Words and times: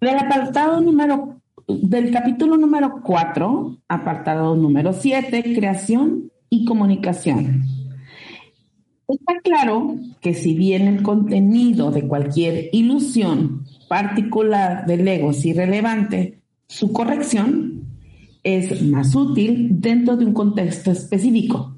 Del 0.00 0.16
apartado 0.16 0.80
número, 0.80 1.40
del 1.66 2.12
capítulo 2.12 2.56
número 2.56 3.00
4, 3.02 3.78
apartado 3.88 4.54
número 4.54 4.92
7, 4.92 5.54
creación 5.54 6.30
y 6.48 6.64
comunicación. 6.64 7.64
Está 9.08 9.40
claro 9.42 9.96
que 10.20 10.34
si 10.34 10.54
bien 10.54 10.86
el 10.86 11.02
contenido 11.02 11.90
de 11.90 12.06
cualquier 12.06 12.68
ilusión 12.72 13.64
particular 13.88 14.86
del 14.86 15.08
ego 15.08 15.30
es 15.30 15.44
irrelevante, 15.44 16.42
su 16.68 16.92
corrección 16.92 17.84
es 18.44 18.82
más 18.82 19.14
útil 19.16 19.80
dentro 19.80 20.16
de 20.16 20.26
un 20.26 20.32
contexto 20.32 20.92
específico. 20.92 21.74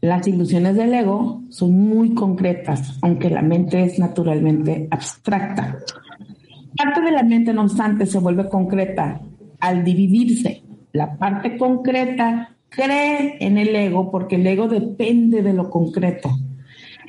Las 0.00 0.26
ilusiones 0.26 0.74
del 0.74 0.94
ego 0.94 1.42
son 1.50 1.72
muy 1.72 2.14
concretas, 2.14 2.98
aunque 3.02 3.30
la 3.30 3.42
mente 3.42 3.84
es 3.84 3.98
naturalmente 3.98 4.88
abstracta. 4.90 5.78
Parte 6.78 7.00
de 7.00 7.10
la 7.10 7.24
mente, 7.24 7.52
no 7.52 7.62
obstante, 7.62 8.06
se 8.06 8.20
vuelve 8.20 8.48
concreta 8.48 9.20
al 9.58 9.82
dividirse. 9.82 10.62
La 10.92 11.16
parte 11.16 11.56
concreta 11.56 12.54
cree 12.68 13.36
en 13.40 13.58
el 13.58 13.74
ego 13.74 14.12
porque 14.12 14.36
el 14.36 14.46
ego 14.46 14.68
depende 14.68 15.42
de 15.42 15.52
lo 15.52 15.70
concreto. 15.70 16.30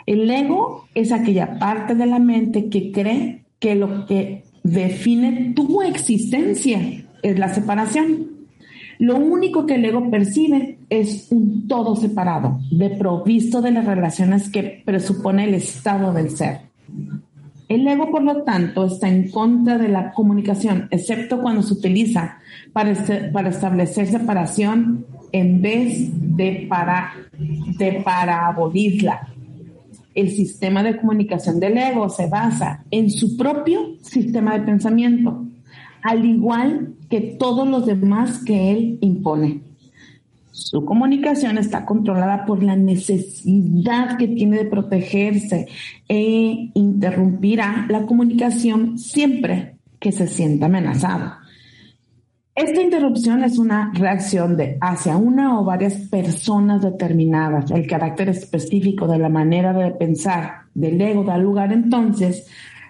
El 0.08 0.30
ego 0.30 0.86
es 0.96 1.12
aquella 1.12 1.60
parte 1.60 1.94
de 1.94 2.08
la 2.08 2.18
mente 2.18 2.68
que 2.70 2.92
cree 2.92 3.44
que 3.60 3.76
lo 3.76 4.08
que 4.08 4.44
define 4.64 5.54
tu 5.56 5.84
existencia 5.84 6.80
es 7.22 7.38
la 7.38 7.54
separación. 7.54 8.28
Lo 8.98 9.18
único 9.18 9.68
que 9.68 9.76
el 9.76 9.86
ego 9.86 10.10
percibe 10.10 10.80
es 10.90 11.28
un 11.32 11.68
todo 11.68 11.96
separado, 11.96 12.60
de 12.72 12.90
provisto 12.90 13.62
de 13.62 13.72
las 13.72 13.86
relaciones 13.86 14.50
que 14.50 14.82
presupone 14.84 15.44
el 15.44 15.54
estado 15.54 16.12
del 16.12 16.32
ser. 16.32 16.62
El 17.70 17.88
ego, 17.88 18.10
por 18.10 18.24
lo 18.24 18.42
tanto, 18.42 18.86
está 18.86 19.08
en 19.08 19.30
contra 19.30 19.78
de 19.78 19.90
la 19.90 20.12
comunicación, 20.12 20.88
excepto 20.90 21.40
cuando 21.40 21.62
se 21.62 21.76
utiliza 21.76 22.40
para, 22.74 22.96
para 23.32 23.50
establecer 23.50 24.08
separación 24.08 25.06
en 25.32 25.62
vez 25.62 26.10
de 26.36 26.68
de 27.78 28.02
para 28.04 28.48
abolirla. 28.48 29.28
El 30.16 30.32
sistema 30.32 30.82
de 30.82 30.98
comunicación 30.98 31.60
del 31.60 31.78
ego 31.78 32.10
se 32.10 32.26
basa 32.26 32.84
en 32.90 33.12
su 33.12 33.38
propio 33.38 33.98
sistema 34.02 34.58
de 34.58 34.66
pensamiento, 34.66 35.46
al 36.02 36.26
igual 36.26 36.96
que 37.08 37.22
todos 37.22 37.68
los 37.68 37.86
demás 37.86 38.44
que 38.44 38.72
él 38.72 38.98
impone. 39.02 39.69
Su 40.60 40.84
comunicación 40.84 41.58
está 41.58 41.86
controlada 41.86 42.46
por 42.46 42.62
la 42.62 42.76
necesidad 42.76 44.18
que 44.18 44.28
tiene 44.28 44.58
de 44.58 44.66
protegerse 44.66 45.68
e 46.08 46.70
interrumpirá 46.74 47.86
la 47.90 48.06
comunicación 48.06 48.98
siempre 48.98 49.78
que 50.00 50.12
se 50.12 50.28
sienta 50.28 50.66
amenazado. 50.66 51.32
Esta 52.54 52.82
interrupción 52.82 53.44
es 53.46 53.58
una 53.58 53.90
reacción 53.94 54.58
de 54.58 54.78
hacia 54.82 55.16
una 55.16 55.58
o 55.60 55.64
varias 55.64 55.94
personas 56.10 56.82
determinadas. 56.82 57.72
El 57.72 57.88
carácter 57.88 58.28
específico 58.28 59.08
de 59.08 59.18
la 59.18 59.30
manera 59.30 59.72
de 59.72 59.92
pensar 59.92 60.64
del 60.74 61.00
ego 61.00 61.24
da 61.24 61.38
lugar 61.38 61.72
entonces 61.72 62.48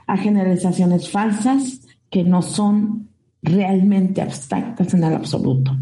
a 0.08 0.18
generalizaciones 0.18 1.12
falsas 1.12 1.82
que 2.10 2.24
no 2.24 2.42
son 2.42 3.10
realmente 3.44 4.24
abstractas 4.24 4.94
en 4.96 5.04
el 5.04 5.14
absoluto. 5.14 5.78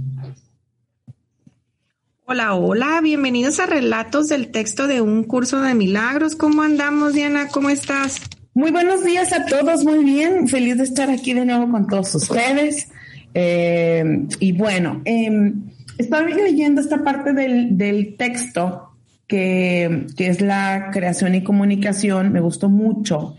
Hola, 2.30 2.56
hola, 2.56 3.00
bienvenidos 3.02 3.58
a 3.62 3.68
Relatos 3.68 4.28
del 4.28 4.52
Texto 4.52 4.86
de 4.86 5.00
un 5.00 5.24
Curso 5.24 5.62
de 5.62 5.74
Milagros. 5.74 6.36
¿Cómo 6.36 6.62
andamos, 6.62 7.14
Diana? 7.14 7.48
¿Cómo 7.48 7.70
estás? 7.70 8.20
Muy 8.54 8.70
buenos 8.72 9.06
días 9.06 9.32
a 9.32 9.46
todos, 9.46 9.86
muy 9.86 10.04
bien, 10.04 10.46
feliz 10.50 10.76
de 10.76 10.84
estar 10.84 11.10
aquí 11.10 11.32
de 11.32 11.46
nuevo 11.46 11.72
con 11.72 11.88
todos 11.88 12.14
ustedes. 12.16 12.92
Eh, 13.34 14.28
y 14.42 14.52
bueno, 14.52 15.02
eh, 15.06 15.54
estaba 15.98 16.28
leyendo 16.28 16.82
esta 16.82 17.02
parte 17.02 17.32
del, 17.32 18.16
texto 18.18 18.92
que, 19.26 20.08
que 20.18 20.28
es 20.28 20.42
la 20.42 20.90
creación 20.92 21.34
y 21.34 21.46
comunicación, 21.46 22.34
me 22.34 22.42
gustó 22.42 22.68
mucho. 22.68 23.38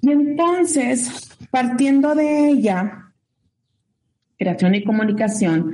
Y 0.00 0.12
entonces, 0.12 1.28
partiendo 1.50 2.14
de 2.14 2.50
ella, 2.50 3.10
creación 4.38 4.76
y 4.76 4.84
comunicación, 4.84 5.72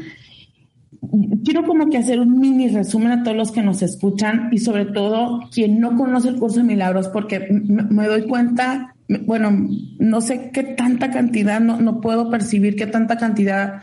quiero 1.44 1.64
como 1.64 1.88
que 1.88 1.98
hacer 1.98 2.20
un 2.20 2.38
mini 2.38 2.68
resumen 2.68 3.12
a 3.12 3.22
todos 3.22 3.36
los 3.36 3.52
que 3.52 3.62
nos 3.62 3.82
escuchan 3.82 4.48
y 4.52 4.58
sobre 4.58 4.86
todo 4.86 5.40
quien 5.52 5.80
no 5.80 5.96
conoce 5.96 6.28
el 6.28 6.36
curso 6.36 6.58
de 6.58 6.64
milagros 6.64 7.08
porque 7.08 7.48
me 7.50 8.06
doy 8.06 8.26
cuenta, 8.26 8.94
bueno, 9.26 9.68
no 9.98 10.20
sé 10.20 10.50
qué 10.52 10.62
tanta 10.62 11.10
cantidad, 11.10 11.60
no, 11.60 11.80
no 11.80 12.00
puedo 12.00 12.30
percibir 12.30 12.76
qué 12.76 12.86
tanta 12.86 13.16
cantidad 13.16 13.82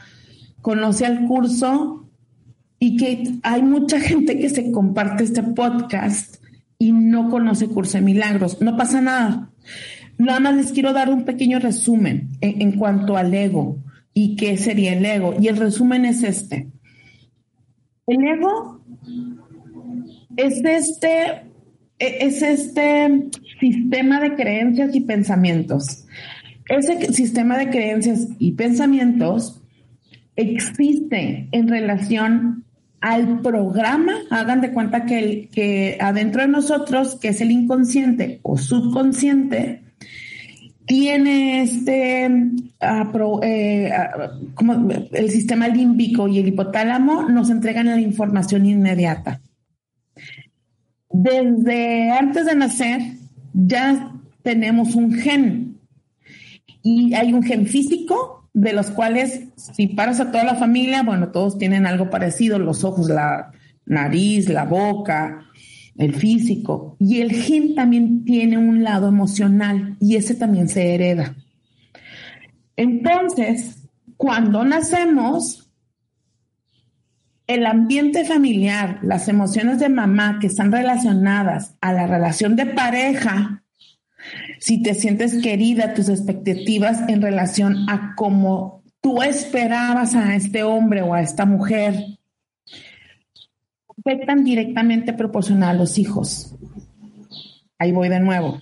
conoce 0.62 1.06
al 1.06 1.26
curso 1.26 2.10
y 2.80 2.98
que 2.98 3.40
hay 3.44 3.64
mucha 3.64 4.00
gente 4.00 4.38
que 4.40 4.50
se 4.50 4.72
comparte 4.72 5.24
este 5.24 5.44
podcast 5.44 6.44
y 6.80 6.92
no 6.92 7.30
conoce 7.30 7.68
curso 7.68 7.98
de 7.98 8.04
milagros. 8.04 8.62
No 8.62 8.78
pasa 8.78 9.02
nada. 9.02 9.50
Nada 10.18 10.40
más 10.40 10.56
les 10.56 10.72
quiero 10.72 10.94
dar 10.94 11.10
un 11.10 11.26
pequeño 11.26 11.60
resumen 11.60 12.30
en, 12.42 12.62
en 12.62 12.72
cuanto 12.74 13.18
al 13.18 13.34
ego 13.34 13.78
y 14.14 14.36
qué 14.36 14.58
sería 14.58 14.94
el 14.94 15.06
ego. 15.06 15.36
Y 15.40 15.48
el 15.48 15.58
resumen 15.58 16.06
es 16.06 16.24
este 16.24 16.68
el 18.08 18.24
ego 18.24 18.82
es 20.38 20.64
este, 20.64 21.44
es 22.00 22.42
este 22.42 23.30
sistema 23.60 24.20
de 24.22 24.36
creencias 24.36 24.96
y 24.96 25.02
pensamientos. 25.02 26.06
Ese 26.70 27.14
sistema 27.14 27.58
de 27.58 27.70
creencias 27.70 28.28
y 28.40 28.54
pensamientos 28.54 29.62
existe 30.36 31.48
en 31.52 31.68
relación 31.68 32.64
al 33.00 33.42
programa, 33.42 34.14
hagan 34.32 34.62
de 34.62 34.72
cuenta 34.72 35.06
que, 35.06 35.20
el, 35.20 35.50
que 35.50 35.98
adentro 36.00 36.42
de 36.42 36.48
nosotros, 36.48 37.16
que 37.16 37.30
es 37.30 37.42
el 37.42 37.52
inconsciente 37.52 38.40
o 38.42 38.58
subconsciente, 38.58 39.87
tiene 40.88 41.62
este 41.62 42.26
eh, 42.26 43.92
como 44.56 44.90
el 45.12 45.30
sistema 45.30 45.68
límbico 45.68 46.28
y 46.28 46.40
el 46.40 46.48
hipotálamo 46.48 47.24
nos 47.24 47.50
entregan 47.50 47.88
la 47.88 48.00
información 48.00 48.66
inmediata. 48.66 49.42
Desde 51.10 52.10
antes 52.12 52.46
de 52.46 52.56
nacer 52.56 53.02
ya 53.54 54.14
tenemos 54.44 54.96
un 54.96 55.14
gen 55.14 55.78
y 56.82 57.14
hay 57.14 57.34
un 57.34 57.44
gen 57.44 57.68
físico 57.68 58.50
de 58.54 58.72
los 58.72 58.90
cuales 58.90 59.50
si 59.58 59.88
paras 59.88 60.22
a 60.22 60.32
toda 60.32 60.46
la 60.46 60.56
familia, 60.56 61.04
bueno, 61.04 61.30
todos 61.30 61.58
tienen 61.58 61.86
algo 61.86 62.10
parecido, 62.10 62.60
los 62.60 62.86
ojos, 62.86 63.10
la 63.10 63.52
nariz, 63.86 64.48
la 64.48 64.64
boca, 64.64 65.46
el 65.98 66.14
físico. 66.14 66.96
Y 67.00 67.22
el 67.22 67.32
gen 67.32 67.76
también 67.76 68.24
tiene 68.24 68.58
un 68.58 68.84
lado 68.84 69.08
emocional 69.08 69.98
y 70.00 70.16
ese 70.16 70.36
también 70.36 70.70
se 70.70 70.94
hereda. 70.94 71.36
Entonces, 72.76 73.84
cuando 74.16 74.64
nacemos, 74.64 75.70
el 77.48 77.66
ambiente 77.66 78.26
familiar, 78.26 79.00
las 79.04 79.28
emociones 79.28 79.80
de 79.80 79.90
mamá 79.90 80.38
que 80.40 80.48
están 80.48 80.72
relacionadas 80.72 81.76
a 81.82 81.94
la 81.94 82.06
relación 82.06 82.56
de 82.56 82.66
pareja, 82.66 83.64
si 84.60 84.82
te 84.82 84.94
sientes 84.94 85.42
querida, 85.42 85.94
tus 85.94 86.10
expectativas 86.10 87.08
en 87.08 87.22
relación 87.22 87.90
a 87.90 88.16
cómo 88.16 88.84
tú 89.02 89.22
esperabas 89.22 90.16
a 90.16 90.36
este 90.36 90.64
hombre 90.64 91.02
o 91.02 91.14
a 91.14 91.22
esta 91.22 91.46
mujer, 91.46 92.17
afectan 94.08 94.44
directamente 94.44 95.14
proporcional 95.14 95.76
a 95.76 95.80
los 95.80 95.98
hijos. 95.98 96.56
Ahí 97.78 97.92
voy 97.92 98.10
de 98.10 98.20
nuevo. 98.20 98.62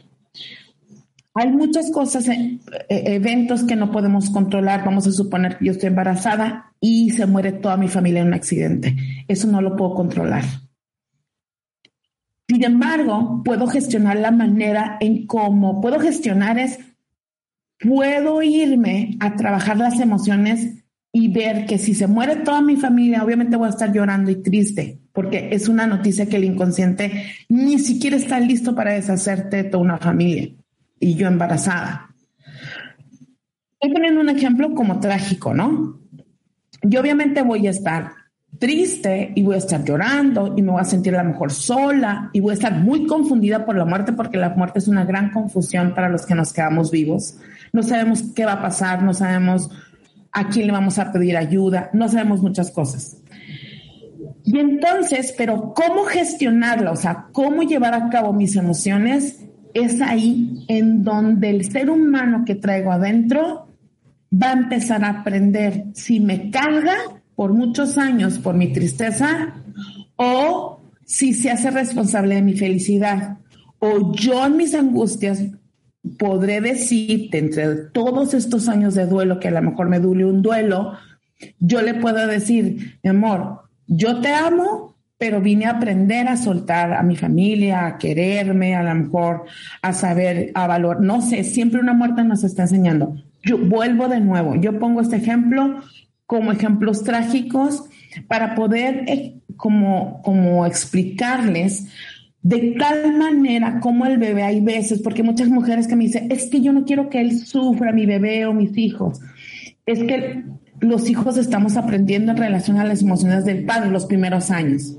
hay 1.35 1.51
muchas 1.51 1.91
cosas, 1.91 2.27
eh, 2.29 2.59
eh, 2.89 3.03
eventos 3.15 3.63
que 3.63 3.75
no 3.75 3.91
podemos 3.91 4.29
controlar. 4.29 4.83
Vamos 4.85 5.05
a 5.05 5.11
suponer 5.11 5.57
que 5.57 5.65
yo 5.65 5.71
estoy 5.73 5.87
embarazada 5.87 6.73
y 6.79 7.11
se 7.11 7.25
muere 7.25 7.51
toda 7.51 7.77
mi 7.77 7.87
familia 7.87 8.21
en 8.21 8.27
un 8.27 8.33
accidente. 8.33 8.95
Eso 9.27 9.47
no 9.47 9.61
lo 9.61 9.75
puedo 9.75 9.95
controlar. 9.95 10.45
Sin 12.47 12.63
embargo, 12.63 13.41
puedo 13.43 13.67
gestionar 13.67 14.17
la 14.17 14.31
manera 14.31 14.97
en 14.99 15.27
cómo 15.27 15.81
puedo 15.81 15.99
gestionar 15.99 16.57
es, 16.57 16.79
puedo 17.79 18.41
irme 18.41 19.17
a 19.19 19.35
trabajar 19.35 19.77
las 19.77 19.99
emociones 19.99 20.85
y 21.11 21.27
ver 21.27 21.65
que 21.65 21.77
si 21.77 21.93
se 21.93 22.07
muere 22.07 22.37
toda 22.37 22.61
mi 22.61 22.77
familia, 22.77 23.23
obviamente 23.23 23.57
voy 23.57 23.67
a 23.67 23.71
estar 23.71 23.91
llorando 23.91 24.31
y 24.31 24.41
triste, 24.41 25.04
porque 25.15 25.49
es 25.53 25.69
una 25.69 25.87
noticia 25.87 26.27
que 26.27 26.35
el 26.35 26.43
inconsciente 26.43 27.23
ni 27.47 27.79
siquiera 27.79 28.17
está 28.17 28.39
listo 28.39 28.75
para 28.75 28.93
deshacerte 28.93 29.57
de 29.57 29.63
toda 29.63 29.83
una 29.83 29.97
familia 29.97 30.49
y 30.99 31.15
yo 31.15 31.27
embarazada. 31.27 32.09
Estoy 33.79 33.93
poniendo 33.93 34.19
un 34.19 34.29
ejemplo 34.29 34.75
como 34.75 34.99
trágico, 34.99 35.53
¿no? 35.53 36.01
Yo 36.81 36.99
obviamente 36.99 37.41
voy 37.41 37.65
a 37.65 37.71
estar 37.71 38.11
triste 38.59 39.31
y 39.35 39.41
voy 39.41 39.55
a 39.55 39.59
estar 39.59 39.83
llorando 39.83 40.53
y 40.55 40.61
me 40.61 40.71
voy 40.71 40.81
a 40.81 40.85
sentir 40.85 41.15
a 41.15 41.23
lo 41.23 41.29
mejor 41.29 41.51
sola 41.51 42.29
y 42.33 42.41
voy 42.41 42.51
a 42.51 42.55
estar 42.55 42.73
muy 42.73 43.07
confundida 43.07 43.65
por 43.65 43.77
la 43.77 43.85
muerte 43.85 44.11
porque 44.11 44.37
la 44.37 44.49
muerte 44.49 44.79
es 44.79 44.87
una 44.87 45.05
gran 45.05 45.31
confusión 45.31 45.93
para 45.93 46.09
los 46.09 46.25
que 46.25 46.35
nos 46.35 46.51
quedamos 46.51 46.91
vivos. 46.91 47.37
No 47.71 47.83
sabemos 47.83 48.21
qué 48.35 48.45
va 48.45 48.53
a 48.53 48.61
pasar, 48.61 49.01
no 49.01 49.13
sabemos 49.13 49.69
a 50.33 50.49
quién 50.49 50.67
le 50.67 50.73
vamos 50.73 50.99
a 50.99 51.13
pedir 51.13 51.37
ayuda, 51.37 51.89
no 51.93 52.09
sabemos 52.09 52.41
muchas 52.41 52.69
cosas. 52.71 53.21
Y 54.45 54.59
entonces, 54.59 55.33
pero 55.37 55.73
¿cómo 55.73 56.03
gestionarla? 56.03 56.91
O 56.91 56.95
sea, 56.95 57.27
¿cómo 57.31 57.63
llevar 57.63 57.95
a 57.95 58.09
cabo 58.09 58.31
mis 58.31 58.55
emociones? 58.55 59.43
Es 59.73 60.01
ahí 60.01 60.63
en 60.67 61.03
donde 61.03 61.49
el 61.49 61.71
ser 61.71 61.89
humano 61.89 62.43
que 62.45 62.55
traigo 62.55 62.91
adentro 62.91 63.67
va 64.31 64.51
a 64.51 64.53
empezar 64.53 65.03
a 65.03 65.09
aprender 65.09 65.85
si 65.93 66.19
me 66.19 66.51
carga 66.51 66.95
por 67.35 67.53
muchos 67.53 67.97
años 67.97 68.39
por 68.39 68.55
mi 68.55 68.71
tristeza 68.71 69.55
o 70.15 70.79
si 71.05 71.33
se 71.33 71.51
hace 71.51 71.71
responsable 71.71 72.35
de 72.35 72.41
mi 72.41 72.53
felicidad 72.53 73.39
o 73.79 74.13
yo 74.13 74.45
en 74.45 74.57
mis 74.57 74.73
angustias 74.73 75.43
podré 76.17 76.61
decirte 76.61 77.39
entre 77.39 77.75
todos 77.75 78.33
estos 78.33 78.69
años 78.69 78.95
de 78.95 79.07
duelo, 79.07 79.39
que 79.39 79.47
a 79.47 79.51
lo 79.51 79.61
mejor 79.61 79.89
me 79.89 79.99
duele 79.99 80.25
un 80.25 80.41
duelo, 80.41 80.93
yo 81.59 81.81
le 81.81 81.95
puedo 81.95 82.25
decir, 82.27 82.99
mi 83.03 83.09
amor, 83.09 83.64
yo 83.87 84.21
te 84.21 84.33
amo, 84.33 84.95
pero 85.17 85.41
vine 85.41 85.65
a 85.65 85.71
aprender 85.71 86.27
a 86.27 86.37
soltar 86.37 86.93
a 86.93 87.03
mi 87.03 87.15
familia, 87.15 87.85
a 87.87 87.97
quererme, 87.97 88.75
a 88.75 88.83
lo 88.83 88.95
mejor 88.95 89.45
a 89.81 89.93
saber, 89.93 90.51
a 90.53 90.67
valor. 90.67 91.01
No 91.01 91.21
sé, 91.21 91.43
siempre 91.43 91.79
una 91.79 91.93
muerte 91.93 92.23
nos 92.23 92.43
está 92.43 92.63
enseñando. 92.63 93.15
Yo 93.43 93.57
vuelvo 93.57 94.07
de 94.07 94.19
nuevo, 94.19 94.55
yo 94.55 94.79
pongo 94.79 95.01
este 95.01 95.17
ejemplo 95.17 95.81
como 96.25 96.51
ejemplos 96.51 97.03
trágicos 97.03 97.83
para 98.27 98.55
poder 98.55 99.03
eh, 99.07 99.35
como, 99.55 100.21
como 100.23 100.65
explicarles 100.65 101.87
de 102.45 102.75
tal 102.77 103.17
manera 103.17 103.79
como 103.79 104.05
el 104.05 104.19
bebé 104.19 104.43
hay 104.43 104.61
veces, 104.61 105.01
porque 105.01 105.23
muchas 105.23 105.49
mujeres 105.49 105.87
que 105.87 105.95
me 105.95 106.03
dicen, 106.03 106.31
es 106.31 106.47
que 106.47 106.61
yo 106.61 106.73
no 106.73 106.85
quiero 106.85 107.09
que 107.09 107.19
él 107.19 107.39
sufra, 107.39 107.91
mi 107.91 108.05
bebé 108.05 108.45
o 108.45 108.53
mis 108.53 108.77
hijos. 108.77 109.19
Es 109.87 109.97
que 110.03 110.43
los 110.79 111.09
hijos 111.09 111.37
estamos 111.37 111.77
aprendiendo 111.77 112.31
en 112.31 112.37
relación 112.37 112.77
a 112.77 112.83
las 112.83 113.01
emociones 113.01 113.45
del 113.45 113.65
padre 113.65 113.91
los 113.91 114.05
primeros 114.05 114.51
años. 114.51 114.97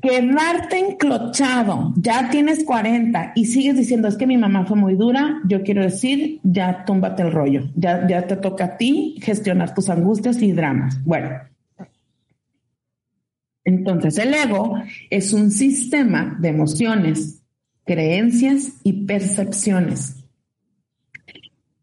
Quedarte 0.00 0.78
enclochado, 0.78 1.92
ya 1.96 2.30
tienes 2.30 2.64
40 2.64 3.32
y 3.34 3.46
sigues 3.46 3.76
diciendo, 3.76 4.08
es 4.08 4.16
que 4.16 4.26
mi 4.26 4.36
mamá 4.36 4.66
fue 4.66 4.76
muy 4.76 4.94
dura, 4.94 5.40
yo 5.48 5.62
quiero 5.62 5.82
decir, 5.82 6.38
ya 6.44 6.84
túmbate 6.84 7.22
el 7.22 7.32
rollo, 7.32 7.70
ya, 7.74 8.06
ya 8.06 8.26
te 8.26 8.36
toca 8.36 8.64
a 8.64 8.76
ti 8.76 9.16
gestionar 9.20 9.74
tus 9.74 9.88
angustias 9.88 10.40
y 10.42 10.52
dramas. 10.52 11.02
Bueno, 11.04 11.30
entonces, 13.66 14.16
el 14.18 14.32
ego 14.32 14.80
es 15.10 15.32
un 15.32 15.50
sistema 15.50 16.36
de 16.38 16.50
emociones, 16.50 17.42
creencias 17.84 18.74
y 18.84 19.06
percepciones. 19.06 20.25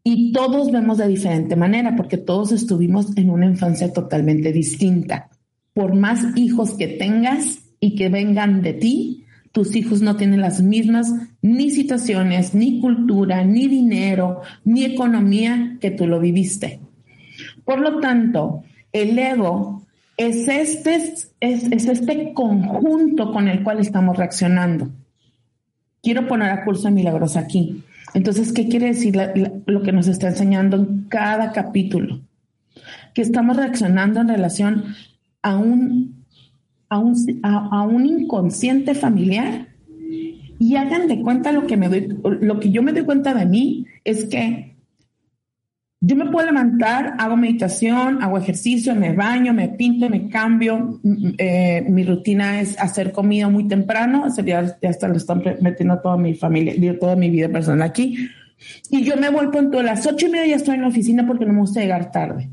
Y 0.04 0.32
todos 0.32 0.70
vemos 0.70 0.98
de 0.98 1.08
diferente 1.08 1.56
manera 1.56 1.96
porque 1.96 2.18
todos 2.18 2.52
estuvimos 2.52 3.16
en 3.16 3.30
una 3.30 3.46
infancia 3.46 3.90
totalmente 3.90 4.52
distinta. 4.52 5.30
Por 5.72 5.94
más 5.94 6.36
hijos 6.36 6.74
que 6.74 6.86
tengas 6.86 7.60
y 7.80 7.94
que 7.96 8.10
vengan 8.10 8.60
de 8.60 8.74
ti, 8.74 9.24
tus 9.50 9.74
hijos 9.76 10.02
no 10.02 10.16
tienen 10.16 10.42
las 10.42 10.60
mismas 10.60 11.10
ni 11.40 11.70
situaciones, 11.70 12.54
ni 12.54 12.80
cultura, 12.80 13.44
ni 13.44 13.66
dinero, 13.66 14.42
ni 14.64 14.84
economía 14.84 15.78
que 15.80 15.90
tú 15.90 16.06
lo 16.06 16.20
viviste. 16.20 16.80
Por 17.64 17.80
lo 17.80 17.98
tanto, 18.00 18.62
el 18.92 19.18
ego 19.18 19.84
es 20.16 20.48
este, 20.48 20.96
es, 21.40 21.72
este 21.72 22.32
conjunto 22.34 23.32
con 23.32 23.48
el 23.48 23.62
cual 23.62 23.80
estamos 23.80 24.16
reaccionando. 24.16 24.90
Quiero 26.02 26.26
poner 26.26 26.50
a 26.50 26.64
curso 26.64 26.88
de 26.88 26.94
milagros 26.94 27.36
aquí. 27.36 27.82
Entonces, 28.14 28.52
¿qué 28.52 28.68
quiere 28.68 28.86
decir 28.86 29.16
lo 29.66 29.82
que 29.82 29.92
nos 29.92 30.06
está 30.06 30.28
enseñando 30.28 30.76
en 30.76 31.04
cada 31.08 31.52
capítulo? 31.52 32.20
Que 33.12 33.22
estamos 33.22 33.56
reaccionando 33.56 34.20
en 34.20 34.28
relación 34.28 34.84
a 35.42 35.56
un, 35.56 36.24
a 36.88 36.98
un, 36.98 37.14
a, 37.42 37.82
un 37.82 38.06
inconsciente 38.06 38.94
familiar. 38.94 39.68
Y 40.60 40.76
hagan 40.76 41.08
de 41.08 41.20
cuenta 41.20 41.50
lo 41.50 41.66
que 41.66 41.76
me 41.76 41.88
doy, 41.88 42.16
lo 42.40 42.60
que 42.60 42.70
yo 42.70 42.82
me 42.82 42.92
doy 42.92 43.04
cuenta 43.04 43.34
de 43.34 43.44
mí 43.46 43.86
es 44.04 44.26
que 44.26 44.73
yo 46.06 46.16
me 46.16 46.26
puedo 46.26 46.46
levantar, 46.46 47.14
hago 47.18 47.36
meditación, 47.36 48.22
hago 48.22 48.36
ejercicio, 48.36 48.94
me 48.94 49.14
baño, 49.14 49.54
me 49.54 49.70
pinto, 49.70 50.10
me 50.10 50.28
cambio. 50.28 51.00
Eh, 51.38 51.82
mi 51.88 52.04
rutina 52.04 52.60
es 52.60 52.78
hacer 52.78 53.10
comida 53.10 53.48
muy 53.48 53.66
temprano. 53.68 54.26
Ya, 54.44 54.76
ya 54.82 54.90
hasta 54.90 55.08
lo 55.08 55.16
están 55.16 55.42
metiendo 55.62 55.98
toda 56.00 56.18
mi 56.18 56.34
familia, 56.34 56.98
toda 56.98 57.16
mi 57.16 57.30
vida 57.30 57.48
personal 57.48 57.82
aquí. 57.82 58.28
Y 58.90 59.02
yo 59.04 59.16
me 59.16 59.30
vuelvo 59.30 59.58
en 59.58 59.70
todas 59.70 59.86
las 59.86 60.06
ocho 60.06 60.26
y 60.26 60.30
media 60.30 60.48
ya 60.48 60.56
estoy 60.56 60.74
en 60.74 60.82
la 60.82 60.88
oficina 60.88 61.26
porque 61.26 61.46
no 61.46 61.54
me 61.54 61.60
gusta 61.60 61.80
llegar 61.80 62.10
tarde. 62.10 62.50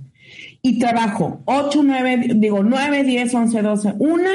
Y 0.61 0.79
trabajo 0.79 1.41
ocho, 1.45 1.83
nueve, 1.83 2.21
digo 2.35 2.63
nueve, 2.63 3.03
diez, 3.03 3.33
once, 3.33 3.61
doce, 3.61 3.93
una, 3.99 4.31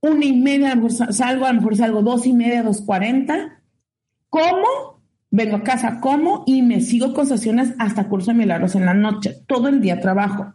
una 0.00 0.24
y 0.24 0.32
media, 0.32 0.80
salgo, 1.10 1.44
a 1.44 1.52
lo 1.52 1.60
mejor 1.60 1.76
salgo 1.76 2.02
dos 2.02 2.26
y 2.26 2.32
media, 2.32 2.62
dos 2.62 2.80
cuarenta. 2.80 3.60
¿Cómo? 4.30 4.97
Vengo 5.30 5.56
a 5.56 5.62
casa, 5.62 6.00
como 6.00 6.44
y 6.46 6.62
me 6.62 6.80
sigo 6.80 7.12
con 7.12 7.26
sesiones 7.26 7.74
hasta 7.78 8.08
curso 8.08 8.30
de 8.30 8.38
milagros 8.38 8.74
en 8.74 8.86
la 8.86 8.94
noche. 8.94 9.36
Todo 9.46 9.68
el 9.68 9.80
día 9.80 10.00
trabajo. 10.00 10.54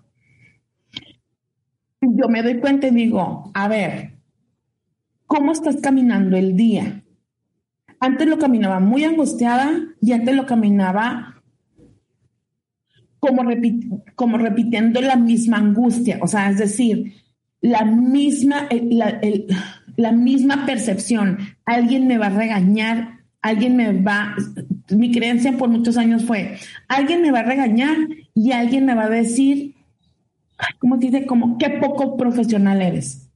Yo 2.02 2.28
me 2.28 2.42
doy 2.42 2.60
cuenta 2.60 2.88
y 2.88 2.92
digo, 2.92 3.52
a 3.54 3.68
ver, 3.68 4.14
¿cómo 5.26 5.52
estás 5.52 5.78
caminando 5.82 6.36
el 6.36 6.56
día? 6.56 7.04
Antes 8.00 8.28
lo 8.28 8.38
caminaba 8.38 8.80
muy 8.80 9.06
angustiada 9.06 9.72
y 10.02 10.12
antes 10.12 10.36
lo 10.36 10.46
caminaba 10.46 11.42
como, 14.16 14.38
repitiendo 14.38 15.00
la 15.02 15.16
misma 15.16 15.58
angustia. 15.58 16.20
O 16.22 16.28
sea, 16.28 16.50
es 16.50 16.58
decir, 16.58 17.14
la 17.62 17.86
misma, 17.86 18.68
la 19.96 20.12
misma 20.12 20.66
percepción. 20.66 21.38
Alguien 21.66 22.08
me 22.08 22.18
va 22.18 22.26
a 22.26 22.38
regañar, 22.38 23.23
alguien 23.44 23.76
me 23.76 24.02
va, 24.02 24.36
mi 24.90 25.12
creencia 25.12 25.56
por 25.58 25.70
muchos 25.70 25.98
años 25.98 26.24
fue, 26.24 26.56
alguien 26.88 27.22
me 27.22 27.32
va 27.32 27.40
a 27.40 27.44
regañar 27.44 27.96
y 28.34 28.52
alguien 28.52 28.86
me 28.86 28.96
va 28.96 29.04
a 29.04 29.10
decir, 29.10 29.76
¿cómo 30.80 30.98
te 30.98 31.08
dice? 31.08 31.26
Como, 31.26 31.58
qué 31.58 31.70
poco 31.70 32.18
profesional 32.18 32.82
eres. 32.82 33.30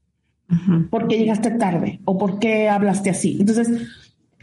porque 0.89 1.17
llegaste 1.17 1.51
tarde? 1.51 1.99
¿O 2.05 2.17
por 2.17 2.39
qué 2.39 2.69
hablaste 2.69 3.09
así? 3.09 3.35
Entonces, 3.37 3.85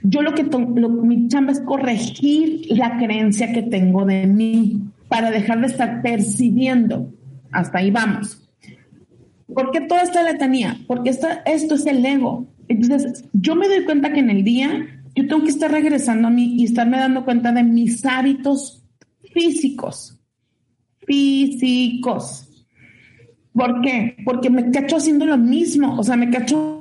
yo 0.03 0.21
lo 0.21 0.35
que, 0.35 0.45
mi 0.45 1.29
chamba 1.29 1.53
es 1.53 1.61
corregir 1.61 2.67
la 2.69 2.99
creencia 2.99 3.53
que 3.53 3.63
tengo 3.63 4.05
de 4.05 4.27
mí 4.27 4.83
para 5.09 5.31
dejar 5.31 5.63
de 5.63 5.69
estar 5.69 6.03
percibiendo. 6.03 7.11
Hasta 7.51 7.79
ahí 7.79 7.91
vamos. 7.91 8.47
¿Por 9.47 9.71
qué 9.71 9.81
toda 9.81 10.03
esta 10.03 10.23
letanía? 10.23 10.77
Porque 10.87 11.09
esta, 11.09 11.43
esto 11.47 11.77
es 11.77 11.87
el 11.87 12.05
ego. 12.05 12.47
Entonces, 12.69 13.25
yo 13.33 13.57
me 13.57 13.67
doy 13.67 13.85
cuenta 13.85 14.13
que 14.13 14.21
en 14.21 14.29
el 14.29 14.45
día 14.45 15.04
yo 15.15 15.27
tengo 15.29 15.43
que 15.43 15.51
estar 15.51 15.71
regresando 15.71 16.29
a 16.29 16.31
mí 16.31 16.57
y 16.59 16.65
estarme 16.65 16.99
dando 16.99 17.25
cuenta 17.25 17.53
de 17.53 17.63
mis 17.63 18.05
hábitos 18.05 18.85
físicos. 19.33 20.19
Físicos. 21.07 22.49
¿Por 23.53 23.81
qué? 23.83 24.17
Porque 24.25 24.51
me 24.51 24.71
cacho 24.71 24.97
haciendo 24.97 25.27
lo 25.27 25.39
mismo. 25.39 25.97
O 25.99 26.03
sea, 26.03 26.17
me 26.17 26.31
cacho 26.31 26.79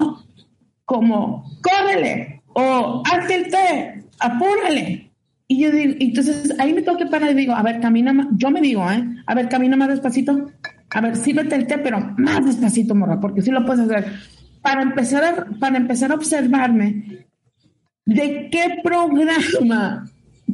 como, 0.85 1.45
córrele 1.61 2.41
o 2.53 3.03
hazte 3.05 3.35
el 3.35 3.49
té, 3.49 4.03
apúrale. 4.19 5.11
Y 5.47 5.59
yo 5.59 5.71
digo, 5.71 5.93
entonces 5.99 6.53
ahí 6.59 6.73
me 6.73 6.81
tengo 6.81 6.97
que 6.97 7.05
parar 7.05 7.31
y 7.31 7.35
digo, 7.35 7.53
a 7.53 7.61
ver, 7.61 7.79
camina 7.79 8.13
más, 8.13 8.27
yo 8.31 8.49
me 8.49 8.61
digo, 8.61 8.89
¿eh? 8.89 9.03
A 9.25 9.35
ver, 9.35 9.49
camina 9.49 9.75
más 9.75 9.89
despacito. 9.89 10.49
A 10.89 11.01
ver, 11.01 11.15
sírvete 11.15 11.55
el 11.55 11.67
té, 11.67 11.77
pero 11.77 12.13
más 12.17 12.45
despacito, 12.45 12.95
morra, 12.95 13.19
porque 13.19 13.41
sí 13.41 13.51
lo 13.51 13.65
puedes 13.65 13.89
hacer. 13.89 14.11
Para 14.61 14.81
empezar 14.81 15.23
a, 15.23 15.45
para 15.59 15.77
empezar 15.77 16.11
a 16.11 16.15
observarme 16.15 17.27
¿De 18.05 18.49
qué 18.51 18.81
programa 18.83 20.05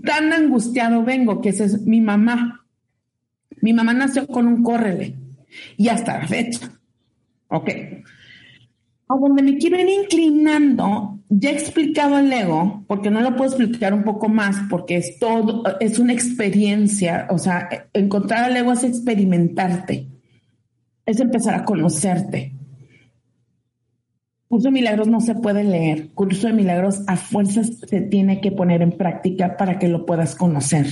tan 0.04 0.34
angustiado 0.34 1.04
vengo, 1.04 1.42
que 1.42 1.50
esa 1.50 1.66
es 1.66 1.82
mi 1.82 2.02
mamá. 2.02 2.66
Mi 3.62 3.74
mamá 3.74 3.94
nació 3.94 4.28
con 4.28 4.48
un 4.48 4.64
córrele 4.64 5.16
y 5.78 5.90
hasta 5.90 6.20
la 6.20 6.28
fecha. 6.28 6.72
Ok. 7.48 7.70
A 9.08 9.16
donde 9.18 9.42
me 9.42 9.58
quiero 9.58 9.80
ir 9.80 9.90
inclinando, 9.90 11.20
ya 11.30 11.50
he 11.50 11.54
explicado 11.54 12.20
el 12.20 12.32
ego, 12.32 12.84
porque 12.88 13.10
no 13.10 13.22
lo 13.22 13.36
puedo 13.36 13.50
explicar 13.50 13.94
un 13.94 14.04
poco 14.04 14.30
más, 14.30 14.56
porque 14.70 14.98
es 14.98 15.18
todo, 15.18 15.64
es 15.80 15.98
una 15.98 16.14
experiencia. 16.14 17.28
O 17.32 17.40
sea, 17.40 17.88
encontrar 17.94 18.52
el 18.52 18.58
ego 18.58 18.74
es 18.74 18.84
experimentarte, 18.84 20.08
es 21.06 21.20
empezar 21.20 21.56
a 21.56 21.66
conocerte. 21.66 22.54
Curso 24.50 24.70
de 24.70 24.72
Milagros 24.72 25.08
no 25.08 25.22
se 25.22 25.36
puede 25.36 25.64
leer. 25.64 26.10
Curso 26.16 26.48
de 26.48 26.54
Milagros 26.54 27.04
a 27.06 27.18
fuerzas 27.18 27.70
se 27.88 28.02
tiene 28.02 28.42
que 28.42 28.52
poner 28.52 28.82
en 28.82 28.92
práctica 28.92 29.58
para 29.58 29.78
que 29.78 29.88
lo 29.88 30.08
puedas 30.08 30.34
conocer. 30.34 30.88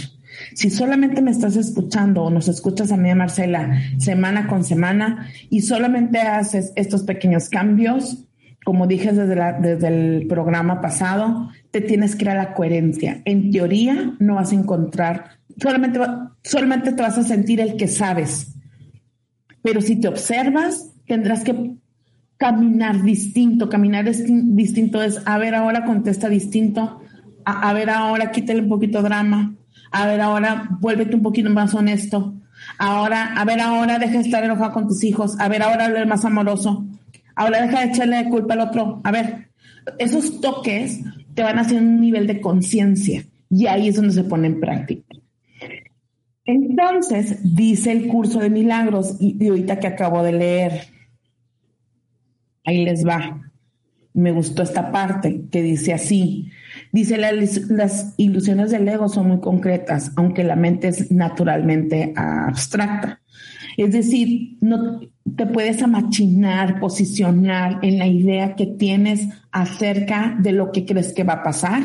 Si 0.53 0.69
solamente 0.69 1.23
me 1.23 1.31
estás 1.31 1.55
escuchando 1.55 2.21
o 2.21 2.29
nos 2.29 2.47
escuchas 2.49 2.91
a 2.91 2.97
mí, 2.97 3.11
Marcela, 3.15 3.81
semana 3.97 4.45
con 4.45 4.63
semana 4.63 5.27
y 5.49 5.61
solamente 5.61 6.19
haces 6.19 6.71
estos 6.75 7.01
pequeños 7.01 7.49
cambios, 7.49 8.25
como 8.63 8.85
dije 8.85 9.11
desde, 9.11 9.35
desde 9.59 9.87
el 9.87 10.27
programa 10.27 10.79
pasado, 10.79 11.49
te 11.71 11.81
tienes 11.81 12.15
que 12.15 12.25
ir 12.25 12.29
a 12.29 12.35
la 12.35 12.53
coherencia. 12.53 13.23
En 13.25 13.49
teoría 13.49 14.13
no 14.19 14.35
vas 14.35 14.51
a 14.51 14.55
encontrar, 14.55 15.39
solamente, 15.59 15.99
solamente 16.43 16.91
te 16.91 17.01
vas 17.01 17.17
a 17.17 17.23
sentir 17.23 17.59
el 17.59 17.75
que 17.75 17.87
sabes. 17.87 18.53
Pero 19.63 19.81
si 19.81 19.95
te 19.95 20.09
observas, 20.09 20.93
tendrás 21.07 21.43
que 21.43 21.77
caminar 22.37 23.01
distinto. 23.03 23.69
Caminar 23.69 24.05
distinto 24.05 25.01
es, 25.01 25.21
a 25.25 25.37
ver, 25.37 25.55
ahora 25.55 25.85
contesta 25.85 26.29
distinto. 26.29 27.01
A, 27.45 27.69
a 27.69 27.73
ver, 27.73 27.89
ahora 27.89 28.31
quítale 28.31 28.61
un 28.61 28.69
poquito 28.69 29.01
drama 29.01 29.57
a 29.91 30.07
ver, 30.07 30.21
ahora 30.21 30.67
vuélvete 30.79 31.15
un 31.15 31.21
poquito 31.21 31.49
más 31.49 31.73
honesto. 31.73 32.35
Ahora, 32.77 33.33
a 33.35 33.45
ver, 33.45 33.59
ahora 33.59 33.99
deja 33.99 34.13
de 34.13 34.21
estar 34.21 34.43
enojado 34.43 34.73
con 34.73 34.87
tus 34.87 35.03
hijos. 35.03 35.39
A 35.39 35.47
ver, 35.47 35.63
ahora 35.63 35.85
habla 35.85 36.05
más 36.05 36.25
amoroso. 36.25 36.85
Ahora 37.35 37.61
deja 37.61 37.81
de 37.81 37.87
echarle 37.87 38.29
culpa 38.29 38.55
al 38.55 38.61
otro. 38.61 39.01
A 39.03 39.11
ver, 39.11 39.49
esos 39.99 40.41
toques 40.41 41.01
te 41.33 41.43
van 41.43 41.59
haciendo 41.59 41.89
un 41.89 42.01
nivel 42.01 42.27
de 42.27 42.41
conciencia 42.41 43.25
y 43.49 43.67
ahí 43.67 43.89
es 43.89 43.95
donde 43.95 44.13
se 44.13 44.23
pone 44.23 44.47
en 44.47 44.59
práctica. 44.59 45.03
Entonces, 46.45 47.55
dice 47.55 47.91
el 47.91 48.07
curso 48.07 48.39
de 48.39 48.49
milagros 48.49 49.17
y 49.19 49.47
ahorita 49.47 49.79
que 49.79 49.87
acabo 49.87 50.23
de 50.23 50.31
leer, 50.31 50.81
ahí 52.67 52.85
les 52.85 53.05
va. 53.05 53.41
Me 54.13 54.31
gustó 54.31 54.63
esta 54.63 54.91
parte 54.91 55.41
que 55.51 55.61
dice 55.61 55.93
así, 55.93 56.51
Dice, 56.91 57.17
las 57.17 58.13
ilusiones 58.17 58.71
del 58.71 58.87
ego 58.87 59.09
son 59.09 59.27
muy 59.27 59.39
concretas, 59.39 60.11
aunque 60.15 60.43
la 60.43 60.55
mente 60.55 60.87
es 60.87 61.11
naturalmente 61.11 62.13
abstracta. 62.15 63.21
Es 63.75 63.91
decir, 63.91 64.57
no 64.61 65.01
te 65.35 65.45
puedes 65.45 65.83
amachinar, 65.83 66.79
posicionar 66.79 67.79
en 67.83 67.99
la 67.99 68.07
idea 68.07 68.55
que 68.55 68.65
tienes 68.65 69.27
acerca 69.51 70.35
de 70.39 70.51
lo 70.51 70.71
que 70.71 70.85
crees 70.85 71.13
que 71.13 71.23
va 71.23 71.33
a 71.33 71.43
pasar 71.43 71.83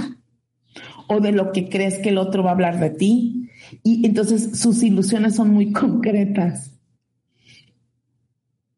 o 1.08 1.20
de 1.20 1.32
lo 1.32 1.52
que 1.52 1.68
crees 1.68 1.98
que 1.98 2.08
el 2.08 2.18
otro 2.18 2.42
va 2.42 2.50
a 2.50 2.54
hablar 2.54 2.80
de 2.80 2.90
ti. 2.90 3.50
Y 3.82 4.06
entonces 4.06 4.58
sus 4.58 4.82
ilusiones 4.82 5.34
son 5.34 5.50
muy 5.50 5.72
concretas. 5.72 6.71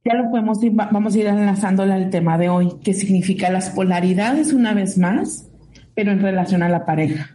Ya 0.05 0.15
lo 0.15 0.31
podemos 0.31 0.63
ir, 0.63 0.73
vamos 0.73 1.15
a 1.15 1.19
ir 1.19 1.27
enlazándole 1.27 1.95
al 1.95 2.11
tema 2.11 2.37
de 2.37 2.49
hoy, 2.49 2.75
que 2.83 2.93
significa 2.95 3.51
las 3.51 3.71
polaridades 3.71 4.53
una 4.53 4.75
vez 4.75 4.99
más 4.99 5.51
pero 5.95 6.13
en 6.13 6.21
relación 6.21 6.63
a 6.63 6.69
la 6.69 6.85
pareja. 6.85 7.31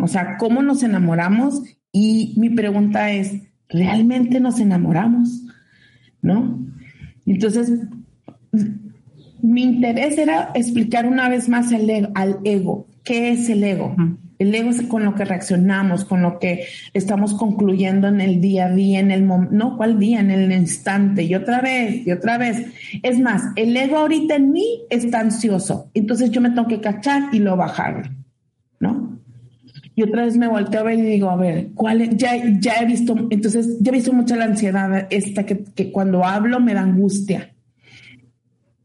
O 0.00 0.08
sea, 0.08 0.38
¿cómo 0.38 0.62
nos 0.62 0.82
enamoramos? 0.82 1.62
Y 1.92 2.34
mi 2.38 2.48
pregunta 2.48 3.10
es, 3.12 3.34
¿realmente 3.68 4.40
nos 4.40 4.58
enamoramos? 4.60 5.44
¿No? 6.22 6.58
Entonces, 7.26 7.70
mi 9.42 9.62
interés 9.62 10.16
era 10.16 10.50
explicar 10.54 11.06
una 11.06 11.28
vez 11.28 11.48
más 11.48 11.70
el, 11.72 12.10
al 12.14 12.38
ego. 12.44 12.86
¿Qué 13.04 13.32
es 13.32 13.48
el 13.50 13.62
ego? 13.62 13.94
El 14.42 14.52
ego 14.52 14.70
es 14.70 14.82
con 14.82 15.04
lo 15.04 15.14
que 15.14 15.24
reaccionamos, 15.24 16.04
con 16.04 16.20
lo 16.20 16.40
que 16.40 16.64
estamos 16.92 17.34
concluyendo 17.34 18.08
en 18.08 18.20
el 18.20 18.40
día 18.40 18.66
a 18.66 18.70
día, 18.70 18.98
en 18.98 19.12
el 19.12 19.22
momento, 19.22 19.54
no, 19.54 19.76
¿cuál 19.76 20.00
día? 20.00 20.18
En 20.18 20.32
el 20.32 20.50
instante, 20.50 21.22
y 21.22 21.34
otra 21.36 21.60
vez, 21.60 22.04
y 22.04 22.10
otra 22.10 22.38
vez. 22.38 22.66
Es 23.04 23.20
más, 23.20 23.42
el 23.54 23.76
ego 23.76 23.98
ahorita 23.98 24.34
en 24.34 24.50
mí 24.50 24.82
está 24.90 25.20
ansioso, 25.20 25.90
entonces 25.94 26.32
yo 26.32 26.40
me 26.40 26.50
tengo 26.50 26.66
que 26.66 26.80
cachar 26.80 27.32
y 27.32 27.38
lo 27.38 27.56
bajar, 27.56 28.10
¿no? 28.80 29.20
Y 29.94 30.02
otra 30.02 30.24
vez 30.24 30.36
me 30.36 30.48
volteo 30.48 30.80
a 30.80 30.84
ver 30.84 30.98
y 30.98 31.02
digo, 31.02 31.30
a 31.30 31.36
ver, 31.36 31.68
¿cuál 31.74 32.16
Ya, 32.16 32.32
ya 32.58 32.80
he 32.80 32.86
visto, 32.86 33.14
entonces, 33.30 33.78
ya 33.80 33.92
he 33.92 33.94
visto 33.94 34.12
mucha 34.12 34.34
la 34.34 34.46
ansiedad 34.46 35.06
esta 35.10 35.46
que, 35.46 35.62
que 35.62 35.92
cuando 35.92 36.24
hablo 36.24 36.58
me 36.58 36.74
da 36.74 36.80
angustia. 36.80 37.54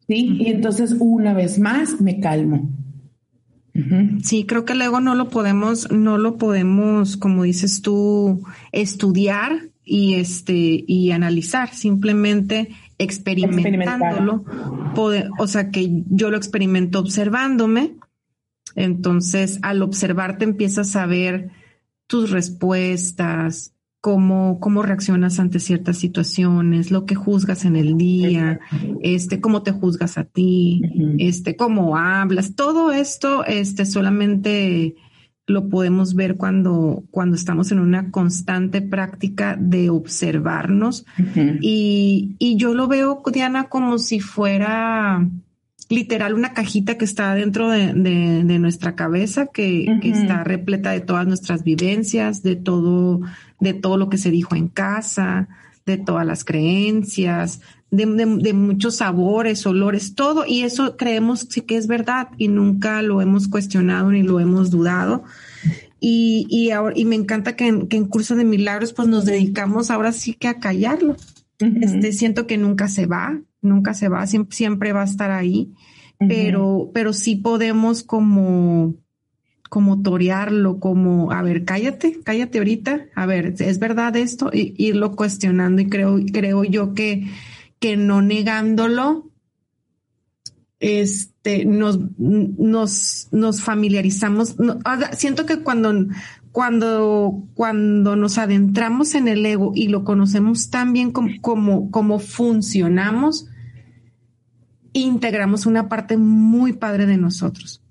¿Sí? 0.07 0.37
Y 0.39 0.47
entonces 0.51 0.95
una 0.99 1.33
vez 1.33 1.57
más 1.57 1.99
me 1.99 2.19
calmo 2.19 2.69
Sí, 4.23 4.45
creo 4.45 4.65
que 4.65 4.73
el 4.73 4.81
ego 4.81 4.99
no 4.99 5.13
lo 5.13 5.29
podemos, 5.29 5.91
no 5.91 6.17
lo 6.17 6.37
podemos, 6.37 7.15
como 7.15 7.43
dices 7.43 7.81
tú, 7.81 8.43
estudiar 8.71 9.69
y 9.83 10.15
este 10.15 10.83
y 10.87 11.11
analizar, 11.11 11.73
simplemente 11.73 12.69
experimentándolo. 12.97 14.43
o 15.37 15.47
sea 15.47 15.69
que 15.69 16.03
yo 16.09 16.31
lo 16.31 16.37
experimento 16.37 16.99
observándome. 16.99 17.95
Entonces, 18.75 19.59
al 19.61 19.81
observarte 19.81 20.43
empiezas 20.43 20.95
a 20.95 21.05
ver 21.05 21.49
tus 22.07 22.31
respuestas, 22.31 23.73
cómo, 24.07 24.61
cómo 24.61 24.83
reaccionas 24.83 25.37
ante 25.37 25.59
ciertas 25.59 25.97
situaciones, 25.97 26.91
lo 26.91 27.05
que 27.05 27.13
juzgas 27.13 27.65
en 27.65 27.75
el 27.75 27.97
día, 27.97 28.61
este, 29.01 29.41
cómo 29.41 29.63
te 29.63 29.73
juzgas 29.73 30.17
a 30.17 30.23
ti, 30.23 30.81
este, 31.17 31.57
cómo 31.57 31.97
hablas, 31.97 32.55
todo 32.55 32.93
esto, 32.93 33.43
este, 33.43 33.85
solamente 33.85 34.95
lo 35.45 35.67
podemos 35.67 36.15
ver 36.15 36.37
cuando, 36.37 37.03
cuando 37.11 37.35
estamos 37.35 37.73
en 37.73 37.79
una 37.79 38.09
constante 38.09 38.81
práctica 38.81 39.57
de 39.59 39.89
observarnos. 39.89 41.05
y, 41.59 42.37
y 42.39 42.55
yo 42.55 42.73
lo 42.73 42.87
veo, 42.87 43.21
Diana, 43.33 43.67
como 43.67 43.97
si 43.97 44.21
fuera 44.21 45.27
literal 45.89 46.33
una 46.33 46.53
cajita 46.53 46.97
que 46.97 47.05
está 47.05 47.33
dentro 47.33 47.69
de, 47.69 47.93
de, 47.93 48.59
nuestra 48.59 48.95
cabeza, 48.95 49.47
que, 49.47 49.99
que, 50.01 50.09
está 50.09 50.43
repleta 50.43 50.91
de 50.91 50.99
todas 50.99 51.25
nuestras 51.25 51.63
vivencias, 51.63 52.43
de 52.43 52.55
todo, 52.55 53.21
de 53.59 53.73
todo 53.73 53.97
lo 53.97 54.09
que 54.09 54.17
se 54.17 54.31
dijo 54.31 54.55
en 54.55 54.67
casa, 54.67 55.47
de 55.85 55.97
todas 55.97 56.25
las 56.25 56.43
creencias, 56.43 57.61
de, 57.89 58.05
de, 58.05 58.53
muchos 58.53 58.97
sabores, 58.97 59.65
olores, 59.65 60.13
todo, 60.13 60.45
y 60.45 60.63
eso 60.63 60.97
creemos 60.97 61.47
sí 61.49 61.61
que 61.61 61.77
es 61.77 61.87
verdad 61.87 62.29
y 62.37 62.49
nunca 62.49 63.01
lo 63.01 63.21
hemos 63.21 63.47
cuestionado 63.47 64.11
ni 64.11 64.23
lo 64.23 64.39
hemos 64.39 64.69
dudado. 64.69 65.23
Y, 65.99 66.45
y, 66.49 66.71
ahora, 66.71 66.93
y 66.97 67.05
me 67.05 67.15
encanta 67.15 67.55
que 67.55 67.67
en, 67.67 67.87
que 67.87 67.97
en 67.97 68.05
Curso 68.05 68.35
de 68.35 68.43
Milagros 68.43 68.93
pues 68.93 69.07
nos 69.07 69.25
dedicamos 69.25 69.89
ahora 69.89 70.11
sí 70.11 70.33
que 70.33 70.47
a 70.47 70.59
callarlo. 70.59 71.15
Este, 71.59 72.11
siento 72.11 72.45
que 72.45 72.57
nunca 72.57 72.87
se 72.87 73.07
va, 73.07 73.39
nunca 73.61 73.93
se 73.93 74.09
va, 74.09 74.25
siempre, 74.27 74.55
siempre 74.55 74.93
va 74.93 75.01
a 75.01 75.05
estar 75.05 75.31
ahí, 75.31 75.73
pero, 76.19 76.89
pero 76.93 77.13
sí 77.13 77.35
podemos 77.35 78.03
como, 78.03 78.95
como 79.69 80.01
torearlo, 80.01 80.79
como, 80.79 81.31
a 81.31 81.41
ver, 81.41 81.63
cállate, 81.63 82.19
cállate 82.23 82.57
ahorita, 82.57 83.05
a 83.15 83.25
ver, 83.25 83.53
¿es 83.59 83.79
verdad 83.79 84.15
esto? 84.15 84.49
Y, 84.51 84.73
irlo 84.77 85.15
cuestionando 85.15 85.81
y 85.81 85.89
creo, 85.89 86.19
creo 86.31 86.63
yo 86.63 86.93
que, 86.93 87.27
que 87.79 87.97
no 87.97 88.21
negándolo, 88.21 89.31
este, 90.79 91.65
nos, 91.65 91.99
nos, 92.17 93.27
nos 93.31 93.61
familiarizamos. 93.61 94.55
siento 95.13 95.45
que 95.45 95.59
cuando, 95.59 96.07
cuando, 96.51 97.43
cuando 97.53 98.15
nos 98.15 98.37
adentramos 98.37 99.15
en 99.15 99.27
el 99.27 99.45
ego 99.45 99.71
y 99.75 99.87
lo 99.89 100.03
conocemos 100.03 100.69
tan 100.69 100.93
bien 100.93 101.11
como, 101.11 101.91
como, 101.91 102.19
funcionamos, 102.19 103.47
integramos 104.93 105.65
una 105.65 105.89
parte 105.89 106.17
muy 106.17 106.73
padre 106.73 107.05
de 107.05 107.17
nosotros. 107.17 107.83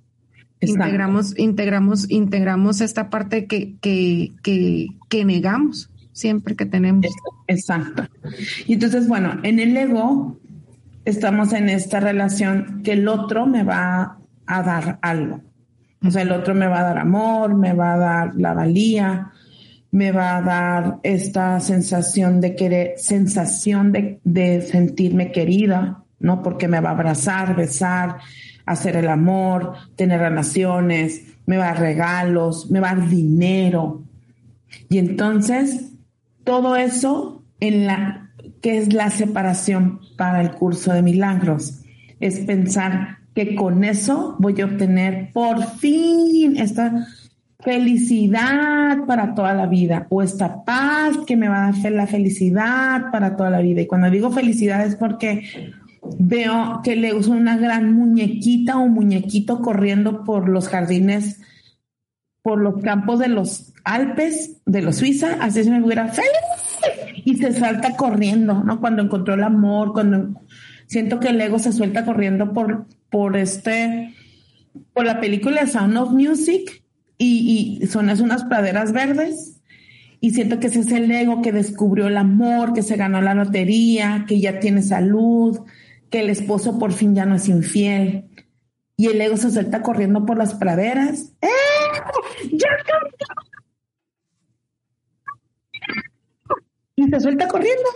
Integramos, 0.60 1.38
integramos, 1.38 2.10
integramos 2.10 2.80
esta 2.80 3.10
parte 3.10 3.46
que, 3.46 3.76
que, 3.80 4.32
que, 4.42 4.88
que 5.08 5.24
negamos 5.24 5.90
siempre 6.12 6.56
que 6.56 6.66
tenemos. 6.66 7.06
Exacto. 7.46 8.08
Y 8.66 8.74
entonces, 8.74 9.06
bueno, 9.06 9.38
en 9.42 9.60
el 9.60 9.76
ego 9.76 10.40
estamos 11.04 11.52
en 11.52 11.68
esta 11.68 12.00
relación 12.00 12.82
que 12.82 12.92
el 12.94 13.06
otro 13.06 13.46
me 13.46 13.62
va 13.62 14.18
a 14.46 14.62
dar 14.62 14.98
algo. 15.02 15.42
O 16.04 16.10
sea, 16.10 16.22
el 16.22 16.32
otro 16.32 16.54
me 16.54 16.66
va 16.66 16.80
a 16.80 16.84
dar 16.84 16.98
amor, 16.98 17.54
me 17.54 17.72
va 17.72 17.94
a 17.94 17.98
dar 17.98 18.34
la 18.36 18.52
valía, 18.54 19.32
me 19.90 20.12
va 20.12 20.36
a 20.36 20.42
dar 20.42 20.98
esta 21.02 21.58
sensación 21.60 22.40
de 22.40 22.54
querer, 22.54 22.94
sensación 22.98 23.92
de, 23.92 24.60
sentirme 24.60 25.32
querida, 25.32 26.04
¿no? 26.18 26.42
Porque 26.42 26.68
me 26.68 26.80
va 26.80 26.90
a 26.90 26.92
abrazar, 26.92 27.56
besar, 27.56 28.18
hacer 28.66 28.96
el 28.96 29.08
amor, 29.08 29.72
tener 29.96 30.20
relaciones, 30.20 31.22
me 31.46 31.56
va 31.56 31.70
a 31.70 31.72
dar 31.72 31.80
regalos, 31.80 32.70
me 32.70 32.80
va 32.80 32.90
a 32.90 32.96
dar 32.96 33.08
dinero. 33.08 34.02
Y 34.88 34.98
entonces, 34.98 35.92
todo 36.44 36.76
eso 36.76 37.42
en 37.60 37.86
la 37.86 38.30
que 38.60 38.78
es 38.78 38.92
la 38.92 39.10
separación 39.10 40.00
para 40.16 40.40
el 40.40 40.52
curso 40.52 40.92
de 40.92 41.02
milagros, 41.02 41.80
es 42.20 42.40
pensar 42.40 43.18
que 43.36 43.54
con 43.54 43.84
eso 43.84 44.34
voy 44.38 44.58
a 44.62 44.64
obtener 44.64 45.30
por 45.34 45.62
fin 45.62 46.56
esta 46.56 47.06
felicidad 47.60 49.04
para 49.06 49.34
toda 49.34 49.52
la 49.52 49.66
vida 49.66 50.06
o 50.08 50.22
esta 50.22 50.64
paz 50.64 51.18
que 51.26 51.36
me 51.36 51.46
va 51.46 51.66
a 51.66 51.68
hacer 51.68 51.92
la 51.92 52.06
felicidad 52.06 53.10
para 53.12 53.36
toda 53.36 53.50
la 53.50 53.60
vida. 53.60 53.82
Y 53.82 53.86
cuando 53.86 54.08
digo 54.08 54.30
felicidad 54.30 54.86
es 54.86 54.96
porque 54.96 55.74
veo 56.18 56.80
que 56.82 56.96
le 56.96 57.12
uso 57.12 57.32
una 57.32 57.58
gran 57.58 57.92
muñequita 57.92 58.78
o 58.78 58.88
muñequito 58.88 59.60
corriendo 59.60 60.24
por 60.24 60.48
los 60.48 60.68
jardines, 60.68 61.42
por 62.40 62.58
los 62.58 62.82
campos 62.82 63.18
de 63.18 63.28
los 63.28 63.74
Alpes, 63.84 64.62
de 64.64 64.80
los 64.80 64.96
Suiza, 64.96 65.36
así 65.42 65.62
se 65.62 65.70
me 65.70 65.84
hubiera 65.84 66.08
feliz 66.08 66.30
y 67.26 67.36
se 67.36 67.52
salta 67.52 67.96
corriendo, 67.96 68.64
¿no? 68.64 68.80
Cuando 68.80 69.02
encontró 69.02 69.34
el 69.34 69.42
amor, 69.42 69.92
cuando 69.92 70.40
siento 70.86 71.20
que 71.20 71.28
el 71.28 71.40
ego 71.40 71.58
se 71.58 71.72
suelta 71.72 72.04
corriendo 72.04 72.52
por, 72.52 72.86
por 73.10 73.36
este, 73.36 74.14
por 74.92 75.04
la 75.04 75.20
película 75.20 75.66
Sound 75.66 75.96
of 75.96 76.12
Music 76.12 76.82
y, 77.18 77.78
y 77.80 77.86
son 77.86 78.08
unas 78.08 78.44
praderas 78.44 78.92
verdes 78.92 79.56
y 80.20 80.30
siento 80.30 80.58
que 80.58 80.68
ese 80.68 80.80
es 80.80 80.90
el 80.92 81.10
ego 81.10 81.42
que 81.42 81.52
descubrió 81.52 82.06
el 82.06 82.16
amor, 82.16 82.72
que 82.72 82.82
se 82.82 82.96
ganó 82.96 83.20
la 83.20 83.34
lotería, 83.34 84.24
que 84.26 84.40
ya 84.40 84.60
tiene 84.60 84.82
salud, 84.82 85.60
que 86.10 86.20
el 86.20 86.30
esposo 86.30 86.78
por 86.78 86.92
fin 86.92 87.14
ya 87.14 87.26
no 87.26 87.36
es 87.36 87.48
infiel. 87.48 88.24
Y 88.96 89.08
el 89.08 89.20
ego 89.20 89.36
se 89.36 89.50
suelta 89.50 89.82
corriendo 89.82 90.24
por 90.24 90.38
las 90.38 90.54
praderas. 90.54 91.32
¡Eh! 91.42 92.50
¡Ya 92.52 92.68
Y 96.96 97.04
se 97.08 97.20
suelta 97.20 97.46
corriendo. 97.46 97.88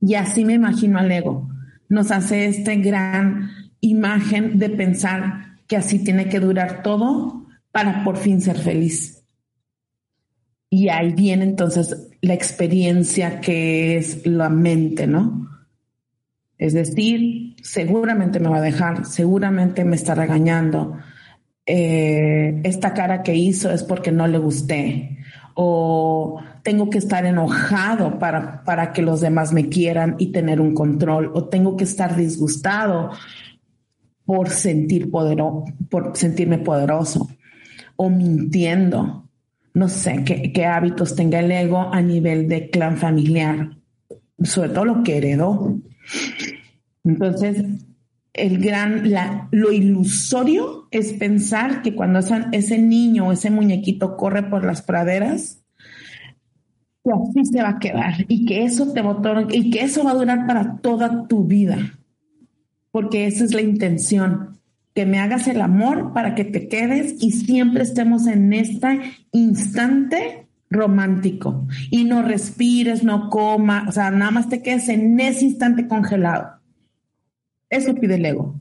Y 0.00 0.16
así 0.16 0.44
me 0.44 0.54
imagino 0.54 0.98
al 0.98 1.12
ego. 1.12 1.48
Nos 1.88 2.10
hace 2.10 2.46
esta 2.46 2.74
gran 2.74 3.50
imagen 3.80 4.58
de 4.58 4.70
pensar 4.70 5.58
que 5.66 5.76
así 5.76 6.02
tiene 6.02 6.28
que 6.28 6.40
durar 6.40 6.82
todo 6.82 7.46
para 7.72 8.04
por 8.04 8.16
fin 8.16 8.40
ser 8.40 8.58
feliz. 8.58 9.24
Y 10.70 10.88
ahí 10.88 11.12
viene 11.12 11.44
entonces 11.44 12.08
la 12.20 12.34
experiencia 12.34 13.40
que 13.40 13.96
es 13.96 14.26
la 14.26 14.48
mente, 14.48 15.06
¿no? 15.06 15.48
Es 16.58 16.72
decir, 16.72 17.56
seguramente 17.62 18.40
me 18.40 18.48
va 18.48 18.58
a 18.58 18.62
dejar, 18.62 19.04
seguramente 19.06 19.84
me 19.84 19.96
está 19.96 20.14
regañando. 20.14 20.98
Eh, 21.66 22.60
esta 22.64 22.94
cara 22.94 23.22
que 23.22 23.34
hizo 23.34 23.70
es 23.70 23.82
porque 23.82 24.12
no 24.12 24.26
le 24.26 24.38
gusté. 24.38 25.18
O 25.54 26.40
tengo 26.62 26.90
que 26.90 26.98
estar 26.98 27.24
enojado 27.24 28.18
para, 28.18 28.64
para 28.64 28.92
que 28.92 29.02
los 29.02 29.20
demás 29.20 29.52
me 29.52 29.68
quieran 29.68 30.16
y 30.18 30.32
tener 30.32 30.60
un 30.60 30.74
control. 30.74 31.30
O 31.34 31.44
tengo 31.44 31.76
que 31.76 31.84
estar 31.84 32.16
disgustado 32.16 33.10
por 34.24 34.50
sentir 34.50 35.10
poderoso, 35.10 35.64
por 35.88 36.16
sentirme 36.16 36.58
poderoso. 36.58 37.28
O 37.96 38.10
mintiendo. 38.10 39.28
No 39.74 39.88
sé 39.88 40.24
qué, 40.24 40.52
qué 40.52 40.66
hábitos 40.66 41.16
tenga 41.16 41.40
el 41.40 41.50
ego 41.50 41.92
a 41.92 42.00
nivel 42.00 42.48
de 42.48 42.70
clan 42.70 42.96
familiar. 42.96 43.70
Sobre 44.42 44.68
todo 44.70 44.84
lo 44.84 45.02
que 45.02 45.16
heredó 45.16 45.78
entonces, 47.04 47.62
el 48.34 48.58
gran, 48.58 49.10
la, 49.10 49.48
lo 49.52 49.72
ilusorio 49.72 50.88
es 50.90 51.12
pensar 51.12 51.82
que 51.82 51.94
cuando 51.94 52.18
ese 52.18 52.78
niño 52.78 53.28
o 53.28 53.32
ese 53.32 53.50
muñequito 53.50 54.16
corre 54.16 54.42
por 54.42 54.64
las 54.64 54.82
praderas, 54.82 55.62
que 57.04 57.10
así 57.12 57.44
se 57.52 57.62
va 57.62 57.70
a 57.70 57.78
quedar 57.78 58.26
y 58.28 58.44
que 58.44 58.64
eso 58.64 58.92
te 58.92 59.02
botó, 59.02 59.46
y 59.50 59.70
que 59.70 59.82
eso 59.82 60.04
va 60.04 60.10
a 60.10 60.14
durar 60.14 60.46
para 60.46 60.78
toda 60.78 61.28
tu 61.28 61.44
vida. 61.44 61.98
Porque 62.90 63.26
esa 63.26 63.44
es 63.44 63.54
la 63.54 63.60
intención, 63.60 64.60
que 64.94 65.06
me 65.06 65.18
hagas 65.18 65.46
el 65.46 65.60
amor 65.60 66.12
para 66.12 66.34
que 66.34 66.44
te 66.44 66.68
quedes 66.68 67.16
y 67.20 67.30
siempre 67.30 67.84
estemos 67.84 68.26
en 68.26 68.52
este 68.52 69.00
instante 69.32 70.48
romántico 70.70 71.66
y 71.90 72.04
no 72.04 72.22
respires, 72.22 73.04
no 73.04 73.28
coma, 73.30 73.86
o 73.88 73.92
sea, 73.92 74.10
nada 74.10 74.32
más 74.32 74.48
te 74.48 74.60
quedes 74.60 74.88
en 74.88 75.18
ese 75.20 75.44
instante 75.44 75.86
congelado. 75.86 76.63
Eso 77.70 77.94
pide 77.94 78.16
el 78.16 78.26
ego. 78.26 78.54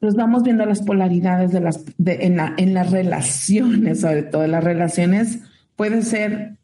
Nos 0.00 0.16
vamos 0.16 0.42
viendo 0.42 0.66
las 0.66 0.82
polaridades 0.82 1.50
de 1.52 1.60
las, 1.60 1.84
en, 2.04 2.38
en 2.58 2.74
las 2.74 2.90
relaciones, 2.90 4.00
sobre 4.00 4.24
todo. 4.24 4.46
Las 4.46 4.62
relaciones 4.62 5.38
puede 5.76 6.02
ser, 6.02 6.56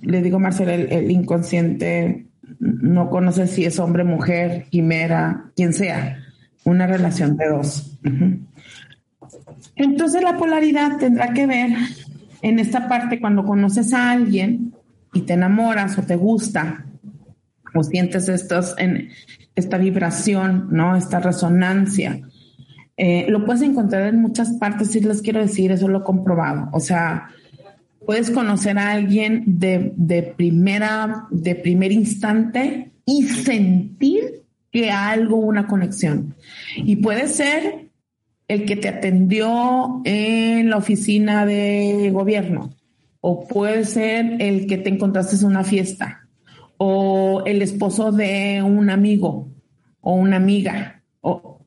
le 0.00 0.22
digo 0.22 0.38
Marcela, 0.38 0.74
el, 0.74 1.10
inconsciente 1.10 2.26
no 2.58 3.10
conoce 3.10 3.46
si 3.46 3.64
es 3.64 3.78
hombre, 3.78 4.04
mujer, 4.04 4.66
quimera, 4.70 5.50
quien 5.56 5.72
sea. 5.72 6.20
Una 6.64 6.86
relación 6.86 7.36
de 7.36 7.48
dos. 7.48 7.98
Entonces 9.76 10.22
la 10.22 10.38
polaridad 10.38 10.96
tendrá 10.96 11.34
que 11.34 11.46
ver 11.46 11.72
en 12.40 12.58
esta 12.58 12.88
parte 12.88 13.20
cuando 13.20 13.44
conoces 13.44 13.92
a 13.92 14.12
alguien 14.12 14.72
y 15.12 15.22
te 15.22 15.34
enamoras 15.34 15.98
o 15.98 16.02
te 16.02 16.16
gusta 16.16 16.86
o 17.74 17.82
sientes 17.82 18.28
estos 18.28 18.74
en 18.78 19.10
esta 19.54 19.78
vibración, 19.78 20.68
¿no? 20.70 20.96
Esta 20.96 21.20
resonancia. 21.20 22.20
Eh, 22.96 23.26
lo 23.28 23.44
puedes 23.44 23.62
encontrar 23.62 24.06
en 24.06 24.20
muchas 24.20 24.52
partes, 24.52 24.90
si 24.90 25.00
les 25.00 25.22
quiero 25.22 25.40
decir, 25.40 25.72
eso 25.72 25.88
lo 25.88 26.00
he 26.00 26.04
comprobado. 26.04 26.68
O 26.72 26.80
sea, 26.80 27.28
puedes 28.06 28.30
conocer 28.30 28.78
a 28.78 28.92
alguien 28.92 29.42
de, 29.46 29.92
de 29.96 30.22
primera, 30.22 31.26
de 31.30 31.54
primer 31.54 31.92
instante 31.92 32.92
y 33.04 33.24
sentir 33.24 34.44
que 34.70 34.90
algo, 34.90 35.36
una 35.36 35.66
conexión. 35.66 36.34
Y 36.76 36.96
puede 36.96 37.28
ser 37.28 37.90
el 38.48 38.64
que 38.64 38.76
te 38.76 38.88
atendió 38.88 40.02
en 40.04 40.68
la 40.68 40.76
oficina 40.76 41.46
de 41.46 42.10
gobierno, 42.12 42.74
o 43.20 43.46
puede 43.46 43.84
ser 43.84 44.36
el 44.40 44.66
que 44.66 44.78
te 44.78 44.90
encontraste 44.90 45.36
en 45.36 45.46
una 45.46 45.64
fiesta, 45.64 46.23
o 46.78 47.42
el 47.46 47.62
esposo 47.62 48.12
de 48.12 48.62
un 48.62 48.90
amigo 48.90 49.48
o 50.00 50.14
una 50.14 50.36
amiga. 50.36 51.02
O, 51.20 51.60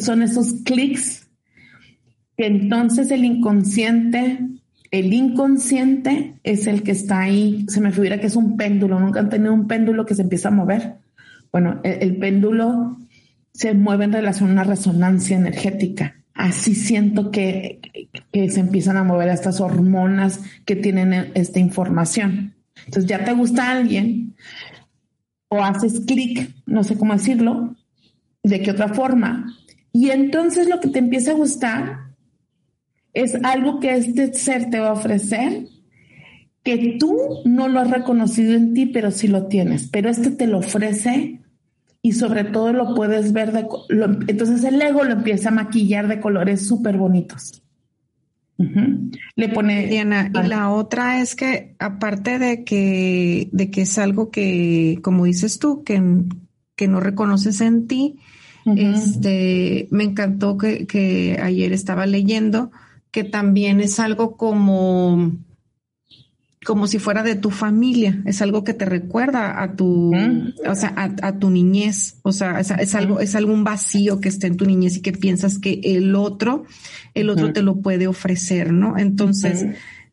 son 0.00 0.22
esos 0.22 0.54
clics 0.64 1.28
que 2.36 2.46
entonces 2.46 3.10
el 3.10 3.24
inconsciente, 3.24 4.40
el 4.90 5.12
inconsciente 5.12 6.34
es 6.42 6.66
el 6.66 6.82
que 6.82 6.92
está 6.92 7.20
ahí. 7.20 7.64
Se 7.68 7.80
me 7.80 7.92
figura 7.92 8.18
que 8.18 8.26
es 8.26 8.36
un 8.36 8.56
péndulo. 8.56 8.98
Nunca 8.98 9.20
han 9.20 9.28
tenido 9.28 9.52
un 9.52 9.68
péndulo 9.68 10.04
que 10.04 10.14
se 10.14 10.22
empieza 10.22 10.48
a 10.48 10.52
mover. 10.52 10.96
Bueno, 11.52 11.80
el, 11.84 12.16
péndulo 12.16 12.98
se 13.52 13.74
mueve 13.74 14.06
en 14.06 14.12
relación 14.12 14.48
a 14.48 14.52
una 14.52 14.64
resonancia 14.64 15.36
energética. 15.36 16.16
Así 16.34 16.74
siento 16.74 17.30
que, 17.30 17.78
que 18.32 18.50
se 18.50 18.58
empiezan 18.58 18.96
a 18.96 19.04
mover 19.04 19.28
estas 19.28 19.60
hormonas 19.60 20.40
que 20.64 20.74
tienen 20.74 21.30
esta 21.34 21.60
información. 21.60 22.53
Entonces 22.86 23.06
ya 23.06 23.24
te 23.24 23.32
gusta 23.32 23.70
alguien 23.70 24.34
o 25.48 25.62
haces 25.62 26.00
clic, 26.06 26.54
no 26.66 26.84
sé 26.84 26.96
cómo 26.96 27.12
decirlo, 27.12 27.76
de 28.42 28.62
qué 28.62 28.72
otra 28.72 28.88
forma. 28.88 29.56
Y 29.92 30.10
entonces 30.10 30.68
lo 30.68 30.80
que 30.80 30.88
te 30.88 30.98
empieza 30.98 31.30
a 31.30 31.34
gustar 31.34 32.14
es 33.12 33.36
algo 33.44 33.80
que 33.80 33.94
este 33.94 34.34
ser 34.34 34.70
te 34.70 34.80
va 34.80 34.88
a 34.88 34.94
ofrecer 34.94 35.66
que 36.64 36.96
tú 36.98 37.42
no 37.44 37.68
lo 37.68 37.78
has 37.78 37.90
reconocido 37.90 38.54
en 38.54 38.74
ti, 38.74 38.86
pero 38.86 39.10
sí 39.10 39.28
lo 39.28 39.46
tienes. 39.46 39.88
Pero 39.88 40.08
este 40.08 40.30
te 40.30 40.46
lo 40.46 40.58
ofrece 40.58 41.40
y 42.02 42.12
sobre 42.12 42.44
todo 42.44 42.72
lo 42.72 42.94
puedes 42.94 43.32
ver 43.32 43.52
de... 43.52 43.66
entonces 44.28 44.64
el 44.64 44.80
ego 44.80 45.04
lo 45.04 45.12
empieza 45.12 45.50
a 45.50 45.52
maquillar 45.52 46.08
de 46.08 46.20
colores 46.20 46.66
súper 46.66 46.96
bonitos. 46.96 47.63
Le 48.56 49.48
pone 49.48 49.86
Diana, 49.86 50.30
y 50.32 50.46
la 50.46 50.70
otra 50.70 51.20
es 51.20 51.34
que 51.34 51.74
aparte 51.78 52.38
de 52.38 52.64
que, 52.64 53.48
de 53.52 53.70
que 53.70 53.82
es 53.82 53.98
algo 53.98 54.30
que, 54.30 54.98
como 55.02 55.24
dices 55.24 55.58
tú, 55.58 55.82
que, 55.82 56.00
que 56.76 56.86
no 56.86 57.00
reconoces 57.00 57.60
en 57.60 57.86
ti, 57.86 58.16
este, 58.64 59.88
me 59.90 60.04
encantó 60.04 60.56
que, 60.56 60.86
que 60.86 61.38
ayer 61.42 61.72
estaba 61.72 62.06
leyendo 62.06 62.70
que 63.14 63.22
también 63.22 63.80
es 63.80 64.00
algo 64.00 64.36
como 64.36 65.32
como 66.64 66.86
si 66.86 66.98
fuera 66.98 67.22
de 67.22 67.36
tu 67.36 67.50
familia, 67.50 68.22
es 68.24 68.42
algo 68.42 68.64
que 68.64 68.74
te 68.74 68.84
recuerda 68.84 69.62
a 69.62 69.76
tu, 69.76 70.12
o 70.66 70.74
sea, 70.74 70.94
a, 70.96 71.38
tu 71.38 71.50
niñez, 71.50 72.16
o 72.22 72.32
sea, 72.32 72.58
es, 72.60 72.94
algo, 72.94 73.20
es 73.20 73.34
algún 73.34 73.64
vacío 73.64 74.20
que 74.20 74.28
está 74.28 74.46
en 74.46 74.56
tu 74.56 74.64
niñez 74.64 74.96
y 74.96 75.02
que 75.02 75.12
piensas 75.12 75.58
que 75.58 75.80
el 75.84 76.14
otro, 76.16 76.64
el 77.14 77.30
otro 77.30 77.52
te 77.52 77.62
lo 77.62 77.76
puede 77.76 78.06
ofrecer, 78.06 78.72
¿no? 78.72 78.98
Entonces, 78.98 79.66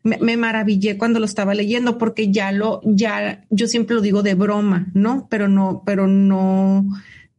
me, 0.03 0.17
me, 0.17 0.37
maravillé 0.37 0.97
cuando 0.97 1.19
lo 1.19 1.25
estaba 1.25 1.53
leyendo 1.53 1.97
porque 1.97 2.31
ya 2.31 2.51
lo, 2.51 2.81
ya, 2.83 3.45
yo 3.49 3.67
siempre 3.67 3.95
lo 3.95 4.01
digo 4.01 4.21
de 4.21 4.35
broma, 4.35 4.87
¿no? 4.93 5.27
Pero 5.29 5.47
no, 5.47 5.83
pero 5.85 6.07
no, 6.07 6.85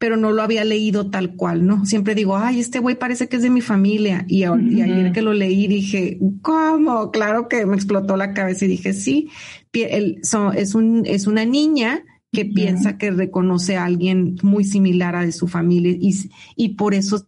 pero 0.02 0.16
no 0.16 0.32
lo 0.32 0.42
había 0.42 0.64
leído 0.64 1.10
tal 1.10 1.36
cual, 1.36 1.64
¿no? 1.64 1.86
Siempre 1.86 2.16
digo, 2.16 2.36
ay, 2.36 2.58
este 2.58 2.80
güey 2.80 2.96
parece 2.96 3.28
que 3.28 3.36
es 3.36 3.42
de 3.42 3.50
mi 3.50 3.60
familia. 3.60 4.24
Y, 4.26 4.42
ayer 4.42 5.12
que 5.12 5.22
lo 5.22 5.32
leí 5.32 5.68
dije, 5.68 6.18
¿cómo? 6.42 7.12
Claro 7.12 7.46
que 7.46 7.64
me 7.66 7.76
explotó 7.76 8.16
la 8.16 8.34
cabeza 8.34 8.64
y 8.64 8.68
dije, 8.68 8.94
sí, 8.94 9.28
es, 9.72 10.74
un, 10.74 11.04
es 11.06 11.28
una 11.28 11.44
niña 11.44 12.02
que 12.32 12.44
piensa 12.44 12.98
que 12.98 13.12
reconoce 13.12 13.76
a 13.76 13.84
alguien 13.84 14.38
muy 14.42 14.64
similar 14.64 15.14
a 15.14 15.24
de 15.24 15.30
su 15.30 15.46
familia 15.46 15.92
y, 15.92 16.12
y 16.56 16.70
por 16.70 16.94
eso 16.94 17.24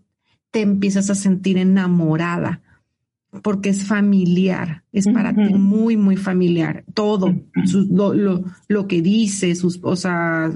te 0.50 0.62
empiezas 0.62 1.10
a 1.10 1.14
sentir 1.14 1.58
enamorada 1.58 2.60
porque 3.40 3.68
es 3.68 3.84
familiar, 3.84 4.82
es 4.90 5.06
para 5.06 5.32
ti 5.32 5.54
muy, 5.54 5.96
muy 5.96 6.16
familiar. 6.16 6.84
Todo, 6.92 7.34
lo, 7.88 8.44
lo, 8.68 8.88
que 8.88 9.00
dice, 9.00 9.54
sus, 9.54 9.78
o 9.82 9.94
sea, 9.94 10.52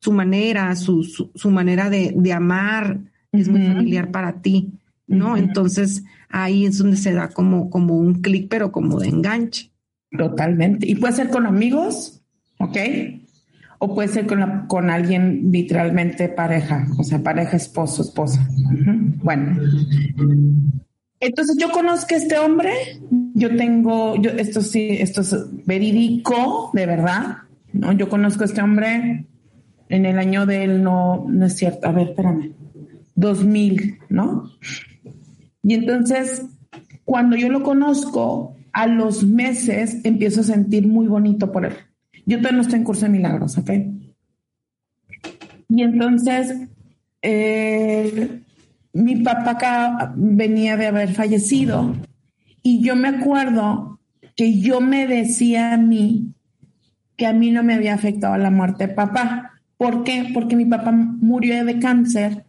su 0.00 0.12
manera, 0.12 0.74
su, 0.76 1.04
su, 1.04 1.50
manera 1.50 1.90
de, 1.90 2.12
de, 2.16 2.32
amar 2.32 2.98
es 3.32 3.48
muy 3.48 3.66
familiar 3.66 4.10
para 4.10 4.40
ti, 4.40 4.72
¿no? 5.06 5.36
Entonces 5.36 6.04
ahí 6.30 6.64
es 6.64 6.78
donde 6.78 6.96
se 6.96 7.12
da 7.12 7.28
como, 7.28 7.68
como 7.68 7.96
un 7.96 8.22
clic, 8.22 8.48
pero 8.48 8.72
como 8.72 8.98
de 8.98 9.08
enganche. 9.08 9.70
Totalmente. 10.16 10.88
Y 10.88 10.96
puede 10.96 11.12
ser 11.12 11.28
con 11.28 11.46
amigos, 11.46 12.22
¿ok? 12.58 12.76
O 13.78 13.94
puede 13.94 14.08
ser 14.08 14.26
con, 14.26 14.66
con 14.66 14.90
alguien 14.90 15.50
literalmente 15.52 16.28
pareja, 16.28 16.86
o 16.98 17.04
sea, 17.04 17.22
pareja, 17.22 17.56
esposo, 17.56 18.02
esposa. 18.02 18.46
Bueno. 19.22 19.58
Entonces 21.20 21.56
yo 21.58 21.70
conozco 21.70 22.14
a 22.14 22.18
este 22.18 22.38
hombre, 22.38 22.72
yo 23.34 23.54
tengo, 23.56 24.16
yo, 24.16 24.30
esto 24.30 24.62
sí, 24.62 24.88
esto 24.90 25.20
es 25.20 25.36
verídico, 25.66 26.70
de 26.72 26.86
verdad, 26.86 27.38
¿no? 27.72 27.92
Yo 27.92 28.08
conozco 28.08 28.42
a 28.42 28.46
este 28.46 28.62
hombre, 28.62 29.26
en 29.90 30.06
el 30.06 30.18
año 30.18 30.46
del, 30.46 30.82
no, 30.82 31.26
no 31.28 31.46
es 31.46 31.56
cierto, 31.56 31.88
a 31.88 31.92
ver, 31.92 32.08
espérame, 32.08 32.52
2000, 33.16 33.98
¿no? 34.08 34.50
Y 35.62 35.74
entonces, 35.74 36.46
cuando 37.04 37.36
yo 37.36 37.48
lo 37.50 37.62
conozco, 37.62 38.56
a 38.72 38.86
los 38.86 39.24
meses 39.24 39.98
empiezo 40.04 40.40
a 40.40 40.44
sentir 40.44 40.86
muy 40.86 41.06
bonito 41.06 41.52
por 41.52 41.66
él. 41.66 41.74
Yo 42.24 42.38
todavía 42.38 42.56
no 42.56 42.62
estoy 42.62 42.78
en 42.78 42.84
curso 42.84 43.06
de 43.06 43.12
milagros, 43.12 43.58
¿ok? 43.58 43.70
Y 45.68 45.82
entonces, 45.82 46.54
eh, 47.22 48.40
mi 48.92 49.16
papá 49.16 49.50
acá 49.52 50.12
venía 50.16 50.76
de 50.76 50.86
haber 50.86 51.12
fallecido 51.12 51.94
y 52.62 52.82
yo 52.82 52.96
me 52.96 53.08
acuerdo 53.08 53.98
que 54.36 54.58
yo 54.58 54.80
me 54.80 55.06
decía 55.06 55.74
a 55.74 55.76
mí 55.76 56.32
que 57.16 57.26
a 57.26 57.32
mí 57.32 57.50
no 57.50 57.62
me 57.62 57.74
había 57.74 57.94
afectado 57.94 58.36
la 58.38 58.50
muerte 58.50 58.86
de 58.86 58.94
papá. 58.94 59.59
¿Por 59.80 60.04
qué? 60.04 60.30
Porque 60.34 60.56
mi 60.56 60.66
papá 60.66 60.92
murió 60.92 61.64
de 61.64 61.78
cáncer 61.78 62.44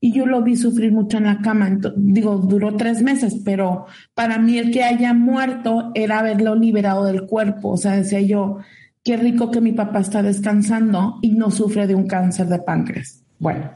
y 0.00 0.12
yo 0.12 0.26
lo 0.26 0.42
vi 0.42 0.54
sufrir 0.54 0.92
mucho 0.92 1.16
en 1.16 1.24
la 1.24 1.40
cama. 1.40 1.76
digo, 1.96 2.36
duró 2.36 2.76
tres 2.76 3.02
meses, 3.02 3.34
pero 3.44 3.86
para 4.14 4.38
mí 4.38 4.58
el 4.58 4.70
que 4.70 4.84
haya 4.84 5.12
muerto 5.12 5.90
era 5.96 6.20
haberlo 6.20 6.54
liberado 6.54 7.02
del 7.02 7.26
cuerpo. 7.26 7.70
O 7.70 7.76
sea, 7.76 7.96
decía 7.96 8.20
yo, 8.20 8.58
qué 9.02 9.16
rico 9.16 9.50
que 9.50 9.60
mi 9.60 9.72
papá 9.72 9.98
está 9.98 10.22
descansando 10.22 11.18
y 11.20 11.30
no 11.30 11.50
sufre 11.50 11.88
de 11.88 11.96
un 11.96 12.06
cáncer 12.06 12.46
de 12.46 12.60
páncreas. 12.60 13.24
Bueno, 13.40 13.72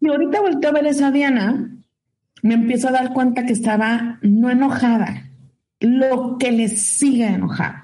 y 0.00 0.08
ahorita 0.08 0.40
volteo 0.40 0.70
a 0.70 0.74
ver 0.74 0.86
esa 0.86 1.10
Diana, 1.10 1.68
me 2.42 2.54
empiezo 2.54 2.90
a 2.90 2.92
dar 2.92 3.12
cuenta 3.12 3.44
que 3.44 3.54
estaba 3.54 4.20
no 4.22 4.50
enojada, 4.50 5.32
lo 5.80 6.38
que 6.38 6.52
le 6.52 6.68
sigue 6.68 7.26
enojada 7.26 7.83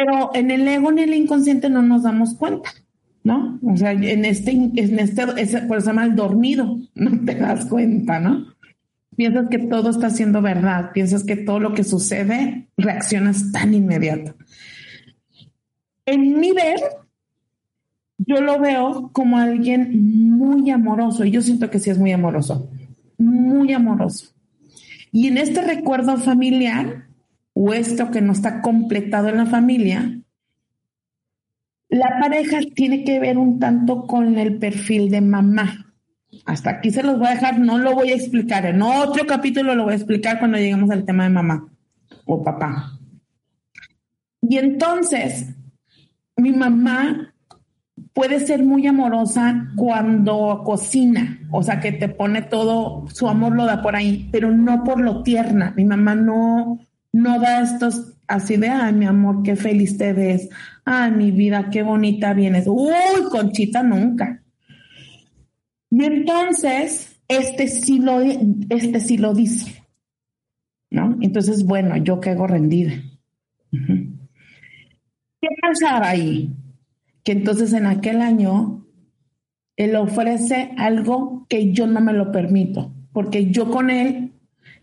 pero 0.00 0.30
en 0.32 0.50
el 0.50 0.66
ego, 0.66 0.90
en 0.90 0.98
el 0.98 1.12
inconsciente 1.12 1.68
no 1.68 1.82
nos 1.82 2.04
damos 2.04 2.34
cuenta, 2.34 2.70
¿no? 3.22 3.58
O 3.62 3.76
sea, 3.76 3.92
en 3.92 4.24
este, 4.24 4.50
en 4.50 4.98
este, 4.98 5.26
por 5.26 5.38
eso 5.38 5.58
se 5.80 5.86
llama 5.86 6.04
el 6.04 6.16
dormido, 6.16 6.78
no 6.94 7.24
te 7.26 7.34
das 7.34 7.66
cuenta, 7.66 8.18
¿no? 8.18 8.46
Piensas 9.14 9.48
que 9.50 9.58
todo 9.58 9.90
está 9.90 10.08
siendo 10.08 10.40
verdad, 10.40 10.92
piensas 10.94 11.24
que 11.24 11.36
todo 11.36 11.60
lo 11.60 11.74
que 11.74 11.84
sucede 11.84 12.68
reaccionas 12.78 13.52
tan 13.52 13.74
inmediato. 13.74 14.34
En 16.06 16.40
mi 16.40 16.52
ver, 16.52 16.80
yo 18.16 18.40
lo 18.40 18.58
veo 18.58 19.10
como 19.12 19.36
alguien 19.36 20.30
muy 20.30 20.70
amoroso, 20.70 21.26
y 21.26 21.30
yo 21.30 21.42
siento 21.42 21.68
que 21.68 21.78
sí 21.78 21.90
es 21.90 21.98
muy 21.98 22.12
amoroso, 22.12 22.70
muy 23.18 23.74
amoroso. 23.74 24.32
Y 25.12 25.26
en 25.26 25.36
este 25.36 25.60
recuerdo 25.60 26.16
familiar, 26.16 27.09
o 27.52 27.72
esto 27.72 28.10
que 28.10 28.20
no 28.20 28.32
está 28.32 28.60
completado 28.60 29.28
en 29.28 29.36
la 29.36 29.46
familia, 29.46 30.20
la 31.88 32.18
pareja 32.20 32.60
tiene 32.74 33.04
que 33.04 33.18
ver 33.18 33.36
un 33.36 33.58
tanto 33.58 34.06
con 34.06 34.38
el 34.38 34.58
perfil 34.58 35.10
de 35.10 35.20
mamá. 35.20 35.92
Hasta 36.46 36.70
aquí 36.70 36.90
se 36.90 37.02
los 37.02 37.18
voy 37.18 37.26
a 37.26 37.34
dejar, 37.34 37.58
no 37.58 37.78
lo 37.78 37.94
voy 37.94 38.10
a 38.10 38.14
explicar. 38.14 38.64
En 38.66 38.80
otro 38.80 39.26
capítulo 39.26 39.74
lo 39.74 39.84
voy 39.84 39.94
a 39.94 39.96
explicar 39.96 40.38
cuando 40.38 40.58
lleguemos 40.58 40.90
al 40.90 41.04
tema 41.04 41.24
de 41.24 41.30
mamá 41.30 41.68
o 42.26 42.42
papá. 42.42 42.98
Y 44.40 44.58
entonces, 44.58 45.54
mi 46.36 46.52
mamá 46.52 47.34
puede 48.12 48.40
ser 48.40 48.64
muy 48.64 48.86
amorosa 48.86 49.68
cuando 49.76 50.62
cocina, 50.64 51.40
o 51.50 51.62
sea, 51.62 51.80
que 51.80 51.92
te 51.92 52.08
pone 52.08 52.42
todo, 52.42 53.06
su 53.08 53.28
amor 53.28 53.54
lo 53.54 53.66
da 53.66 53.82
por 53.82 53.96
ahí, 53.96 54.28
pero 54.32 54.50
no 54.50 54.84
por 54.84 55.00
lo 55.00 55.22
tierna. 55.22 55.74
Mi 55.76 55.84
mamá 55.84 56.14
no, 56.14 56.78
no 57.12 57.40
da 57.40 57.62
estos 57.62 58.14
así 58.26 58.56
de, 58.56 58.68
ay, 58.68 58.92
mi 58.92 59.06
amor, 59.06 59.42
qué 59.42 59.56
feliz 59.56 59.98
te 59.98 60.12
ves, 60.12 60.48
ay, 60.84 61.10
mi 61.10 61.30
vida, 61.32 61.68
qué 61.70 61.82
bonita 61.82 62.32
vienes, 62.32 62.66
uy, 62.68 62.92
Conchita, 63.30 63.82
nunca. 63.82 64.42
Y 65.90 66.04
entonces, 66.04 67.20
este 67.26 67.66
sí 67.66 67.98
lo, 67.98 68.20
este 68.20 69.00
sí 69.00 69.18
lo 69.18 69.34
dice, 69.34 69.84
¿no? 70.90 71.18
Entonces, 71.20 71.64
bueno, 71.64 71.96
yo 71.96 72.20
quedo 72.20 72.46
rendida. 72.46 72.92
¿Qué 73.72 75.48
pasaba 75.60 76.10
ahí? 76.10 76.54
Que 77.24 77.32
entonces 77.32 77.72
en 77.72 77.86
aquel 77.86 78.20
año 78.20 78.86
él 79.76 79.96
ofrece 79.96 80.72
algo 80.76 81.46
que 81.48 81.72
yo 81.72 81.86
no 81.86 82.00
me 82.00 82.12
lo 82.12 82.30
permito, 82.30 82.92
porque 83.12 83.50
yo 83.50 83.70
con 83.70 83.90
él 83.90 84.34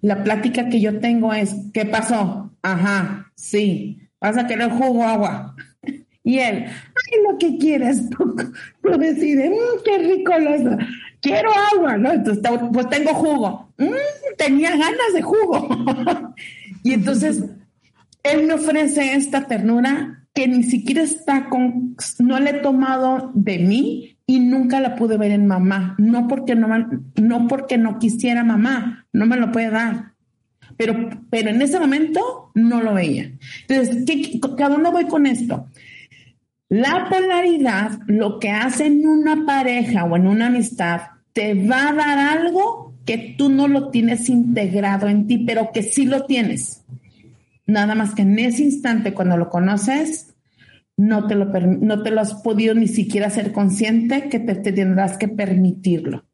la 0.02 0.24
plática 0.24 0.70
que 0.70 0.80
yo 0.80 1.00
tengo 1.00 1.34
es, 1.34 1.56
¿qué 1.74 1.86
pasó? 1.86 2.52
Ajá, 2.62 3.32
sí, 3.36 4.00
vas 4.20 4.38
a 4.38 4.48
querer 4.48 4.70
jugo 4.72 5.04
agua. 5.04 5.56
Y 6.24 6.40
él, 6.40 6.66
ay, 6.66 7.20
lo 7.26 7.38
que 7.38 7.58
quieres, 7.58 8.10
tú, 8.10 8.36
tú 8.84 8.98
decides, 9.00 9.50
mm, 9.50 9.84
qué 9.86 9.98
rico 9.98 10.38
lo 10.38 10.78
quiero 11.22 11.50
agua, 11.74 11.96
¿no? 11.96 12.12
Entonces, 12.12 12.44
pues 12.74 12.90
tengo 12.90 13.14
jugo. 13.14 13.74
Mm, 13.78 14.36
tenía 14.38 14.72
ganas 14.72 15.14
de 15.14 15.22
jugo. 15.22 15.70
y 16.84 16.92
entonces, 16.92 17.46
él 18.24 18.46
me 18.46 18.56
ofrece 18.56 19.14
esta 19.14 19.48
ternura 19.48 20.28
que 20.34 20.50
ni 20.50 20.64
siquiera 20.64 21.02
está 21.02 21.48
con, 21.48 21.96
no 22.20 22.40
le 22.42 22.50
he 22.50 22.60
tomado 22.60 23.32
de 23.34 23.60
mí 23.60 24.17
y 24.30 24.42
nunca 24.42 24.82
la 24.82 24.96
pude 24.96 25.18
ver 25.18 25.32
en 25.32 25.48
mamá. 25.48 25.96
No 25.98 26.28
porque 26.28 26.54
no, 26.54 26.68
no 27.16 27.48
porque 27.48 27.78
no 27.78 27.98
quisiera 27.98 28.44
mamá, 28.44 29.08
no 29.14 29.26
me 29.26 29.38
lo 29.38 29.52
puede 29.52 29.72
dar. 29.72 30.12
Pero, 30.76 31.10
pero 31.32 31.50
en 31.50 31.62
ese 31.62 31.80
momento 31.80 32.52
no 32.54 32.84
lo 32.84 32.94
veía. 32.94 33.32
Entonces, 33.68 34.04
¿qué, 34.06 34.40
¿a 34.64 34.70
dónde 34.70 34.92
voy 34.92 35.06
con 35.06 35.26
esto? 35.26 35.68
La 36.70 37.08
polaridad, 37.10 38.00
lo 38.08 38.40
que 38.40 38.52
hace 38.52 38.88
en 38.88 39.08
una 39.08 39.46
pareja 39.46 40.04
o 40.04 40.18
en 40.18 40.28
una 40.28 40.48
amistad, 40.48 41.02
te 41.32 41.54
va 41.54 41.90
a 41.90 41.94
dar 41.94 42.20
algo 42.20 42.94
que 43.06 43.36
tú 43.38 43.50
no 43.50 43.70
lo 43.70 43.90
tienes 43.90 44.28
integrado 44.28 45.08
en 45.08 45.28
ti, 45.28 45.38
pero 45.38 45.72
que 45.74 45.82
sí 45.82 46.06
lo 46.06 46.26
tienes. 46.26 46.84
Nada 47.66 47.96
más 47.96 48.14
que 48.14 48.24
en 48.24 48.38
ese 48.38 48.64
instante, 48.64 49.14
cuando 49.14 49.38
lo 49.38 49.50
conoces, 49.50 50.27
no 50.98 51.28
te 51.28 51.36
lo, 51.36 51.46
no 51.46 52.02
te 52.02 52.12
lo 52.12 52.22
has 52.22 52.34
podido 52.34 52.74
ni 52.74 52.88
siquiera 52.88 53.30
ser 53.30 53.54
consciente 53.54 54.30
que 54.30 54.40
te, 54.40 54.56
tendrás 54.56 55.18
que 55.18 55.28
permitirlo. 55.28 56.26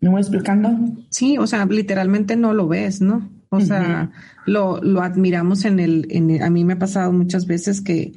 ¿Me 0.00 0.10
voy 0.10 0.20
explicando? 0.20 0.78
Sí, 1.10 1.38
o 1.38 1.46
sea, 1.46 1.66
literalmente 1.66 2.36
no 2.36 2.54
lo 2.54 2.68
ves, 2.68 3.00
¿no? 3.00 3.30
O 3.48 3.60
sea, 3.60 4.10
lo, 4.46 4.80
lo, 4.82 5.00
admiramos 5.00 5.64
en 5.64 5.78
el, 5.78 6.06
en 6.10 6.42
a 6.42 6.50
mí 6.50 6.64
me 6.64 6.72
ha 6.72 6.78
pasado 6.78 7.12
muchas 7.12 7.46
veces 7.46 7.80
que, 7.80 8.12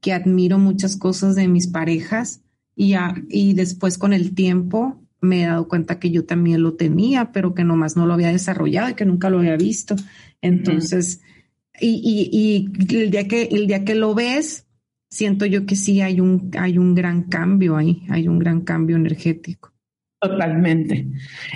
que 0.00 0.12
admiro 0.12 0.58
muchas 0.58 0.96
cosas 0.96 1.34
de 1.34 1.48
mis 1.48 1.66
parejas 1.66 2.42
y, 2.76 2.94
y 3.28 3.54
después 3.54 3.98
con 3.98 4.12
el 4.12 4.34
tiempo 4.34 5.02
me 5.20 5.42
he 5.42 5.46
dado 5.46 5.66
cuenta 5.66 5.98
que 5.98 6.10
yo 6.10 6.24
también 6.24 6.62
lo 6.62 6.74
tenía, 6.74 7.32
pero 7.32 7.54
que 7.54 7.64
nomás 7.64 7.96
no 7.96 8.06
lo 8.06 8.14
había 8.14 8.28
desarrollado 8.28 8.90
y 8.90 8.94
que 8.94 9.04
nunca 9.04 9.28
lo 9.28 9.38
había 9.38 9.56
visto. 9.56 9.96
Entonces, 10.40 11.20
y, 11.80 12.30
y, 12.32 12.96
el 12.96 13.10
día 13.10 13.26
que, 13.26 13.44
el 13.44 13.66
día 13.66 13.84
que 13.84 13.94
lo 13.94 14.14
ves, 14.14 14.65
siento 15.08 15.46
yo 15.46 15.66
que 15.66 15.76
sí 15.76 16.00
hay 16.00 16.20
un, 16.20 16.50
hay 16.58 16.78
un 16.78 16.94
gran 16.94 17.24
cambio 17.24 17.76
ahí, 17.76 18.02
hay 18.08 18.28
un 18.28 18.38
gran 18.38 18.62
cambio 18.62 18.96
energético. 18.96 19.72
Totalmente. 20.20 21.06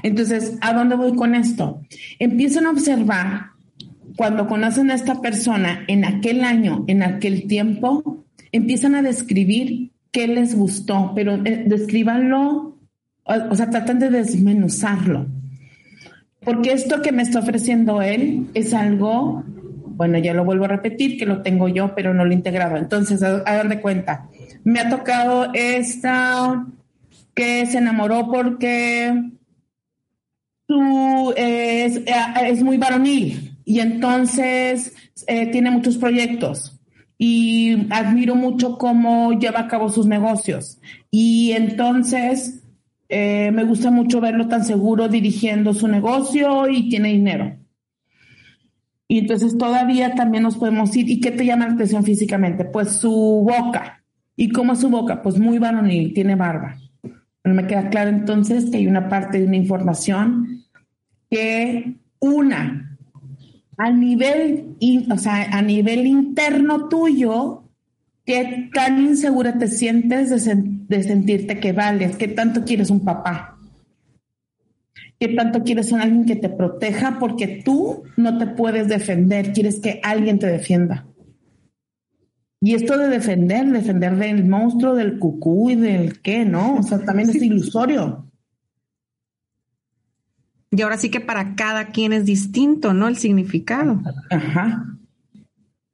Entonces, 0.03 0.57
¿a 0.61 0.73
dónde 0.73 0.97
voy 0.97 1.15
con 1.15 1.35
esto? 1.35 1.81
Empiezan 2.19 2.67
a 2.67 2.71
observar 2.71 3.51
cuando 4.17 4.47
conocen 4.47 4.91
a 4.91 4.95
esta 4.95 5.21
persona 5.21 5.85
en 5.89 6.05
aquel 6.05 6.45
año, 6.45 6.85
en 6.89 7.03
aquel 7.03 7.47
tiempo, 7.47 8.25
empiezan 8.53 8.95
a 8.95 9.03
describir 9.03 9.93
qué 10.11 10.27
les 10.27 10.55
gustó, 10.55 11.13
pero 11.15 11.35
eh, 11.45 11.65
descríbanlo, 11.67 12.79
o, 13.25 13.55
sea, 13.55 13.71
tratan 13.71 13.99
de 13.99 14.11
desmenuzarlo. 14.11 15.27
Porque 16.45 16.73
esto 16.73 17.03
que 17.03 17.13
me 17.13 17.23
está 17.23 17.39
ofreciendo 17.39 18.03
él 18.03 18.47
es 18.55 18.75
algo, 18.75 19.45
bueno, 20.01 20.17
ya 20.17 20.33
lo 20.33 20.47
vuelvo 20.47 20.65
a 20.65 20.69
repetir, 20.69 21.19
que 21.19 21.27
lo 21.27 21.43
tengo 21.43 21.69
yo, 21.69 21.95
pero 21.95 22.15
no 22.15 22.25
lo 22.25 22.31
he 22.31 22.35
integrado. 22.35 22.79
Entonces, 22.79 23.23
a 23.23 23.65
de 23.65 23.81
cuenta, 23.83 24.31
me 24.65 24.81
ha 24.81 24.89
tocado 24.89 25.51
esta 25.53 26.65
que 27.35 27.67
se 27.67 27.77
enamoró 27.77 28.31
porque 28.31 29.13
tú 30.65 31.33
es, 31.37 31.99
eh, 31.99 32.15
es 32.47 32.63
muy 32.63 32.79
varonil 32.79 33.59
y 33.67 33.81
entonces 33.81 34.95
eh, 35.27 35.49
tiene 35.49 35.71
muchos 35.71 35.99
proyectos 35.99 36.81
y 37.19 37.87
admiro 37.91 38.35
mucho 38.37 38.79
cómo 38.79 39.39
lleva 39.39 39.61
a 39.61 39.69
cabo 39.69 39.91
sus 39.91 40.07
negocios. 40.07 40.81
Y 41.11 41.53
entonces 41.53 42.63
eh, 43.11 43.51
me 43.53 43.65
gusta 43.65 43.91
mucho 43.91 44.19
verlo 44.23 44.49
tan 44.49 44.65
seguro 44.65 45.09
dirigiendo 45.09 45.75
su 45.75 45.89
negocio 45.89 46.71
y 46.71 46.89
tiene 46.89 47.11
dinero. 47.11 47.60
Y 49.11 49.19
entonces 49.19 49.59
todavía 49.59 50.15
también 50.15 50.45
nos 50.45 50.57
podemos 50.57 50.95
ir. 50.95 51.11
¿Y 51.11 51.19
qué 51.19 51.33
te 51.33 51.45
llama 51.45 51.67
la 51.67 51.75
atención 51.75 52.05
físicamente? 52.05 52.65
Pues 52.65 52.93
su 52.93 53.11
boca. 53.11 54.05
¿Y 54.37 54.51
cómo 54.51 54.75
es 54.75 54.79
su 54.79 54.89
boca? 54.89 55.21
Pues 55.21 55.37
muy 55.37 55.59
varonil, 55.59 56.15
tiene 56.15 56.37
barba. 56.37 56.77
Pero 57.43 57.57
me 57.57 57.67
queda 57.67 57.91
claro 57.91 58.11
entonces 58.11 58.71
que 58.71 58.77
hay 58.77 58.87
una 58.87 59.09
parte 59.09 59.41
de 59.41 59.47
una 59.47 59.57
información 59.57 60.63
que 61.29 61.97
una 62.21 62.97
a 63.77 63.91
nivel, 63.91 64.77
o 65.11 65.19
sea, 65.19 65.59
a 65.59 65.61
nivel 65.61 66.07
interno 66.07 66.89
tuyo, 66.89 67.65
qué 68.25 68.71
tan 68.73 69.01
insegura 69.01 69.59
te 69.59 69.67
sientes 69.67 70.31
de, 70.31 71.03
sentirte 71.03 71.59
que 71.59 71.73
vales, 71.73 72.17
qué 72.17 72.29
tanto 72.29 72.65
quieres 72.65 72.91
un 72.91 73.05
papá, 73.05 73.59
qué 75.21 75.29
tanto 75.29 75.63
quieres 75.63 75.93
un 75.93 76.01
alguien 76.01 76.25
que 76.25 76.35
te 76.35 76.49
proteja 76.49 77.19
porque 77.21 77.63
tú 77.63 78.05
no 78.17 78.39
te 78.39 78.47
puedes 78.47 78.89
defender, 78.89 79.53
quieres 79.53 79.79
que 79.79 80.01
alguien 80.03 80.39
te 80.39 80.47
defienda. 80.47 81.07
Y 82.63 82.75
esto 82.75 82.97
de 82.97 83.09
defender, 83.09 83.67
defender 83.71 84.17
del 84.17 84.47
monstruo, 84.47 84.95
del 84.95 85.19
cucú 85.19 85.71
y 85.71 85.77
del 85.77 86.21
qué, 86.21 86.45
¿no? 86.45 86.77
O 86.77 86.83
sea, 86.83 86.99
también 87.01 87.29
es 87.29 87.37
ilusorio. 87.37 88.31
Y 90.71 90.83
ahora 90.83 90.97
sí 90.97 91.11
que 91.11 91.21
para 91.21 91.55
cada 91.55 91.89
quien 91.89 92.13
es 92.13 92.25
distinto, 92.25 92.95
¿no? 92.95 93.09
El 93.09 93.17
significado. 93.17 94.01
Ajá. 94.31 94.87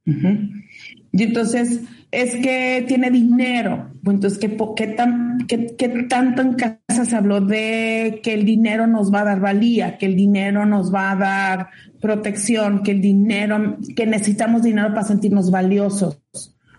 Y 0.05 1.23
entonces 1.23 1.83
es 2.12 2.37
que 2.37 2.85
tiene 2.87 3.11
dinero. 3.11 3.91
Entonces, 4.05 4.39
¿qué, 4.39 4.57
qué, 4.77 4.87
tan, 4.89 5.26
qué, 5.49 6.07
tanto 6.09 6.42
en 6.42 6.55
casa 6.55 7.05
se 7.05 7.16
habló 7.16 7.40
de 7.40 8.20
que 8.22 8.35
el 8.35 8.44
dinero 8.44 8.87
nos 8.87 9.12
va 9.12 9.20
a 9.20 9.25
dar 9.25 9.40
valía, 9.40 9.99
que 9.99 10.07
el 10.07 10.16
dinero 10.16 10.66
nos 10.66 10.94
va 10.94 11.12
a 11.12 11.16
dar 11.16 11.68
protección, 12.01 12.83
que 12.83 12.92
el 12.92 13.01
dinero, 13.01 13.79
que 13.94 14.07
necesitamos 14.07 14.62
dinero 14.62 14.88
para 14.88 15.07
sentirnos 15.07 15.51
valiosos 15.51 16.20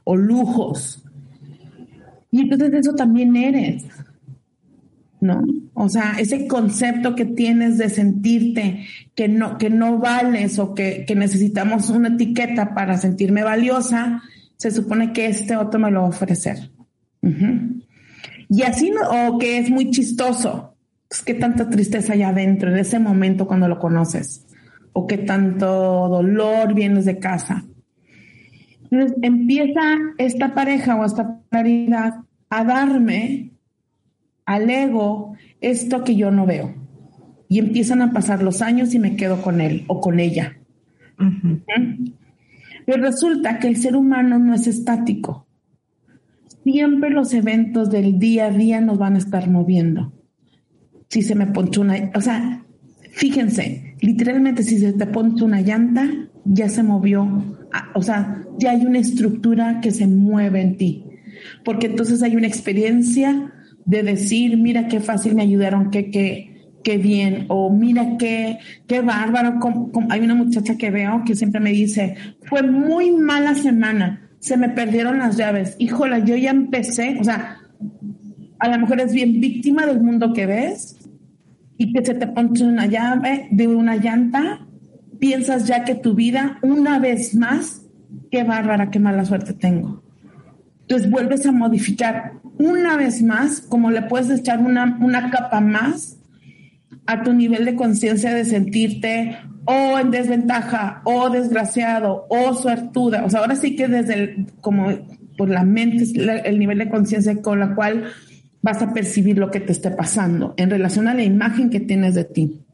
o 0.04 0.16
lujos? 0.16 1.04
Y 2.32 2.42
entonces 2.42 2.74
eso 2.74 2.96
también 2.96 3.36
eres. 3.36 3.86
¿no? 5.20 5.44
O 5.74 5.90
sea, 5.90 6.16
ese 6.20 6.48
concepto 6.48 7.16
que 7.16 7.26
tienes 7.26 7.78
de 7.78 7.90
sentirte 7.90 8.86
que 9.16 9.28
no, 9.28 9.58
que 9.58 9.70
no 9.70 9.98
vales 9.98 10.60
o 10.60 10.74
que, 10.74 11.06
necesitamos 11.16 11.90
una 11.90 12.10
etiqueta 12.10 12.74
para 12.74 12.98
sentirme 12.98 13.44
valiosa, 13.44 14.22
se 14.58 14.72
supone 14.72 15.14
que 15.14 15.28
este 15.28 15.56
otro 15.56 15.80
me 15.80 15.92
lo 15.92 16.02
va 16.02 16.08
a 16.08 16.10
ofrecer. 16.10 16.72
Y 18.50 18.64
así, 18.64 18.92
no, 18.92 19.02
o 19.30 19.38
que 19.38 19.58
es 19.58 19.70
muy 19.70 19.92
chistoso, 19.92 20.76
pues 21.08 21.22
qué 21.22 21.34
tanta 21.34 21.70
tristeza 21.70 22.14
hay 22.14 22.24
adentro 22.24 22.70
en 22.70 22.78
ese 22.78 23.00
momento 23.00 23.48
cuando 23.48 23.68
lo 23.68 23.80
conoces, 23.80 24.46
o 24.94 25.08
qué 25.08 25.18
tanto 25.18 25.66
dolor 26.10 26.74
vienes 26.74 27.06
de 27.06 27.20
casa. 27.20 27.66
Entonces 28.90 29.18
empieza 29.22 29.82
esta 30.18 30.54
pareja 30.54 30.96
o 30.96 31.06
esta 31.06 31.42
claridad 31.50 32.22
a 32.50 32.64
darme 32.64 33.52
al 34.46 34.70
ego 34.70 35.36
esto 35.60 36.04
que 36.04 36.16
yo 36.16 36.32
no 36.32 36.46
veo. 36.46 36.74
Y 37.50 37.60
empiezan 37.60 38.02
a 38.02 38.12
pasar 38.12 38.44
los 38.44 38.62
años 38.62 38.94
y 38.94 39.00
me 39.00 39.16
quedo 39.16 39.42
con 39.42 39.62
él 39.62 39.86
o 39.88 40.02
con 40.02 40.20
ella. 40.20 40.58
Pero 42.86 43.04
resulta 43.04 43.60
que 43.60 43.68
el 43.68 43.78
ser 43.78 43.96
humano 43.96 44.40
no 44.40 44.54
es 44.54 44.68
estático. 44.68 45.47
Siempre 46.70 47.12
los 47.12 47.34
eventos 47.34 47.90
del 47.90 48.20
día 48.20 48.48
a 48.48 48.50
día 48.50 48.82
nos 48.82 48.98
van 48.98 49.16
a 49.16 49.20
estar 49.20 49.50
moviendo. 49.50 50.12
Si 51.08 51.22
se 51.22 51.34
me 51.34 51.48
ponchó 51.48 51.80
una, 51.80 52.12
o 52.14 52.20
sea, 52.20 52.62
fíjense, 53.12 53.96
literalmente 54.02 54.64
si 54.64 54.78
se 54.78 54.92
te 54.92 55.06
ponche 55.06 55.46
una 55.46 55.62
llanta, 55.62 56.06
ya 56.44 56.68
se 56.68 56.84
movió, 56.84 57.24
ah, 57.72 57.90
o 57.96 58.02
sea, 58.02 58.44
ya 58.60 58.72
hay 58.72 58.86
una 58.86 59.00
estructura 59.00 59.80
que 59.80 59.92
se 59.92 60.08
mueve 60.08 60.62
en 60.62 60.76
ti, 60.76 61.06
porque 61.64 61.88
entonces 61.88 62.22
hay 62.22 62.36
una 62.36 62.48
experiencia 62.48 63.54
de 63.86 64.04
decir, 64.04 64.58
mira 64.58 64.90
qué 64.90 65.00
fácil 65.00 65.36
me 65.36 65.44
ayudaron, 65.44 65.90
qué, 65.90 66.12
qué, 66.12 66.68
qué 66.84 66.98
bien, 66.98 67.46
o 67.48 67.72
mira 67.72 68.18
qué, 68.18 68.60
qué 68.88 69.00
bárbaro. 69.00 69.58
hay 70.10 70.20
una 70.20 70.36
muchacha 70.36 70.76
que 70.76 70.92
veo 70.92 71.24
que 71.26 71.34
siempre 71.34 71.62
me 71.62 71.72
dice, 71.72 72.16
fue 72.42 72.62
muy 72.62 73.12
mala 73.12 73.56
semana, 73.56 74.27
se 74.40 74.58
me 74.58 74.70
perdieron 74.70 75.20
las 75.20 75.38
llaves. 75.38 75.76
Híjola, 75.80 76.20
yo 76.20 76.36
ya 76.36 76.52
empecé, 76.52 77.18
o 77.20 77.24
sea, 77.24 77.60
a 78.60 78.70
lo 78.70 78.80
mejor 78.80 79.02
es 79.02 79.14
bien 79.14 79.40
víctima 79.40 79.86
del 79.86 80.02
mundo 80.02 80.34
que 80.34 80.46
ves 80.46 80.98
y 81.78 81.94
que 81.94 82.06
se 82.06 82.16
te 82.16 82.28
ponche 82.28 82.66
una 82.66 82.88
llave 82.88 83.48
de 83.52 83.68
una 83.68 83.96
llanta, 83.98 84.66
piensas 85.20 85.68
ya 85.68 85.84
que 85.84 85.96
tu 85.96 86.16
vida, 86.16 86.60
una 86.62 87.00
vez 87.00 87.36
más, 87.36 87.84
qué 88.32 88.44
bárbara, 88.44 88.90
qué 88.90 89.00
mala 89.00 89.26
suerte 89.26 89.54
tengo. 89.54 90.04
Entonces 90.82 91.10
vuelves 91.12 91.46
a 91.46 91.52
modificar 91.52 92.34
una 92.58 92.98
vez 92.98 93.22
más, 93.22 93.62
como 93.62 93.92
le 93.92 94.04
puedes 94.04 94.30
echar 94.30 94.60
una, 94.60 94.98
una 95.02 95.30
capa 95.30 95.60
más 95.60 96.17
a 97.08 97.24
tu 97.24 97.34
nivel 97.34 97.66
de 97.66 97.76
conciencia 97.76 98.34
de 98.34 98.46
sentirte 98.46 99.38
o 99.66 100.00
en 100.00 100.12
desventaja, 100.12 101.02
o 101.04 101.30
desgraciado, 101.30 102.26
o 102.30 102.54
suertuda. 102.54 103.26
O 103.26 103.30
sea, 103.30 103.42
ahora 103.42 103.56
sí 103.56 103.76
que 103.76 103.88
desde 103.88 104.14
el, 104.14 104.46
como 104.62 104.90
por 105.38 105.50
la 105.50 105.64
mente 105.64 106.06
el 106.46 106.60
nivel 106.60 106.78
de 106.78 106.90
conciencia 106.90 107.42
con 107.42 107.60
la 107.60 107.76
cual 107.76 108.06
vas 108.62 108.82
a 108.82 108.94
percibir 108.94 109.38
lo 109.38 109.52
que 109.52 109.60
te 109.60 109.72
esté 109.72 109.92
pasando 109.92 110.54
en 110.58 110.70
relación 110.70 111.08
a 111.08 111.14
la 111.14 111.24
imagen 111.24 111.70
que 111.70 111.80
tienes 111.80 112.16
de 112.16 112.26
ti. 112.26 112.66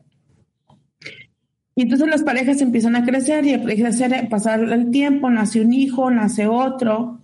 Y 1.76 1.84
entonces 1.84 2.08
las 2.08 2.24
parejas 2.24 2.62
empiezan 2.62 2.96
a 2.96 3.04
crecer 3.04 3.46
y 3.46 3.54
a 3.54 3.64
crecer, 3.64 4.30
pasar 4.30 4.62
el 4.62 4.92
tiempo, 4.92 5.30
nace 5.30 5.62
un 5.62 5.74
hijo, 5.74 6.12
nace 6.12 6.46
otro, 6.46 7.23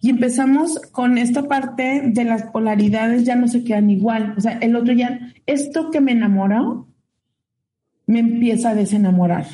y 0.00 0.10
empezamos 0.10 0.80
con 0.92 1.18
esta 1.18 1.48
parte 1.48 2.02
de 2.06 2.24
las 2.24 2.44
polaridades 2.44 3.24
ya 3.24 3.34
no 3.34 3.48
se 3.48 3.64
quedan 3.64 3.90
igual. 3.90 4.34
O 4.36 4.40
sea, 4.40 4.58
el 4.58 4.76
otro 4.76 4.94
ya, 4.94 5.32
esto 5.46 5.90
que 5.90 6.00
me 6.00 6.12
enamoró, 6.12 6.86
me 8.06 8.20
empieza 8.20 8.70
a 8.70 8.74
desenamorar. 8.74 9.46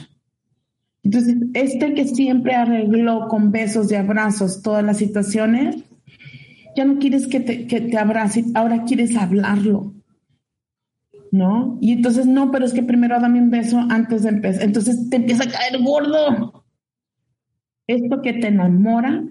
Entonces, 1.03 1.37
este 1.55 1.95
que 1.95 2.07
siempre 2.07 2.55
arregló 2.55 3.29
con 3.29 3.53
besos 3.53 3.91
y 3.91 3.95
abrazos 3.95 4.63
todas 4.63 4.85
las 4.85 4.99
situaciones, 4.99 5.77
ya 6.77 6.85
no 6.85 6.99
quieres 6.99 7.27
que 7.27 7.41
te, 7.41 7.67
que 7.67 7.81
te 7.81 7.99
abrace, 7.99 8.45
ahora 8.55 8.85
quieres 8.85 9.17
hablarlo. 9.17 9.93
¿No? 11.31 11.79
Y 11.81 11.93
entonces, 11.93 12.27
no, 12.27 12.51
pero 12.53 12.65
es 12.65 12.73
que 12.73 12.83
primero 12.83 13.19
dame 13.19 13.41
un 13.41 13.51
beso 13.51 13.79
antes 13.91 14.23
de 14.23 14.29
empezar. 14.29 14.63
Entonces 14.63 15.09
te 15.11 15.17
empieza 15.17 15.45
a 15.45 15.51
caer 15.51 15.83
gordo. 15.83 16.65
Esto 17.87 18.23
que 18.23 18.35
te 18.35 18.49
enamora 18.49 19.25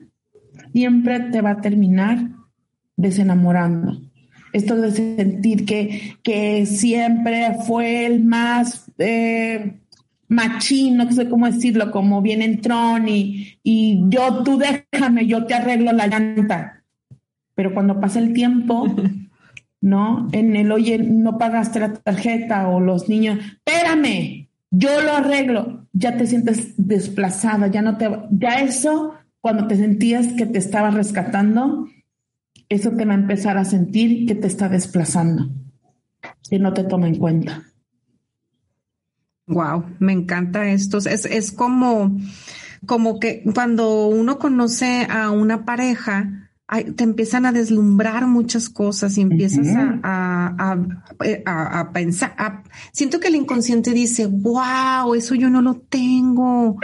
siempre 0.74 1.20
te 1.20 1.42
va 1.42 1.52
a 1.52 1.62
terminar 1.62 2.30
desenamorando. 2.98 4.02
Esto 4.52 4.76
de 4.76 4.92
sentir 4.92 5.66
que, 5.66 6.18
que 6.22 6.66
siempre 6.66 7.58
fue 7.66 8.06
el 8.06 8.24
más 8.24 8.92
eh, 8.98 9.80
machino, 10.28 11.06
no 11.06 11.12
sé 11.12 11.30
cómo 11.30 11.50
decirlo, 11.50 11.92
como 11.92 12.22
viene 12.22 12.46
en 12.46 12.62
Tron 12.62 13.08
y, 13.08 13.58
y 13.64 14.04
yo, 14.10 14.44
tú 14.44 14.60
déjame, 14.60 15.26
yo 15.26 15.46
te 15.46 15.54
arreglo 15.54 15.92
la 15.92 16.08
llanta. 16.08 16.84
Pero 17.56 17.74
cuando 17.74 18.00
pasa 18.00 18.20
el 18.20 18.34
tiempo, 18.34 18.86
¿no? 19.82 20.28
En 20.32 20.56
el, 20.56 20.72
oye, 20.72 20.98
no 20.98 21.38
pagaste 21.38 21.80
la 21.80 21.94
tarjeta 21.94 22.68
o 22.68 22.80
los 22.80 23.10
niños, 23.10 23.40
espérame, 23.40 24.50
yo 24.70 25.02
lo 25.02 25.14
arreglo, 25.14 25.88
ya 25.94 26.18
te 26.18 26.26
sientes 26.26 26.74
desplazada, 26.78 27.68
ya 27.68 27.82
no 27.82 27.98
te, 27.98 28.10
ya 28.32 28.60
eso 28.60 29.14
cuando 29.44 29.68
te 29.68 29.76
sentías 29.76 30.28
que 30.38 30.46
te 30.46 30.58
estaba 30.58 30.90
rescatando, 30.90 31.90
eso 32.70 32.92
te 32.92 33.04
va 33.04 33.12
a 33.12 33.18
empezar 33.18 33.58
a 33.58 33.66
sentir 33.66 34.26
que 34.26 34.36
te 34.36 34.48
está 34.48 34.70
desplazando, 34.70 35.50
que 36.50 36.60
no 36.60 36.72
te 36.72 36.86
toma 36.86 37.10
en 37.10 37.18
cuenta. 37.18 37.62
Wow, 39.48 39.98
me 40.00 40.14
encanta 40.14 40.70
esto. 40.70 40.98
Es, 41.00 41.26
es 41.26 41.52
como, 41.52 42.18
como 42.86 43.20
que 43.20 43.44
cuando 43.54 44.08
uno 44.08 44.40
conoce 44.40 45.08
a 45.10 45.30
una 45.30 45.66
pareja, 45.66 46.43
te 46.96 47.04
empiezan 47.04 47.46
a 47.46 47.52
deslumbrar 47.52 48.26
muchas 48.26 48.68
cosas 48.68 49.18
y 49.18 49.22
empiezas 49.22 49.68
a, 50.04 50.76
a, 51.46 51.92
pensar. 51.92 52.64
siento 52.92 53.20
que 53.20 53.28
el 53.28 53.36
inconsciente 53.36 53.92
dice, 53.92 54.26
wow, 54.26 55.14
eso 55.14 55.36
yo 55.36 55.50
no 55.50 55.62
lo 55.62 55.76
tengo. 55.76 56.78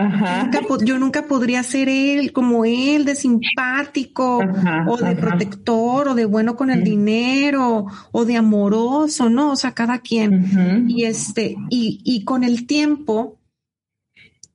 Yo, 0.84 1.00
nunca, 1.00 1.24
podría 1.24 1.64
ser 1.64 1.90
él, 1.90 2.32
como 2.34 2.66
él, 2.66 3.06
de 3.06 3.16
simpático, 3.16 4.42
o 4.88 4.98
de 4.98 5.16
protector, 5.16 6.10
o 6.10 6.16
de 6.16 6.26
bueno 6.26 6.56
con 6.56 6.70
el 6.70 6.84
dinero, 6.84 7.88
o 8.12 8.26
de 8.26 8.38
amoroso, 8.38 9.30
¿no? 9.30 9.52
O 9.52 9.56
sea, 9.56 9.72
cada 9.72 10.00
quien. 10.00 10.88
Y 10.88 11.06
este, 11.06 11.56
y, 11.70 12.02
y 12.04 12.24
con 12.24 12.44
el 12.44 12.68
tiempo, 12.68 13.39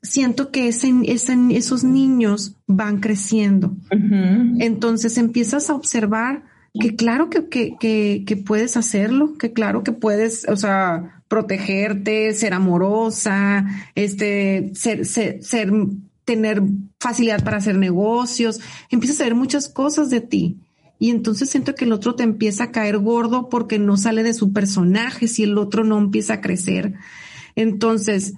siento 0.05 0.51
que 0.51 0.69
ese, 0.69 0.93
esos 1.05 1.83
niños 1.83 2.57
van 2.67 3.01
creciendo. 3.01 3.75
Entonces 3.91 5.19
empiezas 5.19 5.71
a 5.71 5.75
observar 5.75 6.45
que 6.79 6.95
claro 6.95 7.31
que, 7.31 7.49
que, 7.49 8.37
puedes 8.45 8.77
hacerlo, 8.77 9.37
que 9.39 9.53
claro 9.53 9.83
que 9.83 9.93
puedes, 9.93 10.47
o 10.49 10.57
sea, 10.57 11.23
protegerte, 11.29 12.35
ser 12.35 12.53
amorosa, 12.53 13.67
este, 13.95 14.73
ser, 14.75 15.07
ser, 15.07 15.43
ser, 15.43 15.73
tener 16.25 16.63
facilidad 17.01 17.43
para 17.43 17.57
hacer 17.57 17.79
negocios, 17.79 18.61
empiezas 18.91 19.21
a 19.21 19.25
ver 19.25 19.35
muchas 19.35 19.69
cosas 19.69 20.11
de 20.11 20.21
ti. 20.21 20.59
Y 20.99 21.11
entonces 21.11 21.49
siento 21.51 21.75
que 21.75 21.87
el 21.87 21.93
otro 21.93 22.15
te 22.15 22.25
empieza 22.25 22.65
a 22.65 22.73
caer 22.73 22.99
gordo 22.99 23.49
porque 23.49 23.79
no 23.79 23.97
sale 23.97 24.23
de 24.23 24.35
su 24.35 24.53
personaje 24.53 25.29
si 25.29 25.45
el 25.45 25.57
otro 25.59 25.83
no 25.83 25.99
empieza 25.99 26.35
a 26.35 26.41
crecer. 26.41 26.95
Entonces, 27.57 28.35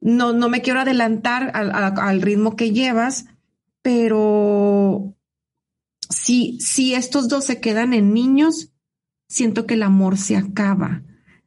no, 0.00 0.32
no 0.32 0.48
me 0.48 0.62
quiero 0.62 0.80
adelantar 0.80 1.52
al, 1.54 2.22
ritmo 2.22 2.56
que 2.56 2.72
llevas, 2.72 3.26
pero 3.82 5.14
si, 6.08 6.58
si 6.60 6.94
estos 6.94 7.28
dos 7.28 7.44
se 7.44 7.60
quedan 7.60 7.92
en 7.92 8.14
niños, 8.14 8.72
siento 9.28 9.66
que 9.66 9.74
el 9.74 9.82
amor 9.82 10.16
se 10.16 10.36
acaba. 10.36 11.02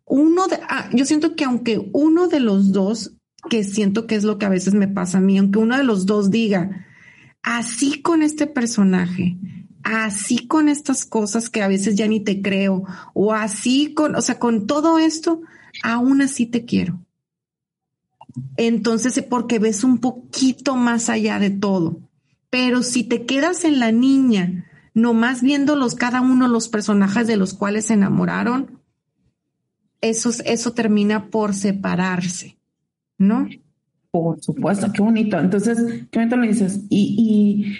Uno 0.06 0.48
de, 0.48 0.60
ah, 0.70 0.90
yo 0.94 1.06
siento 1.06 1.36
que 1.36 1.46
aunque 1.46 1.90
uno 1.94 2.28
de 2.28 2.40
los 2.40 2.72
dos, 2.72 3.16
que 3.50 3.64
siento 3.64 4.08
que 4.08 4.16
es 4.16 4.24
lo 4.24 4.38
que 4.38 4.46
a 4.46 4.50
veces 4.50 4.74
me 4.74 4.88
pasa 4.88 5.18
a 5.18 5.22
mí, 5.22 5.38
aunque 5.38 5.60
uno 5.60 5.78
de 5.78 5.84
los 5.84 6.06
dos 6.06 6.30
diga, 6.30 6.86
así 7.42 8.02
con 8.02 8.22
este 8.22 8.46
personaje, 8.46 9.38
así 9.84 10.48
con 10.48 10.70
estas 10.70 11.06
cosas 11.06 11.50
que 11.50 11.62
a 11.62 11.68
veces 11.68 11.96
ya 11.96 12.08
ni 12.08 12.20
te 12.20 12.42
creo, 12.42 12.84
o 13.14 13.34
así 13.34 13.94
con, 13.94 14.16
o 14.16 14.22
sea, 14.22 14.40
con 14.40 14.68
todo 14.68 15.00
esto, 15.00 15.42
aún 15.82 16.22
así 16.22 16.46
te 16.46 16.66
quiero. 16.66 17.04
Entonces, 18.58 19.24
porque 19.30 19.60
ves 19.60 19.84
un 19.84 20.00
poquito 20.00 20.76
más 20.76 21.10
allá 21.10 21.40
de 21.40 21.50
todo. 21.50 22.00
Pero 22.50 22.84
si 22.84 23.04
te 23.04 23.26
quedas 23.26 23.66
en 23.66 23.80
la 23.80 23.92
niña, 23.92 24.66
nomás 24.94 25.42
viéndolos 25.42 25.96
cada 25.96 26.22
uno 26.22 26.48
los 26.48 26.68
personajes 26.68 27.28
de 27.28 27.38
los 27.38 27.54
cuales 27.54 27.86
se 27.86 27.94
enamoraron, 27.94 28.80
eso, 30.02 30.32
eso 30.46 30.74
termina 30.74 31.30
por 31.30 31.54
separarse, 31.54 32.58
¿no? 33.18 33.48
Por 34.12 34.40
supuesto, 34.44 34.92
qué 34.94 35.02
bonito. 35.02 35.40
Entonces, 35.40 36.06
qué 36.12 36.20
bonito 36.20 36.36
lo 36.36 36.46
dices. 36.46 36.82
Y, 36.90 37.16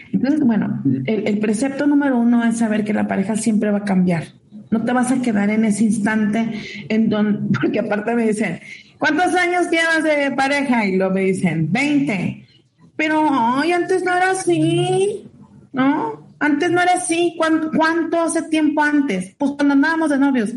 y 0.10 0.16
entonces, 0.16 0.40
bueno, 0.40 0.82
el, 1.06 1.28
el, 1.28 1.40
precepto 1.40 1.86
número 1.86 2.18
uno 2.18 2.44
es 2.44 2.58
saber 2.58 2.84
que 2.84 2.94
la 2.94 3.08
pareja 3.08 3.36
siempre 3.36 3.70
va 3.70 3.80
a 3.80 3.84
cambiar. 3.84 4.24
No 4.72 4.84
te 4.84 4.94
vas 4.94 5.12
a 5.12 5.22
quedar 5.22 5.52
en 5.52 5.66
ese 5.66 5.84
instante 5.84 6.52
en 6.90 7.10
donde, 7.10 7.60
porque 7.62 7.80
aparte 7.80 8.16
me 8.16 8.26
dicen, 8.26 8.60
¿Cuántos 9.04 9.36
años 9.36 9.70
llevas 9.70 10.02
de 10.02 10.32
pareja? 10.32 10.86
Y 10.86 10.96
lo 10.96 11.12
me 11.12 11.26
dicen, 11.26 11.70
20. 11.70 12.48
Pero, 12.96 13.28
ay, 13.30 13.74
antes 13.74 14.02
no 14.02 14.16
era 14.16 14.32
así, 14.32 15.28
¿no? 15.74 16.26
Antes 16.40 16.72
no 16.72 16.82
era 16.82 16.94
así. 16.94 17.38
¿Cuánto, 17.38 18.22
hace 18.22 18.44
tiempo 18.44 18.82
antes? 18.82 19.36
Pues 19.38 19.52
cuando 19.58 19.74
andábamos 19.74 20.10
de 20.10 20.20
novios. 20.20 20.54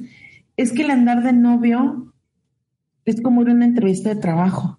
Es 0.57 0.71
que 0.71 0.83
el 0.83 0.93
andar 0.93 1.25
de 1.25 1.33
novio 1.33 2.15
es 3.05 3.21
como 3.21 3.43
ir 3.43 3.49
a 3.49 3.53
una 3.53 3.65
entrevista 3.65 4.11
de 4.11 4.21
trabajo. 4.21 4.79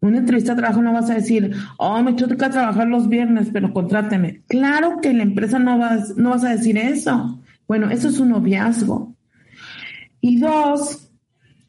Una 0.00 0.16
entrevista 0.16 0.54
de 0.54 0.62
trabajo 0.62 0.80
no 0.80 0.94
vas 0.94 1.10
a 1.10 1.16
decir, 1.16 1.54
oh, 1.76 2.02
me 2.02 2.14
toca 2.14 2.48
trabajar 2.48 2.88
los 2.88 3.10
viernes, 3.10 3.50
pero 3.52 3.74
contráteme. 3.74 4.44
Claro 4.48 5.02
que 5.02 5.12
la 5.12 5.24
empresa 5.24 5.58
no 5.58 5.76
vas, 5.76 6.16
no 6.16 6.30
vas 6.30 6.42
a 6.42 6.56
decir 6.56 6.78
eso. 6.78 7.38
Bueno, 7.66 7.90
eso 7.90 8.08
es 8.08 8.18
un 8.18 8.30
noviazgo. 8.30 9.14
Y 10.22 10.40
dos, 10.40 11.07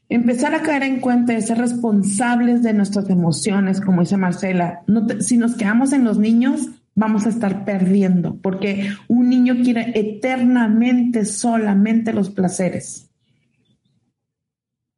empezar 0.09 0.55
a 0.55 0.63
caer 0.63 0.83
en 0.83 0.99
cuenta 0.99 1.33
de 1.33 1.41
ser 1.41 1.59
responsables 1.59 2.63
de 2.63 2.73
nuestras 2.73 3.09
emociones, 3.09 3.79
como 3.79 4.01
dice 4.01 4.17
Marcela. 4.17 4.81
si 5.19 5.37
nos 5.37 5.55
quedamos 5.55 5.93
en 5.93 6.03
los 6.03 6.17
niños, 6.17 6.67
vamos 6.95 7.25
a 7.25 7.29
estar 7.29 7.63
perdiendo, 7.63 8.35
porque 8.41 8.91
un 9.07 9.29
niño 9.29 9.57
quiere 9.63 9.93
eternamente 9.95 11.25
solamente 11.25 12.11
los 12.11 12.31
placeres. 12.31 13.09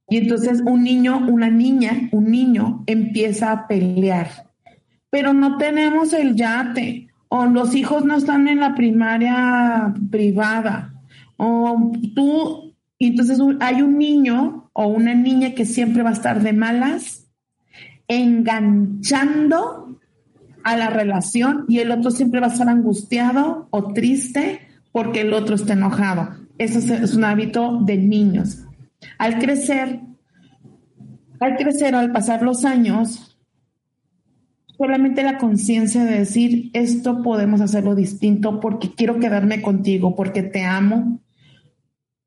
Y 0.09 0.17
entonces 0.17 0.61
un 0.65 0.83
niño, 0.83 1.25
una 1.29 1.49
niña, 1.49 2.09
un 2.11 2.31
niño 2.31 2.83
empieza 2.87 3.51
a 3.51 3.67
pelear. 3.67 4.49
Pero 5.09 5.33
no 5.33 5.57
tenemos 5.57 6.13
el 6.13 6.35
yate, 6.35 7.09
o 7.27 7.45
los 7.45 7.75
hijos 7.75 8.03
no 8.03 8.17
están 8.17 8.47
en 8.47 8.59
la 8.59 8.75
primaria 8.75 9.93
privada, 10.09 10.93
o 11.37 11.91
tú, 12.13 12.70
y 13.01 13.07
entonces 13.07 13.39
hay 13.61 13.81
un 13.81 13.97
niño 13.97 14.69
o 14.73 14.85
una 14.85 15.15
niña 15.15 15.55
que 15.55 15.65
siempre 15.65 16.03
va 16.03 16.11
a 16.11 16.13
estar 16.13 16.43
de 16.43 16.53
malas, 16.53 17.25
enganchando 18.07 19.99
a 20.63 20.77
la 20.77 20.91
relación 20.91 21.65
y 21.67 21.79
el 21.79 21.89
otro 21.89 22.11
siempre 22.11 22.41
va 22.41 22.45
a 22.45 22.51
estar 22.51 22.69
angustiado 22.69 23.67
o 23.71 23.91
triste 23.91 24.59
porque 24.91 25.21
el 25.21 25.33
otro 25.33 25.55
está 25.55 25.73
enojado. 25.73 26.29
Eso 26.59 26.77
es, 26.77 27.15
un 27.15 27.23
hábito 27.23 27.79
de 27.81 27.97
niños. 27.97 28.67
Al 29.17 29.39
crecer, 29.39 30.01
al 31.39 31.57
crecer, 31.57 31.95
al 31.95 32.11
pasar 32.11 32.43
los 32.43 32.65
años, 32.65 33.35
solamente 34.77 35.23
la 35.23 35.39
conciencia 35.39 36.05
de 36.05 36.19
decir, 36.19 36.69
esto 36.73 37.23
podemos 37.23 37.61
hacerlo 37.61 37.95
distinto 37.95 38.59
porque 38.59 38.93
quiero 38.93 39.17
quedarme 39.17 39.63
contigo, 39.63 40.15
porque 40.15 40.43
te 40.43 40.65
amo, 40.65 41.19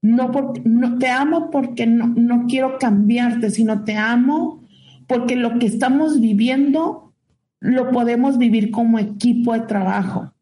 no 0.04 0.30
porque 0.32 0.60
no 0.66 0.98
te 0.98 1.08
amo 1.08 1.50
porque 1.50 1.86
no, 1.86 2.08
no 2.08 2.44
quiero 2.46 2.78
cambiarte, 2.78 3.48
sino 3.48 3.84
te 3.84 3.96
amo 3.96 4.62
porque 5.06 5.34
lo 5.34 5.58
que 5.58 5.64
estamos 5.64 6.20
viviendo 6.20 7.14
lo 7.58 7.90
podemos 7.90 8.36
vivir 8.36 8.70
como 8.70 8.98
equipo 8.98 9.54
de 9.54 9.60
trabajo. 9.60 10.34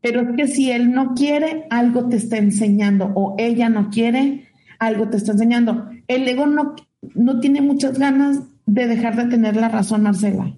Pero 0.00 0.22
es 0.22 0.36
que 0.36 0.48
si 0.48 0.72
él 0.72 0.90
no 0.90 1.14
quiere, 1.14 1.68
algo 1.70 2.08
te 2.08 2.16
está 2.16 2.38
enseñando, 2.38 3.12
o 3.14 3.36
ella 3.38 3.68
no 3.68 3.90
quiere, 3.90 4.48
algo 4.80 5.08
te 5.08 5.16
está 5.18 5.30
enseñando. 5.30 5.88
El 6.08 6.26
ego 6.26 6.46
no, 6.46 6.74
no 7.14 7.38
tiene 7.38 7.60
muchas 7.60 7.96
ganas 7.96 8.40
de 8.66 8.88
dejar 8.88 9.14
de 9.14 9.26
tener 9.26 9.54
la 9.54 9.68
razón, 9.68 10.02
Marcela. 10.02 10.56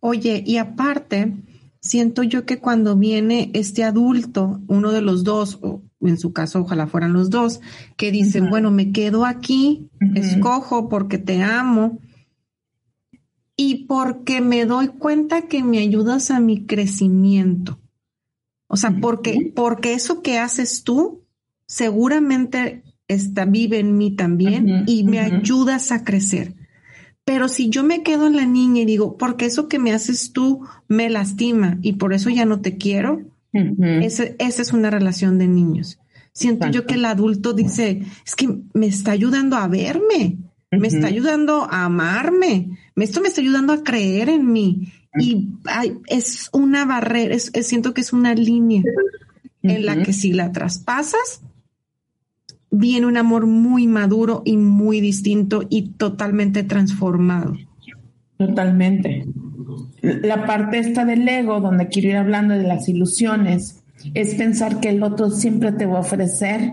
Oye, 0.00 0.42
y 0.46 0.56
aparte, 0.56 1.34
siento 1.80 2.22
yo 2.22 2.44
que 2.44 2.58
cuando 2.58 2.96
viene 2.96 3.50
este 3.54 3.84
adulto, 3.84 4.60
uno 4.68 4.92
de 4.92 5.00
los 5.00 5.24
dos, 5.24 5.58
o 5.62 5.82
en 6.00 6.18
su 6.18 6.32
caso 6.32 6.60
ojalá 6.60 6.86
fueran 6.86 7.12
los 7.12 7.30
dos, 7.30 7.60
que 7.96 8.10
dicen, 8.10 8.50
bueno, 8.50 8.70
me 8.70 8.92
quedo 8.92 9.24
aquí, 9.24 9.88
escojo 10.14 10.88
porque 10.88 11.18
te 11.18 11.42
amo 11.42 11.98
y 13.56 13.84
porque 13.84 14.40
me 14.40 14.64
doy 14.64 14.88
cuenta 14.88 15.42
que 15.42 15.62
me 15.62 15.78
ayudas 15.78 16.30
a 16.30 16.40
mi 16.40 16.66
crecimiento. 16.66 17.78
O 18.68 18.76
sea, 18.76 18.98
porque, 19.00 19.52
porque 19.54 19.94
eso 19.94 20.22
que 20.22 20.38
haces 20.38 20.84
tú 20.84 21.24
seguramente 21.66 22.84
está, 23.08 23.44
vive 23.44 23.78
en 23.78 23.98
mí 23.98 24.12
también 24.12 24.84
y 24.86 25.04
me 25.04 25.18
ayudas 25.18 25.92
a 25.92 26.04
crecer. 26.04 26.54
Pero 27.30 27.46
si 27.46 27.70
yo 27.70 27.84
me 27.84 28.02
quedo 28.02 28.26
en 28.26 28.34
la 28.34 28.44
niña 28.44 28.82
y 28.82 28.86
digo, 28.86 29.16
porque 29.16 29.46
eso 29.46 29.68
que 29.68 29.78
me 29.78 29.92
haces 29.92 30.32
tú 30.32 30.66
me 30.88 31.08
lastima 31.08 31.78
y 31.80 31.92
por 31.92 32.12
eso 32.12 32.28
ya 32.28 32.44
no 32.44 32.60
te 32.60 32.76
quiero, 32.76 33.22
esa 33.52 34.34
es 34.40 34.72
una 34.72 34.90
relación 34.90 35.38
de 35.38 35.46
niños. 35.46 36.00
Siento 36.32 36.68
yo 36.70 36.86
que 36.86 36.94
el 36.94 37.04
adulto 37.04 37.52
dice, 37.52 38.02
es 38.26 38.34
que 38.34 38.58
me 38.74 38.88
está 38.88 39.12
ayudando 39.12 39.54
a 39.54 39.68
verme, 39.68 40.38
me 40.72 40.88
está 40.88 41.06
ayudando 41.06 41.68
a 41.70 41.84
amarme, 41.84 42.76
esto 42.96 43.20
me 43.20 43.28
está 43.28 43.40
ayudando 43.40 43.74
a 43.74 43.84
creer 43.84 44.28
en 44.28 44.50
mí. 44.50 44.92
Y 45.16 45.50
es 46.08 46.48
una 46.52 46.84
barrera, 46.84 47.38
siento 47.38 47.94
que 47.94 48.00
es 48.00 48.12
una 48.12 48.34
línea 48.34 48.82
en 49.62 49.86
la 49.86 50.02
que 50.02 50.12
si 50.12 50.32
la 50.32 50.50
traspasas, 50.50 51.42
viene 52.70 53.06
un 53.06 53.16
amor 53.16 53.46
muy 53.46 53.86
maduro 53.86 54.42
y 54.44 54.56
muy 54.56 55.00
distinto 55.00 55.62
y 55.68 55.90
totalmente 55.90 56.62
transformado. 56.62 57.54
Totalmente. 58.36 59.26
La 60.02 60.46
parte 60.46 60.78
esta 60.78 61.04
del 61.04 61.28
ego, 61.28 61.60
donde 61.60 61.88
quiero 61.88 62.08
ir 62.08 62.16
hablando 62.16 62.54
de 62.54 62.62
las 62.62 62.88
ilusiones, 62.88 63.82
es 64.14 64.34
pensar 64.34 64.80
que 64.80 64.88
el 64.88 65.02
otro 65.02 65.30
siempre 65.30 65.72
te 65.72 65.84
va 65.86 65.98
a 65.98 66.00
ofrecer 66.00 66.72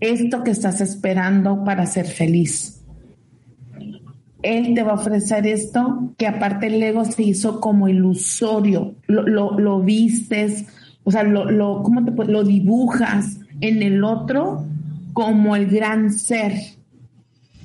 esto 0.00 0.42
que 0.42 0.52
estás 0.52 0.80
esperando 0.80 1.64
para 1.64 1.84
ser 1.86 2.06
feliz. 2.06 2.74
él 4.42 4.72
te 4.74 4.84
va 4.84 4.92
a 4.92 4.94
ofrecer 4.94 5.46
esto, 5.48 6.14
que 6.16 6.28
aparte 6.28 6.68
el 6.68 6.80
ego 6.80 7.04
se 7.04 7.24
hizo 7.24 7.60
como 7.60 7.88
ilusorio, 7.88 8.94
lo, 9.08 9.22
lo, 9.24 9.58
lo 9.58 9.80
vistes, 9.80 10.66
o 11.02 11.10
sea, 11.10 11.24
lo, 11.24 11.50
lo, 11.50 11.82
¿cómo 11.82 12.04
te, 12.04 12.12
lo 12.24 12.44
dibujas 12.44 13.40
en 13.60 13.82
el 13.82 14.04
otro 14.04 14.64
como 15.12 15.56
el 15.56 15.66
gran 15.66 16.12
ser. 16.12 16.54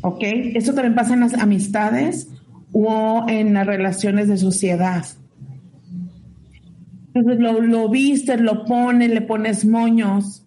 ¿Ok? 0.01 0.19
Eso 0.21 0.73
también 0.73 0.95
pasa 0.95 1.13
en 1.13 1.21
las 1.21 1.33
amistades 1.35 2.29
o 2.71 3.25
en 3.27 3.53
las 3.53 3.65
relaciones 3.65 4.27
de 4.27 4.37
sociedad. 4.37 5.05
Entonces 7.13 7.39
lo, 7.39 7.61
lo 7.61 7.89
vistes, 7.89 8.41
lo 8.41 8.65
pones, 8.65 9.11
le 9.11 9.21
pones 9.21 9.65
moños, 9.65 10.45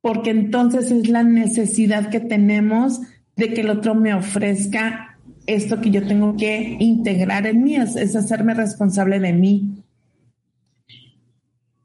porque 0.00 0.30
entonces 0.30 0.90
es 0.90 1.08
la 1.08 1.22
necesidad 1.22 2.08
que 2.08 2.20
tenemos 2.20 3.00
de 3.36 3.52
que 3.52 3.60
el 3.60 3.70
otro 3.70 3.94
me 3.94 4.14
ofrezca 4.14 5.18
esto 5.46 5.80
que 5.80 5.90
yo 5.90 6.06
tengo 6.06 6.36
que 6.36 6.76
integrar 6.80 7.46
en 7.46 7.62
mí, 7.62 7.76
es, 7.76 7.96
es 7.96 8.16
hacerme 8.16 8.54
responsable 8.54 9.20
de 9.20 9.32
mí. 9.32 9.84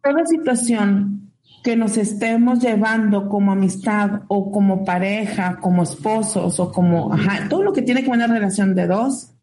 Toda 0.03 0.26
situación 0.26 1.20
que 1.64 1.76
nos 1.76 1.97
estemos 1.97 2.59
llevando 2.59 3.30
como 3.30 3.51
amistad 3.51 4.22
o 4.28 4.51
como 4.51 4.84
pareja, 4.84 5.57
como 5.59 5.84
esposos 5.84 6.59
o 6.59 6.72
como, 6.72 7.12
todo 7.49 7.64
lo 7.64 7.74
que 7.74 7.82
tiene 7.82 8.01
que 8.01 8.09
ver 8.09 8.18
una 8.18 8.28
relación 8.28 8.74
de 8.74 8.88
dos, 8.88 9.34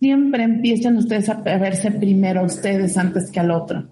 siempre 0.00 0.42
empiezan 0.42 0.96
ustedes 0.96 1.28
a 1.28 1.34
verse 1.34 1.92
primero 1.92 2.40
a 2.40 2.44
ustedes 2.44 2.96
antes 2.96 3.30
que 3.30 3.40
al 3.40 3.50
otro. 3.50 3.88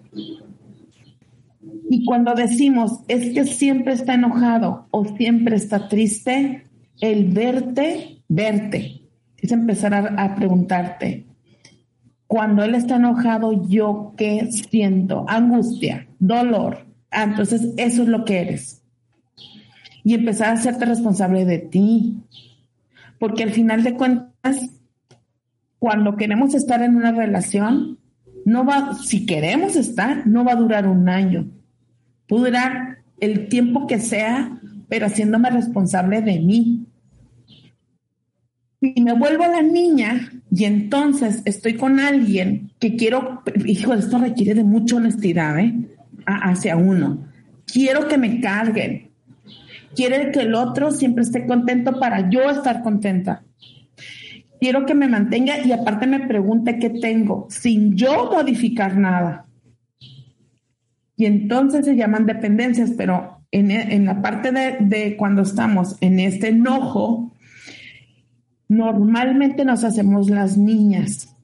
Y 1.91 2.05
cuando 2.05 2.35
decimos 2.35 2.99
es 3.07 3.33
que 3.33 3.45
siempre 3.45 3.93
está 3.93 4.15
enojado 4.15 4.87
o 4.91 5.05
siempre 5.05 5.55
está 5.55 5.87
triste, 5.87 6.65
el 6.99 7.31
verte, 7.31 8.23
verte, 8.27 9.01
es 9.37 9.51
empezar 9.53 9.93
a 9.93 10.35
preguntarte, 10.35 11.25
cuando 12.27 12.63
él 12.63 12.75
está 12.75 12.97
enojado, 12.97 13.67
yo 13.67 14.13
qué 14.15 14.51
siento? 14.51 15.25
Angustia, 15.27 16.08
dolor. 16.19 16.85
Ah, 17.11 17.23
entonces 17.23 17.73
eso 17.77 18.03
es 18.03 18.07
lo 18.07 18.25
que 18.25 18.41
eres. 18.41 18.81
Y 20.03 20.13
empezar 20.13 20.49
a 20.49 20.53
hacerte 20.53 20.85
responsable 20.85 21.45
de 21.45 21.59
ti. 21.59 22.17
Porque 23.17 23.43
al 23.43 23.51
final 23.51 23.83
de 23.83 23.95
cuentas, 23.95 24.69
cuando 25.79 26.15
queremos 26.15 26.53
estar 26.53 26.81
en 26.81 26.95
una 26.95 27.11
relación, 27.11 27.97
no 28.45 28.65
va, 28.65 28.93
si 28.95 29.25
queremos 29.25 29.75
estar, 29.75 30.25
no 30.25 30.43
va 30.43 30.53
a 30.53 30.57
durar 30.57 30.87
un 30.87 31.09
año. 31.09 31.47
Puede 32.27 32.45
durar 32.45 32.99
el 33.19 33.47
tiempo 33.49 33.87
que 33.87 33.99
sea, 33.99 34.59
pero 34.87 35.07
haciéndome 35.07 35.49
responsable 35.49 36.21
de 36.21 36.39
mí. 36.39 36.85
Si 38.81 39.01
me 39.01 39.13
vuelvo 39.13 39.43
la 39.45 39.61
niña 39.61 40.31
y 40.49 40.63
entonces 40.63 41.41
estoy 41.43 41.75
con 41.75 41.99
alguien 41.99 42.71
que 42.79 42.95
quiero, 42.95 43.43
hijo, 43.65 43.93
esto 43.93 44.17
requiere 44.19 44.53
de 44.53 44.63
mucha 44.63 44.95
honestidad 44.95 45.59
¿eh? 45.59 45.73
Hacia 46.35 46.77
uno. 46.77 47.27
Quiero 47.65 48.07
que 48.07 48.17
me 48.17 48.39
carguen. 48.39 49.11
Quiere 49.95 50.31
que 50.31 50.41
el 50.41 50.55
otro 50.55 50.91
siempre 50.91 51.23
esté 51.23 51.45
contento 51.45 51.99
para 51.99 52.29
yo 52.29 52.49
estar 52.49 52.81
contenta. 52.83 53.43
Quiero 54.59 54.85
que 54.85 54.93
me 54.93 55.07
mantenga 55.07 55.65
y 55.65 55.71
aparte 55.71 56.05
me 56.05 56.27
pregunte 56.27 56.79
qué 56.79 56.89
tengo, 56.89 57.47
sin 57.49 57.95
yo 57.95 58.29
modificar 58.31 58.97
nada. 58.97 59.45
Y 61.15 61.25
entonces 61.25 61.85
se 61.85 61.95
llaman 61.95 62.25
dependencias, 62.25 62.91
pero 62.97 63.41
en, 63.51 63.71
en 63.71 64.05
la 64.05 64.21
parte 64.21 64.51
de, 64.51 64.77
de 64.79 65.17
cuando 65.17 65.41
estamos 65.41 65.97
en 66.01 66.19
este 66.19 66.49
enojo, 66.49 67.33
normalmente 68.67 69.65
nos 69.65 69.83
hacemos 69.83 70.29
las 70.29 70.57
niñas, 70.57 71.35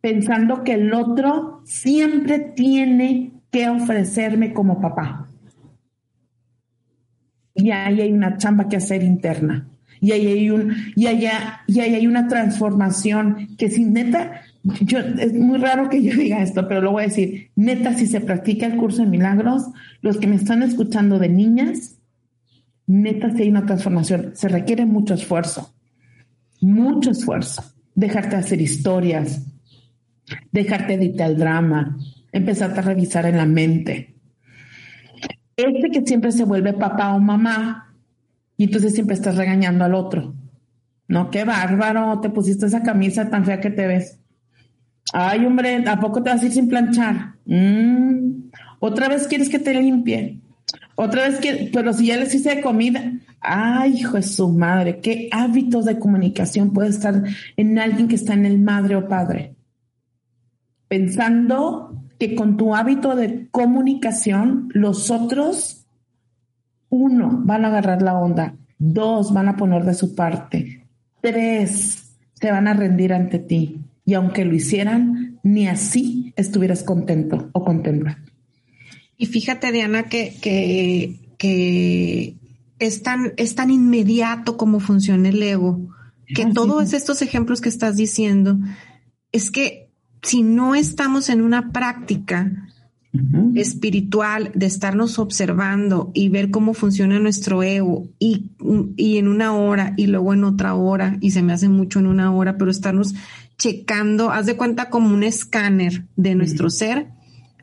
pensando 0.00 0.64
que 0.64 0.74
el 0.74 0.92
otro 0.92 1.62
siempre 1.64 2.38
tiene 2.38 3.33
que 3.54 3.68
ofrecerme 3.68 4.52
como 4.52 4.80
papá. 4.80 5.28
Y 7.54 7.70
ahí 7.70 8.00
hay 8.00 8.12
una 8.12 8.36
chamba 8.36 8.68
que 8.68 8.78
hacer 8.78 9.04
interna. 9.04 9.68
Y 10.00 10.10
ahí 10.10 10.26
hay, 10.26 10.76
y 10.96 11.06
allá, 11.06 11.60
y 11.68 11.78
hay 11.78 12.04
una 12.08 12.26
transformación 12.26 13.54
que 13.56 13.70
si 13.70 13.84
neta, 13.84 14.42
yo, 14.80 14.98
es 14.98 15.32
muy 15.34 15.58
raro 15.58 15.88
que 15.88 16.02
yo 16.02 16.16
diga 16.18 16.42
esto, 16.42 16.66
pero 16.66 16.80
lo 16.80 16.90
voy 16.90 17.04
a 17.04 17.06
decir, 17.06 17.52
neta, 17.54 17.94
si 17.94 18.08
se 18.08 18.20
practica 18.20 18.66
el 18.66 18.76
curso 18.76 19.02
de 19.02 19.08
milagros, 19.08 19.66
los 20.00 20.16
que 20.16 20.26
me 20.26 20.34
están 20.34 20.64
escuchando 20.64 21.20
de 21.20 21.28
niñas, 21.28 22.00
neta, 22.88 23.30
si 23.30 23.42
hay 23.42 23.50
una 23.50 23.66
transformación, 23.66 24.32
se 24.34 24.48
requiere 24.48 24.84
mucho 24.84 25.14
esfuerzo. 25.14 25.72
Mucho 26.60 27.12
esfuerzo, 27.12 27.62
dejarte 27.94 28.34
hacer 28.34 28.60
historias, 28.60 29.46
dejarte 30.50 30.94
editar 30.94 31.30
el 31.30 31.36
drama, 31.36 31.96
empezarte 32.34 32.80
a 32.80 32.82
revisar 32.82 33.26
en 33.26 33.36
la 33.36 33.46
mente. 33.46 34.16
Este 35.56 35.90
que 35.90 36.02
siempre 36.04 36.32
se 36.32 36.44
vuelve 36.44 36.72
papá 36.72 37.14
o 37.14 37.20
mamá 37.20 37.94
y 38.56 38.64
entonces 38.64 38.92
siempre 38.92 39.14
estás 39.14 39.36
regañando 39.36 39.84
al 39.84 39.94
otro. 39.94 40.34
No, 41.06 41.30
qué 41.30 41.44
bárbaro, 41.44 42.20
te 42.20 42.30
pusiste 42.30 42.66
esa 42.66 42.82
camisa 42.82 43.30
tan 43.30 43.44
fea 43.44 43.60
que 43.60 43.70
te 43.70 43.86
ves. 43.86 44.18
Ay, 45.12 45.44
hombre, 45.46 45.84
¿a 45.86 46.00
poco 46.00 46.22
te 46.22 46.30
vas 46.30 46.42
a 46.42 46.46
ir 46.46 46.52
sin 46.52 46.68
planchar? 46.68 47.34
Mm, 47.46 48.50
Otra 48.80 49.08
vez 49.08 49.28
quieres 49.28 49.48
que 49.48 49.60
te 49.60 49.80
limpie. 49.80 50.40
Otra 50.96 51.28
vez 51.28 51.38
que, 51.38 51.70
pero 51.72 51.92
si 51.92 52.06
ya 52.06 52.16
les 52.16 52.34
hice 52.34 52.56
de 52.56 52.62
comida, 52.62 53.12
ay, 53.40 53.92
hijo 53.98 54.16
de 54.16 54.22
su 54.22 54.48
madre, 54.48 54.98
qué 55.00 55.28
hábitos 55.30 55.84
de 55.84 56.00
comunicación 56.00 56.72
puede 56.72 56.88
estar 56.88 57.22
en 57.56 57.78
alguien 57.78 58.08
que 58.08 58.16
está 58.16 58.34
en 58.34 58.46
el 58.46 58.58
madre 58.58 58.96
o 58.96 59.06
padre. 59.06 59.54
Pensando 60.88 62.03
que 62.28 62.34
con 62.34 62.56
tu 62.56 62.74
hábito 62.74 63.14
de 63.14 63.48
comunicación, 63.50 64.68
los 64.72 65.10
otros, 65.10 65.86
uno, 66.88 67.42
van 67.44 67.64
a 67.64 67.68
agarrar 67.68 68.00
la 68.00 68.18
onda, 68.18 68.54
dos, 68.78 69.32
van 69.32 69.48
a 69.48 69.56
poner 69.56 69.84
de 69.84 69.94
su 69.94 70.14
parte, 70.14 70.86
tres, 71.20 72.16
se 72.34 72.50
van 72.50 72.68
a 72.68 72.74
rendir 72.74 73.12
ante 73.12 73.38
ti. 73.38 73.80
Y 74.06 74.14
aunque 74.14 74.44
lo 74.44 74.54
hicieran, 74.54 75.38
ni 75.42 75.66
así 75.66 76.32
estuvieras 76.36 76.82
contento 76.82 77.50
o 77.52 77.64
contenta. 77.64 78.18
Y 79.16 79.26
fíjate, 79.26 79.72
Diana, 79.72 80.04
que, 80.04 80.34
que, 80.40 81.34
que 81.38 82.36
es, 82.78 83.02
tan, 83.02 83.32
es 83.36 83.54
tan 83.54 83.70
inmediato 83.70 84.56
como 84.56 84.80
funciona 84.80 85.28
el 85.28 85.42
ego, 85.42 85.88
que 86.34 86.46
todos 86.46 86.94
estos 86.94 87.20
ejemplos 87.22 87.60
que 87.60 87.68
estás 87.68 87.96
diciendo, 87.96 88.58
es 89.30 89.50
que 89.50 89.83
si 90.24 90.42
no 90.42 90.74
estamos 90.74 91.28
en 91.28 91.42
una 91.42 91.70
práctica 91.70 92.50
espiritual 93.54 94.50
de 94.56 94.66
estarnos 94.66 95.20
observando 95.20 96.10
y 96.14 96.30
ver 96.30 96.50
cómo 96.50 96.74
funciona 96.74 97.20
nuestro 97.20 97.62
ego 97.62 98.08
y, 98.18 98.50
y, 98.96 99.18
en 99.18 99.28
una 99.28 99.54
hora 99.54 99.94
y 99.96 100.08
luego 100.08 100.34
en 100.34 100.42
otra 100.42 100.74
hora 100.74 101.16
y 101.20 101.30
se 101.30 101.40
me 101.40 101.52
hace 101.52 101.68
mucho 101.68 102.00
en 102.00 102.08
una 102.08 102.34
hora, 102.34 102.58
pero 102.58 102.72
estarnos 102.72 103.14
checando, 103.56 104.30
haz 104.30 104.46
de 104.46 104.56
cuenta 104.56 104.90
como 104.90 105.14
un 105.14 105.22
escáner 105.22 106.06
de 106.16 106.34
nuestro 106.34 106.70
ser, 106.70 107.06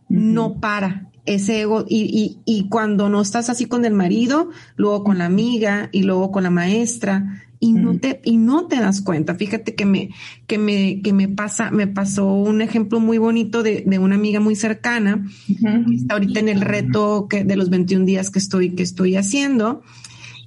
no 0.07 0.61
para. 0.61 1.09
Ese 1.25 1.61
ego 1.61 1.85
y, 1.87 2.03
y, 2.03 2.39
y, 2.45 2.67
cuando 2.69 3.07
no 3.07 3.21
estás 3.21 3.49
así 3.49 3.65
con 3.65 3.85
el 3.85 3.93
marido, 3.93 4.49
luego 4.75 5.03
con 5.03 5.19
la 5.19 5.25
amiga 5.25 5.89
y 5.91 6.01
luego 6.01 6.31
con 6.31 6.41
la 6.41 6.49
maestra 6.49 7.43
y 7.61 7.73
no 7.73 7.97
te 7.99 8.19
y 8.25 8.37
no 8.37 8.65
te 8.65 8.77
das 8.77 9.01
cuenta. 9.01 9.35
Fíjate 9.35 9.75
que 9.75 9.85
me 9.85 10.09
que 10.47 10.57
me 10.57 11.01
que 11.01 11.13
me 11.13 11.29
pasa 11.29 11.69
me 11.69 11.87
pasó 11.87 12.25
un 12.25 12.59
ejemplo 12.61 12.99
muy 12.99 13.19
bonito 13.19 13.61
de, 13.61 13.83
de 13.85 13.99
una 13.99 14.15
amiga 14.15 14.39
muy 14.41 14.55
cercana 14.55 15.25
que 15.47 15.95
está 15.95 16.15
ahorita 16.15 16.39
en 16.39 16.49
el 16.49 16.59
reto 16.59 17.27
que 17.29 17.45
de 17.45 17.55
los 17.55 17.69
21 17.69 18.03
días 18.03 18.31
que 18.31 18.39
estoy 18.39 18.71
que 18.71 18.81
estoy 18.81 19.15
haciendo 19.15 19.83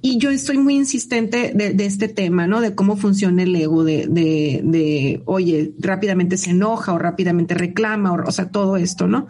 y 0.01 0.17
yo 0.17 0.29
estoy 0.29 0.59
muy 0.59 0.75
insistente 0.75 1.51
de, 1.55 1.73
de, 1.73 1.85
este 1.87 2.07
tema, 2.07 2.45
¿no? 2.45 2.61
De 2.61 2.75
cómo 2.75 2.95
funciona 2.95 3.41
el 3.41 3.55
ego, 3.55 3.83
de, 3.83 4.05
de, 4.05 4.61
de, 4.63 5.23
oye, 5.25 5.73
rápidamente 5.79 6.37
se 6.37 6.51
enoja 6.51 6.93
o 6.93 6.99
rápidamente 6.99 7.55
reclama, 7.55 8.13
o, 8.13 8.27
o 8.27 8.31
sea, 8.31 8.51
todo 8.51 8.77
esto, 8.77 9.07
¿no? 9.07 9.25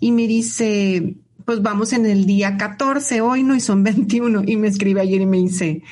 Y 0.00 0.12
me 0.12 0.26
dice, 0.26 1.16
pues 1.46 1.62
vamos 1.62 1.94
en 1.94 2.04
el 2.04 2.26
día 2.26 2.58
14 2.58 3.22
hoy, 3.22 3.42
¿no? 3.42 3.54
Y 3.54 3.60
son 3.60 3.82
21. 3.82 4.42
Y 4.46 4.58
me 4.58 4.68
escribe 4.68 5.00
ayer 5.00 5.22
y 5.22 5.26
me 5.26 5.38
dice, 5.38 5.82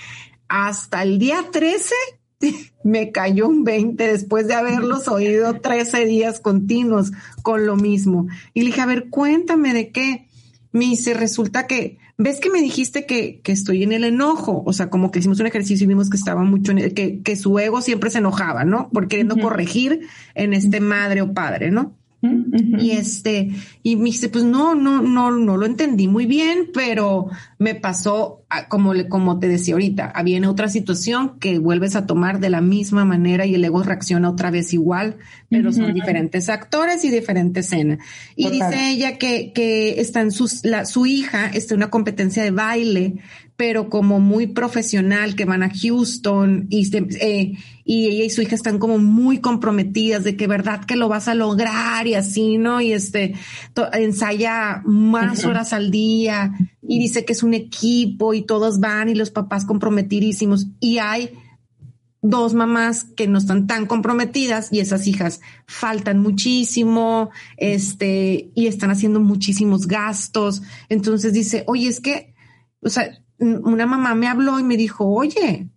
hasta 0.49 1.03
el 1.03 1.19
día 1.19 1.45
13 1.51 1.95
me 2.85 3.13
cayó 3.13 3.49
un 3.49 3.65
20 3.65 4.07
después 4.07 4.47
de 4.47 4.55
haberlos 4.55 5.09
oído 5.09 5.61
13 5.61 6.05
días 6.05 6.41
continuos 6.41 7.13
con 7.43 7.67
lo 7.67 7.77
mismo. 7.77 8.27
Y 8.55 8.61
le 8.61 8.67
dije, 8.67 8.81
a 8.81 8.87
ver, 8.87 9.09
cuéntame 9.11 9.73
de 9.73 9.91
qué. 9.91 10.27
Me 10.73 10.85
dice, 10.85 11.15
resulta 11.15 11.67
que 11.67 11.99
ves 12.19 12.41
que 12.41 12.51
me 12.51 12.61
dijiste 12.61 13.07
que, 13.07 13.41
que 13.43 13.53
estoy 13.53 13.83
en 13.83 13.93
el 13.93 14.05
enojo, 14.05 14.63
o 14.65 14.73
sea, 14.73 14.91
como 14.91 15.11
que 15.11 15.19
hicimos 15.19 15.41
un 15.41 15.47
ejercicio 15.47 15.85
y 15.85 15.89
vimos 15.89 16.11
que 16.11 16.17
estaba 16.17 16.43
mucho 16.45 16.73
en 16.73 16.79
el, 16.79 16.95
que, 16.95 17.23
que 17.23 17.37
su 17.37 17.59
ego 17.59 17.83
siempre 17.83 18.11
se 18.11 18.19
enojaba, 18.19 18.65
¿no? 18.65 18.89
Por 18.91 19.09
queriendo 19.09 19.35
uh 19.35 19.39
-huh. 19.39 19.43
corregir 19.43 20.01
en 20.35 20.53
este 20.53 20.81
madre 20.81 21.23
o 21.23 21.33
padre, 21.33 21.71
¿no? 21.71 21.95
Y 22.23 22.91
este, 22.93 23.51
y 23.83 23.97
me 23.97 24.05
dice, 24.07 24.29
pues 24.29 24.45
no, 24.45 24.75
no, 24.75 25.03
no, 25.03 25.31
no 25.31 25.57
lo 25.57 25.67
entendí 25.67 26.09
muy 26.09 26.27
bien, 26.27 26.71
pero 26.73 27.29
me 27.59 27.75
pasó 27.75 28.45
como, 28.69 28.93
como 29.09 29.39
te 29.39 29.49
decía 29.49 29.75
ahorita, 29.75 30.13
viene 30.25 30.47
otra 30.47 30.69
situación 30.69 31.39
que 31.39 31.59
vuelves 31.59 31.95
a 31.95 32.07
tomar 32.07 32.41
de 32.41 32.51
la 32.51 32.61
misma 32.61 33.05
manera 33.05 33.47
y 33.47 33.55
el 33.55 33.65
ego 33.65 33.83
reacciona 33.83 34.31
otra 34.31 34.51
vez 34.51 34.73
igual, 34.73 35.17
pero 35.49 35.73
son 35.73 35.93
diferentes 35.95 36.49
actores 36.49 37.05
y 37.05 37.11
diferentes 37.11 37.67
escenas. 37.67 37.99
Y 38.35 38.51
dice 38.51 38.91
ella 38.91 39.19
que, 39.19 39.53
que 39.53 40.01
está 40.01 40.21
en 40.21 40.31
sus, 40.31 40.65
la, 40.65 40.85
su 40.85 41.07
hija 41.07 41.47
está 41.47 41.75
en 41.75 41.79
una 41.79 41.91
competencia 41.91 42.43
de 42.43 42.51
baile 42.51 43.17
pero 43.57 43.89
como 43.89 44.21
muy 44.21 44.47
profesional, 44.47 45.35
que 45.35 45.45
van 45.45 45.63
a 45.63 45.71
Houston 45.71 46.67
y, 46.69 46.95
eh, 46.95 47.53
y 47.85 48.07
ella 48.07 48.25
y 48.25 48.31
su 48.31 48.43
hija 48.43 48.55
están 48.55 48.79
como 48.79 48.99
muy 48.99 49.39
comprometidas 49.39 50.25
de 50.25 50.37
que 50.37 50.47
verdad 50.47 50.85
que 50.85 50.97
lo 50.97 51.09
vas 51.09 51.29
a 51.29 51.35
lograr 51.35 52.07
y 52.07 52.15
así, 52.15 52.59
¿no? 52.59 52.81
Y 52.81 52.93
este, 52.93 53.35
ensaya 53.95 54.83
más 54.85 55.45
horas 55.45 55.73
al 55.73 55.91
día 55.91 56.53
y 56.83 56.99
dice 56.99 57.25
que 57.25 57.33
es 57.33 57.43
un 57.43 57.55
equipo 57.55 58.35
y 58.35 58.43
todos 58.43 58.79
van 58.79 59.09
y 59.09 59.15
los 59.15 59.31
papás 59.31 59.65
comprometidísimos 59.65 60.67
y 60.81 60.99
hay 60.99 61.31
dos 62.23 62.55
mamás 62.55 63.05
que 63.05 63.29
no 63.29 63.39
están 63.39 63.67
tan 63.67 63.87
comprometidas 63.87 64.73
y 64.73 64.81
esas 64.81 65.07
hijas 65.07 65.41
faltan 65.67 66.19
muchísimo, 66.19 67.31
este, 67.57 68.51
y 68.55 68.67
están 68.67 68.91
haciendo 68.91 69.21
muchísimos 69.21 69.87
gastos. 69.87 70.63
Entonces 70.89 71.33
dice, 71.33 71.65
oye, 71.67 71.89
es 71.89 72.01
que, 72.01 72.35
o 72.81 72.89
sea, 72.89 73.23
una 73.39 73.87
mamá 73.87 74.15
me 74.15 74.29
habló 74.29 74.59
y 74.59 74.65
me 74.65 74.77
dijo, 74.77 75.05
oye, 75.07 75.69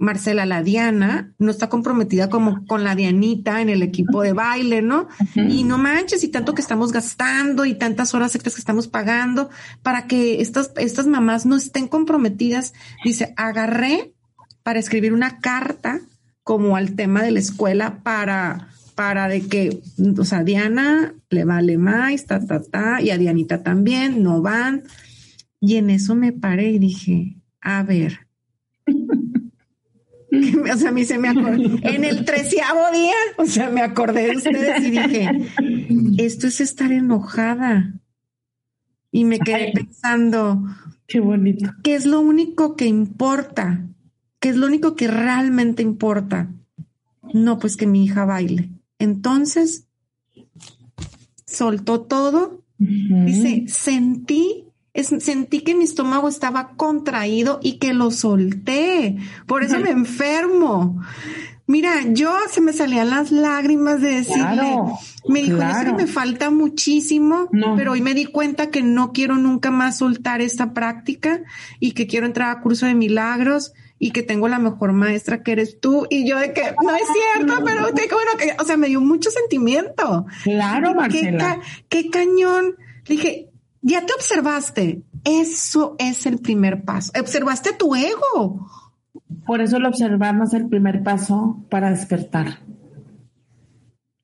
Marcela, 0.00 0.46
la 0.46 0.62
Diana 0.62 1.34
no 1.38 1.50
está 1.50 1.68
comprometida 1.68 2.30
como 2.30 2.64
con 2.66 2.84
la 2.84 2.94
Dianita 2.94 3.60
en 3.60 3.68
el 3.68 3.82
equipo 3.82 4.22
de 4.22 4.32
baile, 4.32 4.80
¿no? 4.80 5.08
Y 5.34 5.62
no 5.64 5.76
manches, 5.76 6.24
y 6.24 6.28
tanto 6.28 6.54
que 6.54 6.62
estamos 6.62 6.90
gastando 6.90 7.66
y 7.66 7.74
tantas 7.74 8.14
horas 8.14 8.34
extras 8.34 8.54
que 8.54 8.62
estamos 8.62 8.88
pagando 8.88 9.50
para 9.82 10.06
que 10.06 10.40
estas, 10.40 10.72
estas 10.76 11.06
mamás 11.06 11.44
no 11.44 11.54
estén 11.54 11.86
comprometidas. 11.86 12.72
Dice, 13.04 13.34
agarré 13.36 14.14
para 14.62 14.78
escribir 14.78 15.12
una 15.12 15.38
carta 15.38 16.00
como 16.44 16.76
al 16.76 16.96
tema 16.96 17.22
de 17.22 17.32
la 17.32 17.40
escuela 17.40 18.02
para, 18.02 18.68
para 18.94 19.28
de 19.28 19.46
que, 19.48 19.82
o 20.18 20.24
sea, 20.24 20.44
Diana 20.44 21.12
le 21.28 21.44
vale 21.44 21.76
más, 21.76 22.24
ta, 22.24 22.40
ta, 22.44 22.62
ta, 22.62 23.02
y 23.02 23.10
a 23.10 23.18
Dianita 23.18 23.62
también, 23.62 24.22
no 24.22 24.40
van. 24.40 24.84
Y 25.60 25.76
en 25.76 25.90
eso 25.90 26.14
me 26.14 26.32
paré 26.32 26.70
y 26.70 26.78
dije, 26.78 27.36
a 27.60 27.82
ver. 27.82 28.26
o 28.86 30.76
sea, 30.76 30.88
a 30.88 30.92
mí 30.92 31.04
se 31.04 31.18
me 31.18 31.28
acordó. 31.28 31.78
En 31.82 32.04
el 32.04 32.24
treceavo 32.24 32.90
día, 32.92 33.14
o 33.36 33.44
sea, 33.44 33.68
me 33.68 33.82
acordé 33.82 34.28
de 34.28 34.36
ustedes 34.36 34.84
y 34.84 34.90
dije, 34.90 35.30
esto 36.18 36.46
es 36.46 36.60
estar 36.60 36.90
enojada. 36.92 37.94
Y 39.12 39.24
me 39.24 39.38
quedé 39.38 39.72
pensando, 39.72 40.64
qué 41.06 41.20
bonito. 41.20 41.72
¿Qué 41.82 41.94
es 41.94 42.06
lo 42.06 42.20
único 42.20 42.76
que 42.76 42.86
importa? 42.86 43.86
¿Qué 44.38 44.50
es 44.50 44.56
lo 44.56 44.66
único 44.66 44.96
que 44.96 45.08
realmente 45.08 45.82
importa? 45.82 46.54
No, 47.34 47.58
pues 47.58 47.76
que 47.76 47.86
mi 47.86 48.04
hija 48.04 48.24
baile. 48.24 48.70
Entonces, 48.98 49.88
soltó 51.44 52.02
todo. 52.02 52.64
Dice, 52.78 53.64
sentí 53.66 54.69
sentí 55.04 55.60
que 55.60 55.74
mi 55.74 55.84
estómago 55.84 56.28
estaba 56.28 56.70
contraído 56.76 57.60
y 57.62 57.78
que 57.78 57.92
lo 57.92 58.10
solté. 58.10 59.16
Por 59.46 59.62
eso 59.62 59.78
me 59.78 59.90
enfermo. 59.90 61.00
Mira, 61.70 62.02
yo 62.08 62.34
se 62.50 62.60
me 62.60 62.72
salían 62.72 63.10
las 63.10 63.30
lágrimas 63.30 64.00
de 64.00 64.10
decirle, 64.10 64.76
me 65.28 65.40
dijo, 65.40 65.62
es 65.62 65.84
que 65.84 65.92
me 65.92 66.08
falta 66.08 66.50
muchísimo, 66.50 67.48
pero 67.76 67.92
hoy 67.92 68.00
me 68.00 68.12
di 68.12 68.24
cuenta 68.24 68.70
que 68.70 68.82
no 68.82 69.12
quiero 69.12 69.36
nunca 69.36 69.70
más 69.70 69.98
soltar 69.98 70.40
esta 70.40 70.72
práctica 70.72 71.42
y 71.78 71.92
que 71.92 72.08
quiero 72.08 72.26
entrar 72.26 72.50
a 72.50 72.60
curso 72.60 72.86
de 72.86 72.96
milagros 72.96 73.72
y 74.00 74.10
que 74.10 74.24
tengo 74.24 74.48
la 74.48 74.58
mejor 74.58 74.92
maestra 74.94 75.44
que 75.44 75.52
eres 75.52 75.78
tú. 75.78 76.08
Y 76.10 76.28
yo 76.28 76.38
de 76.40 76.52
que 76.52 76.62
no 76.82 76.92
es 76.92 77.02
cierto, 77.36 77.62
pero 77.64 77.94
te, 77.94 78.08
bueno, 78.08 78.32
que, 78.36 78.56
o 78.60 78.64
sea, 78.64 78.76
me 78.76 78.88
dio 78.88 79.00
mucho 79.00 79.30
sentimiento. 79.30 80.26
Claro, 80.42 80.94
Marcela. 80.94 81.60
Qué, 81.88 82.02
qué 82.02 82.10
cañón. 82.10 82.74
Le 83.06 83.14
dije, 83.14 83.49
ya 83.82 84.04
te 84.04 84.12
observaste. 84.14 85.02
Eso 85.24 85.96
es 85.98 86.26
el 86.26 86.38
primer 86.38 86.84
paso. 86.84 87.12
Observaste 87.18 87.72
tu 87.72 87.94
ego. 87.94 88.68
Por 89.46 89.60
eso 89.60 89.76
el 89.76 89.86
observarnos 89.86 90.54
es 90.54 90.60
el 90.60 90.68
primer 90.68 91.02
paso 91.02 91.64
para 91.68 91.90
despertar. 91.90 92.60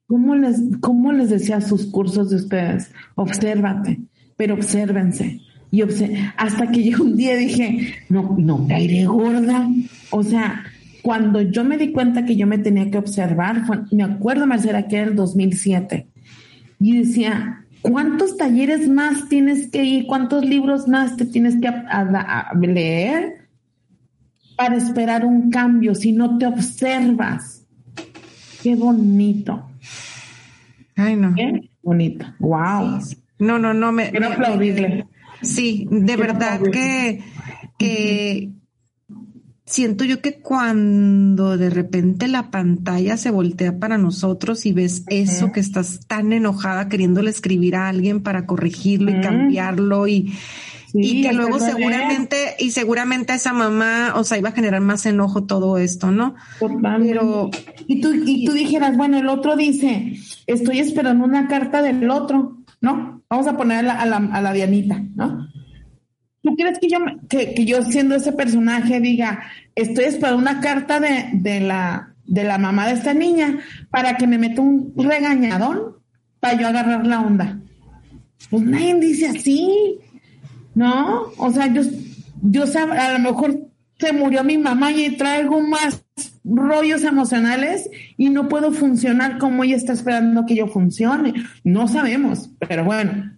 ¿Cómo 0.07 0.35
les, 0.35 0.61
cómo 0.79 1.11
les 1.11 1.29
decía 1.29 1.59
sus 1.59 1.87
cursos 1.87 2.29
de 2.29 2.37
ustedes? 2.37 2.91
Obsérvate, 3.15 3.99
pero 4.37 4.55
obsérvense. 4.55 5.41
Y 5.69 5.83
hasta 6.37 6.71
que 6.71 6.89
yo 6.89 7.03
un 7.03 7.17
día 7.17 7.35
dije, 7.35 7.95
no, 8.07 8.35
no, 8.37 8.65
caeré 8.67 9.05
gorda. 9.05 9.67
O 10.11 10.23
sea, 10.23 10.63
cuando 11.01 11.41
yo 11.41 11.65
me 11.65 11.77
di 11.77 11.91
cuenta 11.91 12.23
que 12.23 12.37
yo 12.37 12.47
me 12.47 12.57
tenía 12.57 12.89
que 12.89 12.97
observar, 12.97 13.63
me 13.91 14.03
acuerdo, 14.03 14.47
Marcela, 14.47 14.87
que 14.87 14.97
era 14.97 15.07
el 15.07 15.15
2007. 15.15 16.07
Y 16.79 16.99
decía, 16.99 17.65
¿cuántos 17.81 18.37
talleres 18.37 18.87
más 18.87 19.29
tienes 19.29 19.69
que 19.69 19.83
ir? 19.83 20.07
¿Cuántos 20.07 20.45
libros 20.45 20.87
más 20.87 21.17
te 21.17 21.25
tienes 21.25 21.55
que 21.61 21.71
leer 22.65 23.47
para 24.55 24.75
esperar 24.75 25.25
un 25.25 25.49
cambio 25.49 25.95
si 25.95 26.11
no 26.11 26.37
te 26.37 26.45
observas? 26.45 27.65
Qué 28.61 28.75
bonito. 28.75 29.69
Ay, 30.95 31.15
no. 31.15 31.33
Qué 31.35 31.69
bonito. 31.81 32.25
Wow. 32.39 32.99
No, 33.39 33.59
no, 33.59 33.73
no, 33.73 33.91
me. 33.91 34.09
Quiero 34.09 34.27
aplaudirle. 34.29 35.05
Sí, 35.41 35.87
de 35.91 36.15
verdad 36.17 36.59
que, 36.71 37.21
que, 37.77 38.51
siento 39.67 40.05
yo 40.05 40.21
que 40.21 40.39
cuando 40.39 41.57
de 41.57 41.69
repente 41.69 42.27
la 42.27 42.49
pantalla 42.49 43.17
se 43.17 43.29
voltea 43.29 43.77
para 43.77 43.97
nosotros 43.97 44.65
y 44.65 44.71
ves 44.71 45.03
eso 45.07 45.51
que 45.51 45.59
estás 45.59 45.99
tan 46.07 46.31
enojada 46.31 46.87
queriéndole 46.87 47.29
escribir 47.29 47.75
a 47.75 47.89
alguien 47.89 48.23
para 48.23 48.45
corregirlo 48.45 49.11
y 49.11 49.19
cambiarlo 49.19 50.07
y, 50.07 50.33
y 50.93 51.21
que 51.21 51.33
luego 51.33 51.59
seguramente, 51.59 52.55
y 52.59 52.71
seguramente 52.71 53.33
a 53.33 53.35
esa 53.35 53.51
mamá, 53.51 54.13
o 54.15 54.23
sea, 54.23 54.37
iba 54.37 54.49
a 54.49 54.53
generar 54.53 54.79
más 54.79 55.05
enojo 55.05 55.43
todo 55.43 55.77
esto, 55.77 56.11
¿no? 56.11 56.35
Pero. 56.59 57.51
Y 57.87 57.99
tú, 57.99 58.13
y 58.13 58.45
tú 58.45 58.53
dijeras, 58.53 58.95
bueno, 58.95 59.17
el 59.17 59.27
otro 59.27 59.57
dice, 59.57 60.13
estoy 60.47 60.79
esperando 60.79 61.25
una 61.25 61.47
carta 61.47 61.81
del 61.81 62.09
otro, 62.09 62.57
¿no? 62.79 63.21
Vamos 63.29 63.47
a 63.47 63.57
poner 63.57 63.85
a 63.89 64.05
la, 64.05 64.17
a 64.17 64.41
la 64.41 64.53
Dianita, 64.53 65.03
¿no? 65.13 65.49
¿Tú 66.41 66.55
crees 66.55 66.79
que 66.79 66.89
yo, 66.89 66.99
que, 67.29 67.65
yo 67.65 67.83
siendo 67.83 68.15
ese 68.15 68.31
personaje 68.31 68.99
diga, 68.99 69.43
estoy 69.75 70.05
esperando 70.05 70.41
una 70.41 70.61
carta 70.61 70.99
de, 70.99 71.29
de, 71.33 71.59
la, 71.59 72.15
de 72.25 72.43
la 72.43 72.57
mamá 72.57 72.87
de 72.87 72.93
esta 72.93 73.13
niña 73.13 73.59
para 73.89 74.17
que 74.17 74.27
me 74.27 74.37
meta 74.37 74.61
un 74.61 74.93
regañadón 74.95 75.97
para 76.39 76.59
yo 76.59 76.67
agarrar 76.67 77.05
la 77.05 77.21
onda? 77.21 77.59
Pues 78.49 78.63
nadie 78.63 78.95
dice 78.95 79.27
así, 79.27 79.99
¿no? 80.75 81.31
O 81.37 81.51
sea, 81.51 81.67
yo, 81.73 81.81
yo 82.41 82.63
a 82.75 83.13
lo 83.13 83.19
mejor 83.19 83.67
se 83.99 84.13
murió 84.13 84.43
mi 84.43 84.57
mamá 84.57 84.91
y 84.91 85.17
traigo 85.17 85.59
más 85.61 86.05
rollos 86.43 87.03
emocionales 87.03 87.89
y 88.15 88.29
no 88.29 88.47
puedo 88.47 88.71
funcionar 88.71 89.37
como 89.37 89.63
ella 89.63 89.75
está 89.75 89.93
esperando 89.93 90.45
que 90.45 90.55
yo 90.55 90.67
funcione. 90.67 91.33
No 91.63 91.87
sabemos, 91.87 92.51
pero 92.67 92.85
bueno. 92.85 93.33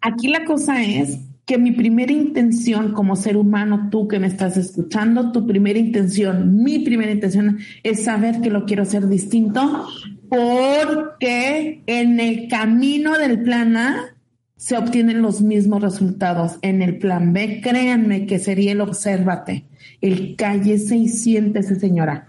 Aquí 0.00 0.28
la 0.28 0.44
cosa 0.44 0.82
es 0.82 1.18
que 1.44 1.58
mi 1.58 1.72
primera 1.72 2.12
intención 2.12 2.92
como 2.92 3.16
ser 3.16 3.36
humano, 3.36 3.88
tú 3.90 4.06
que 4.06 4.20
me 4.20 4.28
estás 4.28 4.56
escuchando, 4.56 5.32
tu 5.32 5.46
primera 5.46 5.78
intención, 5.78 6.62
mi 6.62 6.80
primera 6.80 7.10
intención 7.10 7.58
es 7.82 8.04
saber 8.04 8.40
que 8.40 8.50
lo 8.50 8.64
quiero 8.64 8.82
hacer 8.82 9.08
distinto 9.08 9.86
porque 10.28 11.82
en 11.86 12.20
el 12.20 12.48
camino 12.48 13.18
del 13.18 13.42
plan 13.42 13.76
A 13.76 14.14
se 14.56 14.76
obtienen 14.76 15.20
los 15.20 15.42
mismos 15.42 15.82
resultados. 15.82 16.58
En 16.62 16.80
el 16.80 16.98
plan 16.98 17.32
B, 17.32 17.60
créanme 17.60 18.26
que 18.26 18.38
sería 18.38 18.72
el 18.72 18.80
obsérvate, 18.80 19.64
el 20.00 20.36
cállese 20.36 20.96
y 20.96 21.08
siéntese, 21.08 21.74
señora. 21.74 22.28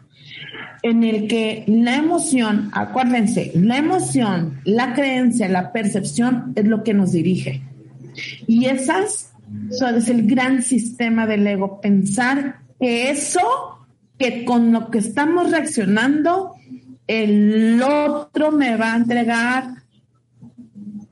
En 0.82 1.04
el 1.04 1.28
que 1.28 1.64
la 1.68 1.96
emoción, 1.96 2.72
acuérdense, 2.74 3.52
la 3.54 3.78
emoción, 3.78 4.60
la 4.66 4.94
creencia, 4.94 5.48
la 5.48 5.72
percepción 5.72 6.52
es 6.56 6.66
lo 6.66 6.84
que 6.84 6.94
nos 6.94 7.12
dirige 7.12 7.62
y 8.48 8.66
esas 8.66 9.34
son, 9.72 9.96
es 9.96 10.10
el 10.10 10.28
gran 10.28 10.62
sistema 10.62 11.26
del 11.26 11.46
ego, 11.46 11.82
pensar 11.82 12.60
que 12.80 13.10
eso, 13.10 13.86
que 14.18 14.46
con 14.46 14.72
lo 14.72 14.90
que 14.90 15.00
estamos 15.00 15.52
reaccionando, 15.52 16.54
el 17.08 17.82
otro 17.82 18.52
me 18.52 18.76
va 18.78 18.94
a 18.94 18.98
entregar 18.98 19.84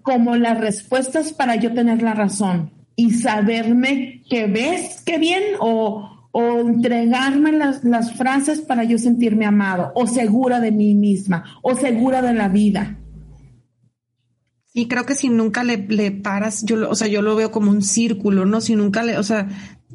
como 0.01 0.35
las 0.35 0.59
respuestas 0.59 1.33
para 1.33 1.55
yo 1.55 1.73
tener 1.73 2.01
la 2.01 2.13
razón 2.13 2.71
y 2.95 3.11
saberme 3.11 4.23
que 4.29 4.47
ves 4.47 5.01
qué 5.05 5.17
bien 5.17 5.43
o, 5.59 6.27
o 6.31 6.59
entregarme 6.59 7.51
las, 7.51 7.83
las 7.83 8.13
frases 8.13 8.61
para 8.61 8.83
yo 8.83 8.97
sentirme 8.97 9.45
amado 9.45 9.91
o 9.95 10.07
segura 10.07 10.59
de 10.59 10.71
mí 10.71 10.95
misma 10.95 11.43
o 11.61 11.75
segura 11.75 12.21
de 12.21 12.33
la 12.33 12.47
vida. 12.47 12.97
Y 14.73 14.87
creo 14.87 15.05
que 15.05 15.15
si 15.15 15.29
nunca 15.29 15.63
le, 15.63 15.77
le 15.89 16.11
paras, 16.11 16.63
yo, 16.63 16.89
o 16.89 16.95
sea, 16.95 17.07
yo 17.07 17.21
lo 17.21 17.35
veo 17.35 17.51
como 17.51 17.71
un 17.71 17.81
círculo, 17.81 18.45
¿no? 18.45 18.61
Si 18.61 18.75
nunca 18.75 19.03
le, 19.03 19.17
o 19.17 19.23
sea, 19.23 19.49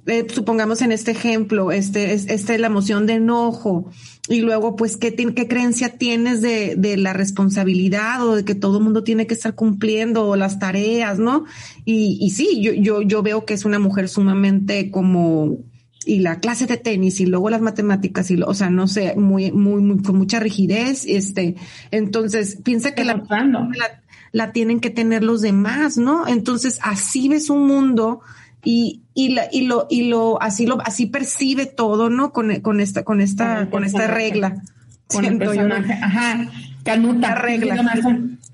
eh, 0.07 0.27
supongamos 0.29 0.83
en 0.83 0.93
este 0.93 1.13
ejemplo, 1.13 1.73
este, 1.73 2.13
este, 2.13 2.59
la 2.59 2.67
emoción 2.67 3.07
de 3.07 3.15
enojo, 3.15 3.91
y 4.29 4.41
luego, 4.41 4.77
pues, 4.77 4.99
¿qué, 4.99 5.15
qué 5.15 5.49
creencia 5.49 5.97
tienes 5.97 6.43
de, 6.43 6.75
de 6.77 6.99
la 6.99 7.15
responsabilidad 7.15 8.27
o 8.27 8.37
de 8.37 8.45
que 8.45 8.55
todo 8.55 8.79
el 8.79 8.85
mundo 8.85 9.03
tiene 9.03 9.27
que 9.27 9.35
estar 9.35 9.55
cumpliendo 9.55 10.37
las 10.37 10.59
tareas, 10.59 11.19
¿no? 11.19 11.45
Y, 11.87 12.19
y 12.21 12.31
sí, 12.31 12.61
yo, 12.61 12.73
yo, 12.73 13.01
yo 13.01 13.23
veo 13.23 13.47
que 13.47 13.55
es 13.55 13.65
una 13.65 13.79
mujer 13.79 14.11
sumamente 14.11 14.91
como, 14.91 15.59
y 16.05 16.21
la 16.21 16.39
clase 16.39 16.67
de 16.67 16.77
tenis 16.77 17.21
y 17.21 17.27
luego 17.27 17.51
las 17.51 17.61
matemáticas 17.61 18.31
y 18.31 18.37
lo, 18.37 18.47
o 18.47 18.55
sea, 18.55 18.69
no 18.69 18.87
sé, 18.87 19.17
muy, 19.17 19.53
muy, 19.53 19.81
muy, 19.81 20.03
con 20.03 20.17
mucha 20.17 20.39
rigidez, 20.39 21.05
este, 21.07 21.57
entonces 21.91 22.59
piensa 22.63 22.95
que 22.95 23.05
la, 23.05 23.15
la, 23.15 24.03
la, 24.37 24.53
tienen 24.53 24.81
que 24.81 24.91
tener 24.91 25.25
los 25.25 25.41
demás, 25.41 25.97
¿no? 25.97 26.29
Entonces 26.29 26.79
así 26.83 27.27
ves 27.27 27.49
un 27.49 27.67
mundo 27.67 28.21
y, 28.63 29.01
y, 29.15 29.31
la, 29.31 29.49
y 29.51 29.63
lo, 29.63 29.87
y 29.89 30.09
lo, 30.11 30.43
así 30.43 30.67
lo, 30.67 30.79
así 30.83 31.07
percibe 31.07 31.65
todo, 31.65 32.11
¿no? 32.11 32.35
Con, 32.35 32.61
con 32.61 32.81
esta, 32.81 33.03
con 33.03 33.23
esta, 33.23 33.71
con 33.71 33.83
esta 33.83 34.07
regla. 34.07 34.63
Con 35.07 35.25
el 35.25 35.39
personaje, 35.39 35.95
ajá, 35.95 36.51
canuta. 36.83 37.35
regla. 37.35 37.77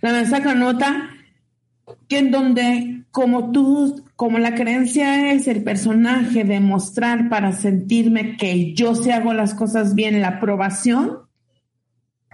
La 0.01 0.13
mesa 0.13 0.41
canuta, 0.41 1.11
que 2.07 2.19
en 2.19 2.31
donde, 2.31 3.03
como 3.11 3.51
tú 3.51 4.05
como 4.15 4.39
la 4.39 4.55
creencia 4.55 5.33
es 5.33 5.49
el 5.49 5.65
personaje 5.65 6.45
demostrar 6.45 7.29
para 7.29 7.51
sentirme 7.51 8.37
que 8.37 8.73
yo 8.73 8.95
se 8.95 9.13
hago 9.13 9.35
las 9.35 9.53
cosas 9.53 9.97
bien, 9.97 10.21
la 10.21 10.29
aprobación 10.29 11.19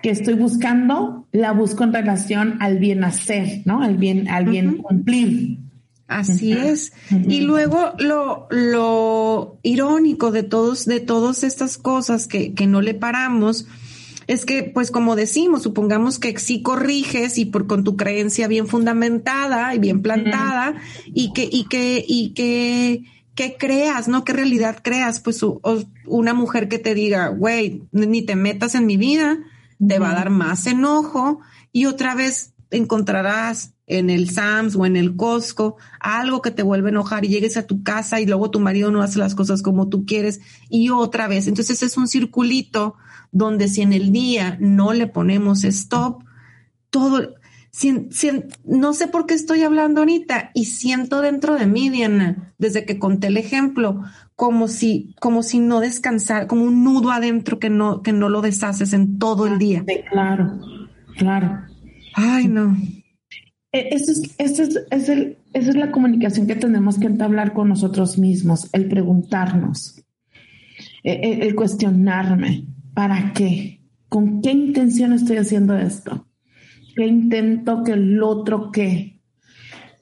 que 0.03 0.11
estoy 0.11 0.35
buscando, 0.35 1.18
la 1.33 1.53
busco 1.53 1.85
en 1.85 1.93
relación 1.93 2.57
al 2.61 2.79
bien 2.79 3.05
hacer, 3.05 3.63
¿no? 3.65 3.83
Al 3.83 3.97
bien, 3.97 4.29
al 4.29 4.47
bien 4.47 4.79
cumplir. 4.79 5.59
Así 6.07 6.53
es. 6.53 6.93
Y 7.11 7.43
luego 7.43 7.93
lo, 7.99 8.47
lo 8.51 9.59
irónico 9.63 10.31
de 10.31 10.43
todos, 10.43 10.87
de 10.87 11.01
todas 11.01 11.45
estas 11.45 11.77
cosas 11.77 12.27
que, 12.27 12.55
que 12.55 12.67
no 12.67 12.81
le 12.81 12.95
paramos, 12.95 13.67
es 14.27 14.47
que, 14.47 14.63
pues 14.63 14.91
como 14.91 15.17
decimos, 15.17 15.63
supongamos 15.63 16.19
que 16.19 16.39
sí 16.39 16.63
corriges 16.63 17.39
y 17.39 17.45
por 17.47 17.67
con 17.67 17.85
tu 17.85 17.97
creencia 17.97 18.47
bien 18.47 18.67
fundamentada 18.67 19.75
y 19.75 19.79
bien 19.79 20.03
plantada 20.03 20.77
y 21.07 21.33
que, 21.33 21.49
y 21.51 21.65
que, 21.65 22.05
y 22.07 22.31
que, 22.31 23.05
que 23.35 23.57
creas, 23.59 24.07
¿no? 24.07 24.25
¿Qué 24.25 24.33
realidad 24.33 24.81
creas? 24.83 25.21
Pues 25.21 25.45
una 26.07 26.35
mujer 26.35 26.69
que 26.69 26.79
te 26.79 26.95
diga, 26.95 27.29
güey, 27.29 27.83
ni 27.93 28.23
te 28.23 28.37
metas 28.37 28.75
en 28.75 28.85
mi 28.85 28.97
vida, 28.97 29.39
te 29.87 29.99
va 29.99 30.11
a 30.11 30.15
dar 30.15 30.31
más 30.31 30.67
enojo 30.67 31.41
y 31.73 31.87
otra 31.87 32.15
vez 32.15 32.55
encontrarás 32.71 33.75
en 33.87 34.11
el 34.11 34.31
Sams 34.31 34.77
o 34.77 34.85
en 34.85 34.97
el 34.97 35.17
Costco 35.17 35.77
algo 36.01 36.43
que 36.43 36.51
te 36.51 36.63
vuelve 36.63 36.89
a 36.89 36.91
enojar 36.91 37.25
y 37.25 37.29
llegues 37.29 37.57
a 37.57 37.67
tu 37.67 37.83
casa 37.83 38.21
y 38.21 38.27
luego 38.27 38.51
tu 38.51 38.61
marido 38.61 38.91
no 38.91 39.03
hace 39.03 39.19
las 39.19 39.35
cosas 39.35 39.63
como 39.63 39.89
tú 39.89 40.05
quieres 40.05 40.41
y 40.69 40.91
otra 40.91 41.29
vez. 41.29 41.47
Entonces 41.49 41.83
es 41.83 41.97
un 41.97 42.09
circulito 42.09 42.97
donde 43.33 43.69
si 43.69 43.83
en 43.83 43.93
el 43.93 44.13
día 44.13 44.57
no 44.61 44.93
le 44.93 45.07
ponemos 45.07 45.65
stop, 45.65 46.23
todo, 46.91 47.35
no 48.65 48.93
sé 48.93 49.09
por 49.09 49.27
qué 49.27 49.35
estoy 49.35 49.63
hablando 49.63 50.01
ahorita 50.01 50.51
y 50.55 50.67
siento 50.67 51.21
dentro 51.21 51.55
de 51.55 51.67
mí, 51.67 51.91
Diana, 51.91 52.55
desde 52.59 52.85
que 52.85 52.99
conté 52.99 53.29
el 53.29 53.37
ejemplo, 53.37 54.03
como 54.35 54.69
si, 54.69 55.15
como 55.21 55.43
si 55.43 55.59
no 55.59 55.81
descansar, 55.81 56.47
como 56.47 56.65
un 56.65 56.85
nudo 56.85 57.11
adentro 57.11 57.59
que 57.59 57.71
no, 57.71 58.03
que 58.03 58.13
no 58.13 58.29
lo 58.29 58.41
deshaces 58.41 58.93
en 58.93 59.19
todo 59.19 59.47
el 59.47 59.59
día. 59.59 59.85
claro, 60.11 60.59
claro. 61.17 61.61
Ay, 62.15 62.49
no. 62.49 62.77
E, 63.73 63.95
es, 63.95 64.09
es, 64.39 64.79
es 64.91 65.09
el, 65.09 65.39
esa 65.53 65.71
es 65.71 65.77
la 65.77 65.91
comunicación 65.91 66.47
que 66.47 66.57
tenemos 66.57 66.99
que 66.99 67.07
entablar 67.07 67.53
con 67.53 67.69
nosotros 67.69 68.19
mismos, 68.19 68.69
el 68.73 68.89
preguntarnos, 68.89 70.03
el, 71.03 71.25
e, 71.25 71.47
el 71.47 71.55
cuestionarme. 71.55 72.65
¿Para 72.95 73.33
qué? 73.33 73.81
¿Con 74.09 74.41
qué 74.41 74.53
intención 74.53 75.13
estoy 75.13 75.37
haciendo 75.37 75.77
esto? 75.77 76.28
¿Qué 76.99 77.07
intento 77.07 77.85
que 77.85 77.93
el 77.93 78.21
otro 78.25 78.73
qué? 78.73 79.21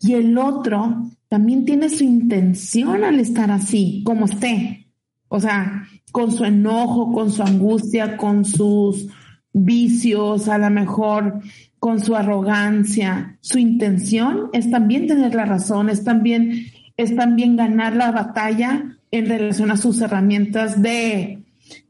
Y 0.01 0.15
el 0.15 0.39
otro 0.39 1.11
también 1.29 1.67
tiene 1.67 1.91
su 1.91 2.05
intención 2.05 3.05
al 3.05 3.21
estar 3.21 3.51
así, 3.51 4.01
como 4.03 4.25
esté. 4.25 4.87
O 5.29 5.39
sea, 5.39 5.87
con 6.11 6.33
su 6.33 6.47
enojo, 6.47 7.13
con 7.13 7.31
su 7.31 7.43
angustia, 7.43 8.17
con 8.17 8.47
sus 8.47 9.09
vicios, 9.53 10.49
a 10.49 10.57
lo 10.57 10.71
mejor 10.71 11.43
con 11.79 12.01
su 12.01 12.17
arrogancia. 12.17 13.37
Su 13.43 13.59
intención 13.59 14.49
es 14.55 14.71
también 14.71 15.07
tener 15.07 15.35
la 15.35 15.45
razón, 15.45 15.91
es 15.91 16.03
también, 16.03 16.65
es 16.97 17.15
también 17.15 17.57
ganar 17.57 17.95
la 17.95 18.11
batalla 18.11 18.97
en 19.11 19.27
relación 19.27 19.71
a 19.71 19.77
sus 19.77 20.01
herramientas 20.01 20.81
de 20.81 21.43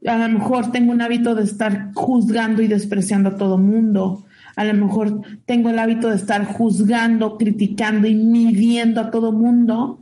a 0.05 0.17
lo 0.17 0.39
mejor 0.39 0.71
tengo 0.71 0.91
un 0.91 1.01
hábito 1.01 1.33
de 1.33 1.43
estar 1.43 1.91
juzgando 1.93 2.61
y 2.61 2.67
despreciando 2.67 3.29
a 3.29 3.37
todo 3.37 3.57
mundo. 3.57 4.25
A 4.57 4.65
lo 4.65 4.73
mejor 4.73 5.21
tengo 5.45 5.69
el 5.69 5.77
hábito 5.77 6.09
de 6.09 6.15
estar 6.15 6.43
juzgando, 6.43 7.37
criticando 7.37 8.07
y 8.07 8.15
midiendo 8.15 8.99
a 8.99 9.11
todo 9.11 9.31
mundo. 9.31 9.99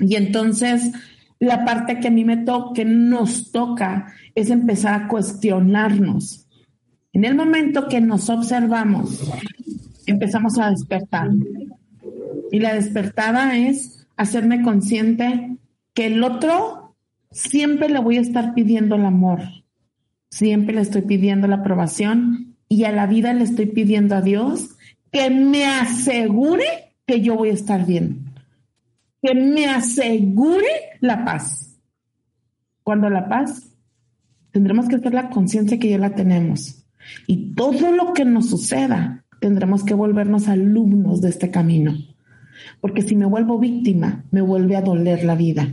Y 0.00 0.16
entonces 0.16 0.92
la 1.38 1.66
parte 1.66 2.00
que 2.00 2.08
a 2.08 2.10
mí 2.10 2.24
me 2.24 2.38
toca, 2.38 2.72
que 2.72 2.86
nos 2.86 3.52
toca, 3.52 4.14
es 4.34 4.48
empezar 4.48 4.94
a 4.94 5.08
cuestionarnos. 5.08 6.46
En 7.12 7.26
el 7.26 7.34
momento 7.34 7.86
que 7.86 8.00
nos 8.00 8.30
observamos, 8.30 9.30
empezamos 10.06 10.58
a 10.58 10.70
despertar. 10.70 11.28
Y 12.50 12.60
la 12.60 12.74
despertada 12.74 13.58
es 13.58 14.06
hacerme 14.16 14.62
consciente 14.62 15.58
que 15.92 16.06
el 16.06 16.24
otro 16.24 16.96
siempre 17.30 17.90
le 17.90 18.00
voy 18.00 18.16
a 18.16 18.22
estar 18.22 18.54
pidiendo 18.54 18.94
el 18.94 19.04
amor, 19.04 19.40
siempre 20.30 20.74
le 20.74 20.80
estoy 20.80 21.02
pidiendo 21.02 21.46
la 21.46 21.56
aprobación 21.56 22.45
y 22.68 22.84
a 22.84 22.92
la 22.92 23.06
vida 23.06 23.32
le 23.32 23.44
estoy 23.44 23.66
pidiendo 23.66 24.14
a 24.14 24.22
Dios 24.22 24.70
que 25.12 25.30
me 25.30 25.64
asegure 25.66 26.94
que 27.06 27.20
yo 27.20 27.36
voy 27.36 27.50
a 27.50 27.54
estar 27.54 27.86
bien, 27.86 28.26
que 29.22 29.34
me 29.34 29.66
asegure 29.66 30.66
la 31.00 31.24
paz. 31.24 31.78
Cuando 32.82 33.08
la 33.10 33.28
paz, 33.28 33.70
tendremos 34.50 34.88
que 34.88 34.96
hacer 34.96 35.14
la 35.14 35.30
conciencia 35.30 35.78
que 35.78 35.90
ya 35.90 35.98
la 35.98 36.14
tenemos. 36.14 36.84
Y 37.26 37.54
todo 37.54 37.92
lo 37.92 38.12
que 38.12 38.24
nos 38.24 38.50
suceda, 38.50 39.24
tendremos 39.40 39.84
que 39.84 39.94
volvernos 39.94 40.48
alumnos 40.48 41.20
de 41.20 41.28
este 41.28 41.50
camino 41.50 41.96
porque 42.80 43.02
si 43.02 43.16
me 43.16 43.26
vuelvo 43.26 43.58
víctima, 43.58 44.24
me 44.30 44.40
vuelve 44.40 44.76
a 44.76 44.82
doler 44.82 45.24
la 45.24 45.34
vida. 45.34 45.72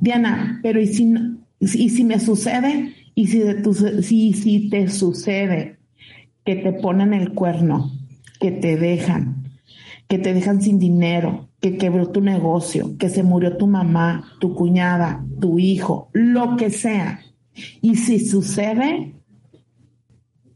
Diana, 0.00 0.60
pero 0.62 0.80
¿y 0.80 0.86
si, 0.86 1.12
y 1.60 1.88
si 1.90 2.04
me 2.04 2.18
sucede? 2.20 2.94
¿Y 3.14 3.26
si, 3.26 3.40
de 3.40 4.02
si 4.02 4.68
te 4.70 4.88
sucede 4.88 5.78
que 6.44 6.56
te 6.56 6.72
ponen 6.72 7.14
el 7.14 7.32
cuerno, 7.34 7.90
que 8.40 8.50
te 8.50 8.76
dejan, 8.76 9.44
que 10.08 10.18
te 10.18 10.34
dejan 10.34 10.60
sin 10.60 10.78
dinero, 10.78 11.48
que 11.60 11.76
quebró 11.76 12.10
tu 12.10 12.20
negocio, 12.20 12.96
que 12.98 13.08
se 13.08 13.22
murió 13.22 13.56
tu 13.56 13.66
mamá, 13.66 14.24
tu 14.40 14.54
cuñada, 14.54 15.24
tu 15.40 15.58
hijo, 15.58 16.08
lo 16.12 16.56
que 16.56 16.70
sea? 16.70 17.20
Y 17.80 17.96
si 17.96 18.18
sucede, 18.18 19.14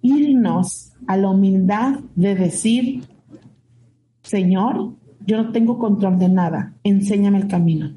irnos 0.02 0.92
a 1.06 1.16
la 1.16 1.30
humildad 1.30 2.00
de 2.14 2.34
decir, 2.34 3.04
Señor, 4.22 4.94
yo 5.26 5.42
no 5.42 5.52
tengo 5.52 5.78
control 5.78 6.18
de 6.18 6.28
nada, 6.28 6.74
enséñame 6.82 7.38
el 7.38 7.48
camino. 7.48 7.92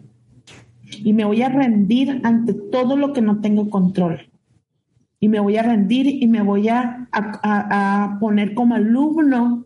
Y 1.04 1.14
me 1.14 1.26
voy 1.26 1.42
a 1.42 1.50
rendir 1.50 2.22
ante 2.24 2.54
todo 2.54 2.98
lo 2.98 3.14
que 3.14 3.22
no 3.22 3.42
tengo 3.42 3.70
control. 3.70 4.30
Y 5.20 5.30
me 5.30 5.40
voy 5.40 5.58
a 5.58 5.64
rendir 5.64 6.08
y 6.08 6.28
me 6.28 6.42
voy 6.42 6.70
a, 6.70 7.10
a, 7.12 8.18
poner 8.20 8.54
como 8.54 8.76
alumno 8.76 9.66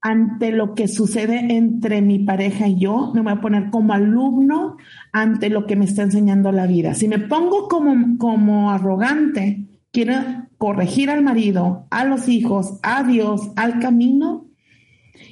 ante 0.00 0.52
lo 0.52 0.74
que 0.74 0.86
sucede 0.86 1.56
entre 1.56 2.02
mi 2.02 2.20
pareja 2.20 2.68
y 2.68 2.78
yo, 2.78 3.10
me 3.14 3.20
voy 3.20 3.32
a 3.32 3.40
poner 3.40 3.70
como 3.70 3.92
alumno 3.92 4.76
ante 5.12 5.50
lo 5.50 5.66
que 5.66 5.74
me 5.74 5.86
está 5.86 6.02
enseñando 6.02 6.52
la 6.52 6.66
vida. 6.68 6.94
Si 6.94 7.08
me 7.08 7.18
pongo 7.18 7.66
como, 7.66 8.16
como 8.16 8.70
arrogante, 8.70 9.66
quiero 9.90 10.14
corregir 10.56 11.10
al 11.10 11.22
marido, 11.22 11.86
a 11.90 12.04
los 12.04 12.28
hijos, 12.28 12.78
a 12.82 13.02
Dios, 13.02 13.50
al 13.56 13.80
camino, 13.80 14.46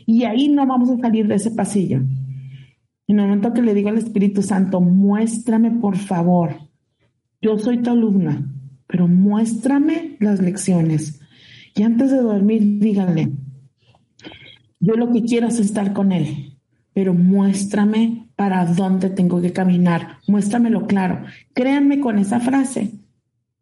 y 0.04 0.24
ahí 0.24 0.48
no 0.48 0.66
vamos 0.66 0.90
a 0.90 0.98
salir 0.98 1.26
de 1.28 1.36
ese 1.36 1.50
pasillo. 1.50 2.02
En 3.08 3.20
el 3.20 3.26
momento 3.26 3.52
que 3.52 3.62
le 3.62 3.74
digo 3.74 3.88
al 3.88 3.98
Espíritu 3.98 4.42
Santo, 4.42 4.80
muéstrame 4.80 5.70
por 5.70 5.96
favor, 5.96 6.56
yo 7.40 7.58
soy 7.58 7.78
tu 7.82 7.90
alumna, 7.90 8.52
pero 8.86 9.08
muéstrame 9.08 10.16
las 10.20 10.40
lecciones. 10.40 11.20
Y 11.74 11.82
antes 11.82 12.10
de 12.10 12.18
dormir, 12.18 12.78
díganle, 12.78 13.32
yo 14.80 14.94
lo 14.94 15.12
que 15.12 15.22
quiero 15.24 15.48
es 15.48 15.58
estar 15.58 15.92
con 15.92 16.12
Él, 16.12 16.58
pero 16.92 17.14
muéstrame 17.14 18.28
para 18.36 18.64
dónde 18.66 19.10
tengo 19.10 19.40
que 19.40 19.52
caminar, 19.52 20.18
muéstramelo 20.26 20.86
claro. 20.86 21.24
Créanme 21.54 22.00
con 22.00 22.18
esa 22.18 22.40
frase, 22.40 22.92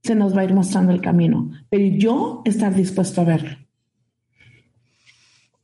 se 0.02 0.14
nos 0.14 0.36
va 0.36 0.42
a 0.42 0.44
ir 0.44 0.54
mostrando 0.54 0.92
el 0.92 1.00
camino, 1.00 1.50
pero 1.70 1.96
yo 1.96 2.42
estar 2.44 2.74
dispuesto 2.74 3.20
a 3.20 3.24
verlo. 3.24 3.56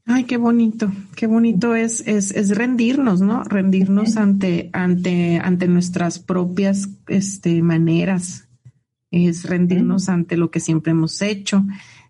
Ay, 0.06 0.24
qué 0.24 0.38
bonito, 0.38 0.90
qué 1.14 1.28
bonito 1.28 1.76
es, 1.76 2.06
es, 2.08 2.32
es 2.32 2.56
rendirnos, 2.56 3.20
¿no? 3.20 3.44
Rendirnos 3.44 4.16
ante, 4.16 4.68
ante, 4.72 5.38
ante 5.38 5.68
nuestras 5.68 6.18
propias 6.18 6.88
este, 7.06 7.62
maneras, 7.62 8.48
es 9.11 9.44
rendirnos 9.44 10.08
ante 10.08 10.36
lo 10.36 10.50
que 10.50 10.61
siempre 10.61 10.92
hemos 10.92 11.20
hecho. 11.22 11.64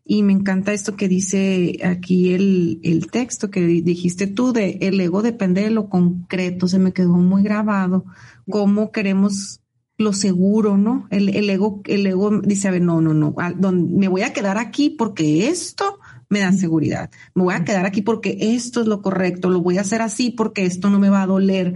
Y 0.04 0.22
me 0.22 0.32
encanta 0.32 0.72
esto 0.72 0.96
que 0.96 1.08
dice 1.08 1.78
aquí 1.84 2.32
el, 2.32 2.80
el 2.82 3.10
texto 3.10 3.50
que 3.50 3.60
dijiste 3.60 4.26
tú 4.26 4.52
de 4.52 4.78
el 4.80 5.00
ego 5.00 5.22
depende 5.22 5.62
de 5.62 5.70
lo 5.70 5.88
concreto, 5.88 6.66
se 6.66 6.78
me 6.78 6.92
quedó 6.92 7.14
muy 7.14 7.42
grabado, 7.42 8.04
cómo 8.48 8.90
queremos 8.90 9.60
lo 9.98 10.12
seguro, 10.12 10.78
¿no? 10.78 11.06
El, 11.10 11.28
el 11.28 11.48
ego, 11.50 11.82
el 11.84 12.06
ego 12.06 12.40
dice, 12.40 12.68
a 12.68 12.70
ver, 12.70 12.82
no, 12.82 13.00
no, 13.00 13.14
no, 13.14 13.34
me 13.72 14.08
voy 14.08 14.22
a 14.22 14.32
quedar 14.32 14.56
aquí 14.58 14.90
porque 14.90 15.48
esto 15.48 15.98
me 16.28 16.40
da 16.40 16.52
seguridad. 16.52 17.10
Me 17.34 17.44
voy 17.44 17.54
a 17.54 17.64
quedar 17.64 17.84
aquí 17.84 18.00
porque 18.00 18.38
esto 18.40 18.80
es 18.80 18.86
lo 18.86 19.02
correcto, 19.02 19.50
lo 19.50 19.60
voy 19.60 19.76
a 19.78 19.82
hacer 19.82 20.00
así 20.00 20.30
porque 20.30 20.64
esto 20.64 20.88
no 20.90 20.98
me 20.98 21.10
va 21.10 21.22
a 21.22 21.26
doler. 21.26 21.74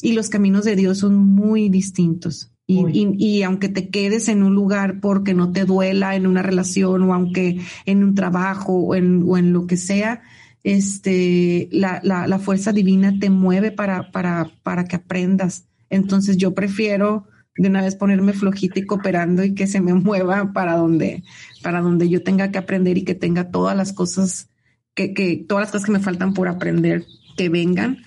Y 0.00 0.12
los 0.12 0.28
caminos 0.28 0.64
de 0.64 0.74
Dios 0.74 0.98
son 0.98 1.16
muy 1.16 1.68
distintos. 1.68 2.53
Y, 2.66 3.42
aunque 3.42 3.68
te 3.68 3.90
quedes 3.90 4.28
en 4.28 4.42
un 4.42 4.54
lugar 4.54 5.00
porque 5.00 5.34
no 5.34 5.52
te 5.52 5.64
duela 5.66 6.16
en 6.16 6.26
una 6.26 6.42
relación 6.42 7.02
o 7.02 7.12
aunque 7.12 7.60
en 7.84 8.02
un 8.02 8.14
trabajo 8.14 8.72
o 8.72 8.94
en, 8.94 9.22
o 9.26 9.36
en 9.36 9.52
lo 9.52 9.66
que 9.66 9.76
sea, 9.76 10.22
este, 10.62 11.68
la, 11.72 12.00
la, 12.02 12.26
la, 12.26 12.38
fuerza 12.38 12.72
divina 12.72 13.18
te 13.20 13.28
mueve 13.28 13.70
para, 13.70 14.10
para, 14.10 14.50
para 14.62 14.84
que 14.84 14.96
aprendas. 14.96 15.66
Entonces 15.90 16.38
yo 16.38 16.54
prefiero 16.54 17.26
de 17.56 17.68
una 17.68 17.82
vez 17.82 17.96
ponerme 17.96 18.32
flojita 18.32 18.80
y 18.80 18.86
cooperando 18.86 19.44
y 19.44 19.54
que 19.54 19.66
se 19.66 19.80
me 19.80 19.94
mueva 19.94 20.52
para 20.52 20.76
donde, 20.76 21.22
para 21.62 21.80
donde 21.80 22.08
yo 22.08 22.22
tenga 22.22 22.50
que 22.50 22.58
aprender 22.58 22.98
y 22.98 23.04
que 23.04 23.14
tenga 23.14 23.50
todas 23.50 23.76
las 23.76 23.92
cosas 23.92 24.48
que, 24.94 25.12
que 25.12 25.44
todas 25.48 25.64
las 25.64 25.72
cosas 25.72 25.86
que 25.86 25.92
me 25.92 26.00
faltan 26.00 26.34
por 26.34 26.48
aprender 26.48 27.04
que 27.36 27.48
vengan 27.48 27.98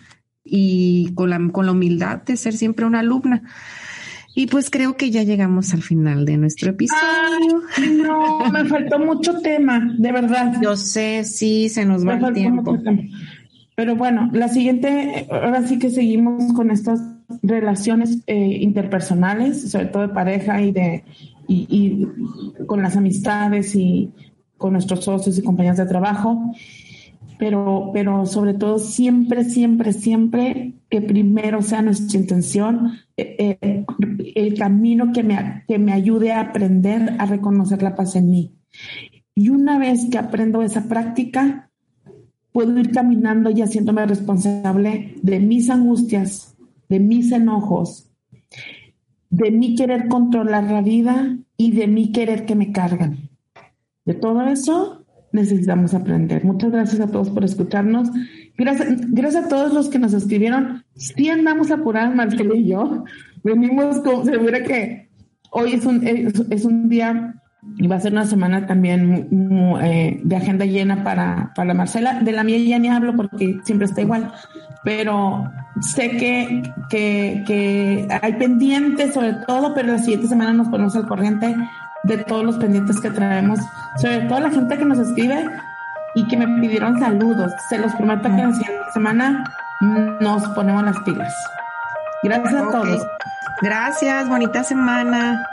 y 0.43 1.13
con 1.13 1.29
la, 1.29 1.39
con 1.51 1.65
la 1.65 1.73
humildad 1.73 2.23
de 2.23 2.37
ser 2.37 2.55
siempre 2.55 2.85
una 2.85 2.99
alumna. 2.99 3.43
Y 4.37 4.45
pues 4.45 4.69
creo 4.69 4.95
que 4.95 5.09
ya 5.09 5.23
llegamos 5.23 5.73
al 5.73 5.81
final 5.81 6.23
de 6.23 6.37
nuestro 6.37 6.69
episodio. 6.69 7.63
no, 8.03 8.51
me 8.51 8.65
faltó 8.65 8.99
mucho 8.99 9.39
tema, 9.39 9.95
de 9.97 10.11
verdad. 10.11 10.53
Yo 10.61 10.77
sé, 10.77 11.23
sí, 11.23 11.69
se 11.69 11.85
nos 11.85 12.05
va 12.07 12.17
el 12.17 12.33
tiempo. 12.35 12.77
Pero 13.75 13.95
bueno, 13.95 14.29
la 14.33 14.47
siguiente, 14.47 15.25
ahora 15.31 15.63
sí 15.63 15.79
que 15.79 15.89
seguimos 15.89 16.53
con 16.53 16.69
estas 16.69 17.01
relaciones 17.41 18.19
eh, 18.27 18.59
interpersonales, 18.61 19.71
sobre 19.71 19.87
todo 19.87 20.03
de 20.03 20.13
pareja 20.13 20.61
y 20.61 20.71
de 20.71 21.03
y, 21.47 22.05
con 22.67 22.83
las 22.83 22.95
amistades 22.95 23.73
y 23.73 24.11
con 24.55 24.73
nuestros 24.73 25.03
socios 25.03 25.39
y 25.39 25.41
compañeros 25.41 25.79
de 25.79 25.87
trabajo, 25.87 26.53
pero, 27.39 27.89
pero 27.91 28.27
sobre 28.27 28.53
todo 28.53 28.77
siempre, 28.77 29.45
siempre, 29.45 29.93
siempre 29.93 30.73
que 30.91 31.01
primero 31.01 31.63
sea 31.63 31.81
nuestra 31.81 32.19
intención 32.19 32.99
eh, 33.17 33.57
eh, 33.61 33.76
el 34.35 34.57
camino 34.57 35.11
que 35.13 35.23
me, 35.23 35.63
que 35.67 35.79
me 35.79 35.93
ayude 35.93 36.31
a 36.31 36.41
aprender 36.41 37.15
a 37.19 37.25
reconocer 37.25 37.81
la 37.81 37.95
paz 37.95 38.15
en 38.15 38.29
mí. 38.29 38.55
Y 39.35 39.49
una 39.49 39.77
vez 39.77 40.07
que 40.09 40.17
aprendo 40.17 40.61
esa 40.61 40.87
práctica, 40.87 41.69
puedo 42.51 42.79
ir 42.79 42.91
caminando 42.91 43.51
y 43.51 43.61
haciéndome 43.61 44.05
responsable 44.05 45.15
de 45.21 45.39
mis 45.39 45.69
angustias, 45.69 46.55
de 46.89 46.99
mis 46.99 47.31
enojos, 47.31 48.09
de 49.29 49.51
mi 49.51 49.75
querer 49.75 50.07
controlar 50.07 50.71
la 50.71 50.81
vida 50.81 51.37
y 51.55 51.71
de 51.71 51.87
mi 51.87 52.11
querer 52.11 52.45
que 52.45 52.55
me 52.55 52.71
cargan. 52.71 53.29
De 54.05 54.13
todo 54.13 54.41
eso 54.47 55.05
necesitamos 55.31 55.93
aprender. 55.93 56.43
Muchas 56.45 56.71
gracias 56.71 57.01
a 57.01 57.07
todos 57.11 57.29
por 57.29 57.43
escucharnos. 57.43 58.09
Gracias, 58.57 59.35
a 59.35 59.47
todos 59.47 59.73
los 59.73 59.89
que 59.89 59.99
nos 59.99 60.13
escribieron. 60.13 60.83
Sí 60.95 61.29
andamos 61.29 61.69
apurados, 61.69 62.15
Marcelo 62.15 62.55
y 62.55 62.67
yo. 62.69 63.03
Venimos 63.43 63.99
con, 63.99 64.25
segura 64.25 64.63
que 64.63 65.09
hoy 65.51 65.73
es 65.73 65.85
un, 65.85 66.05
es, 66.05 66.65
un 66.65 66.89
día 66.89 67.35
y 67.77 67.87
va 67.87 67.97
a 67.97 67.99
ser 67.99 68.13
una 68.13 68.25
semana 68.25 68.65
también 68.65 69.27
eh, 69.81 70.19
de 70.23 70.35
agenda 70.35 70.65
llena 70.65 71.03
para, 71.03 71.51
para 71.55 71.73
Marcela. 71.73 72.21
De 72.21 72.31
la 72.31 72.43
mía 72.43 72.57
ya 72.57 72.79
ni 72.79 72.89
hablo 72.89 73.15
porque 73.15 73.59
siempre 73.63 73.85
está 73.85 74.01
igual 74.01 74.31
pero 74.87 75.51
sé 75.81 76.11
que, 76.11 76.63
que, 76.89 78.07
hay 78.21 78.33
pendientes 78.35 79.13
sobre 79.13 79.33
todo, 79.45 79.73
pero 79.73 79.91
la 79.91 79.99
siguiente 79.99 80.27
semana 80.27 80.53
nos 80.53 80.69
ponemos 80.69 80.95
al 80.95 81.07
corriente 81.07 81.53
de 82.03 82.17
todos 82.19 82.45
los 82.45 82.55
pendientes 82.55 83.01
que 83.01 83.09
traemos, 83.09 83.59
sobre 83.97 84.21
todo 84.21 84.39
la 84.39 84.49
gente 84.49 84.77
que 84.77 84.85
nos 84.85 84.99
escribe 84.99 85.45
y 86.15 86.25
que 86.29 86.37
me 86.37 86.61
pidieron 86.61 86.97
saludos. 86.99 87.51
Se 87.67 87.77
los 87.77 87.93
prometo 87.95 88.23
que 88.23 88.29
la 88.29 88.53
siguiente 88.53 88.91
semana 88.93 89.43
nos 90.21 90.47
ponemos 90.49 90.83
las 90.83 90.97
pilas. 91.01 91.33
Gracias 92.23 92.53
a 92.53 92.71
todos. 92.71 93.07
Gracias, 93.61 94.29
bonita 94.29 94.63
semana. 94.63 95.47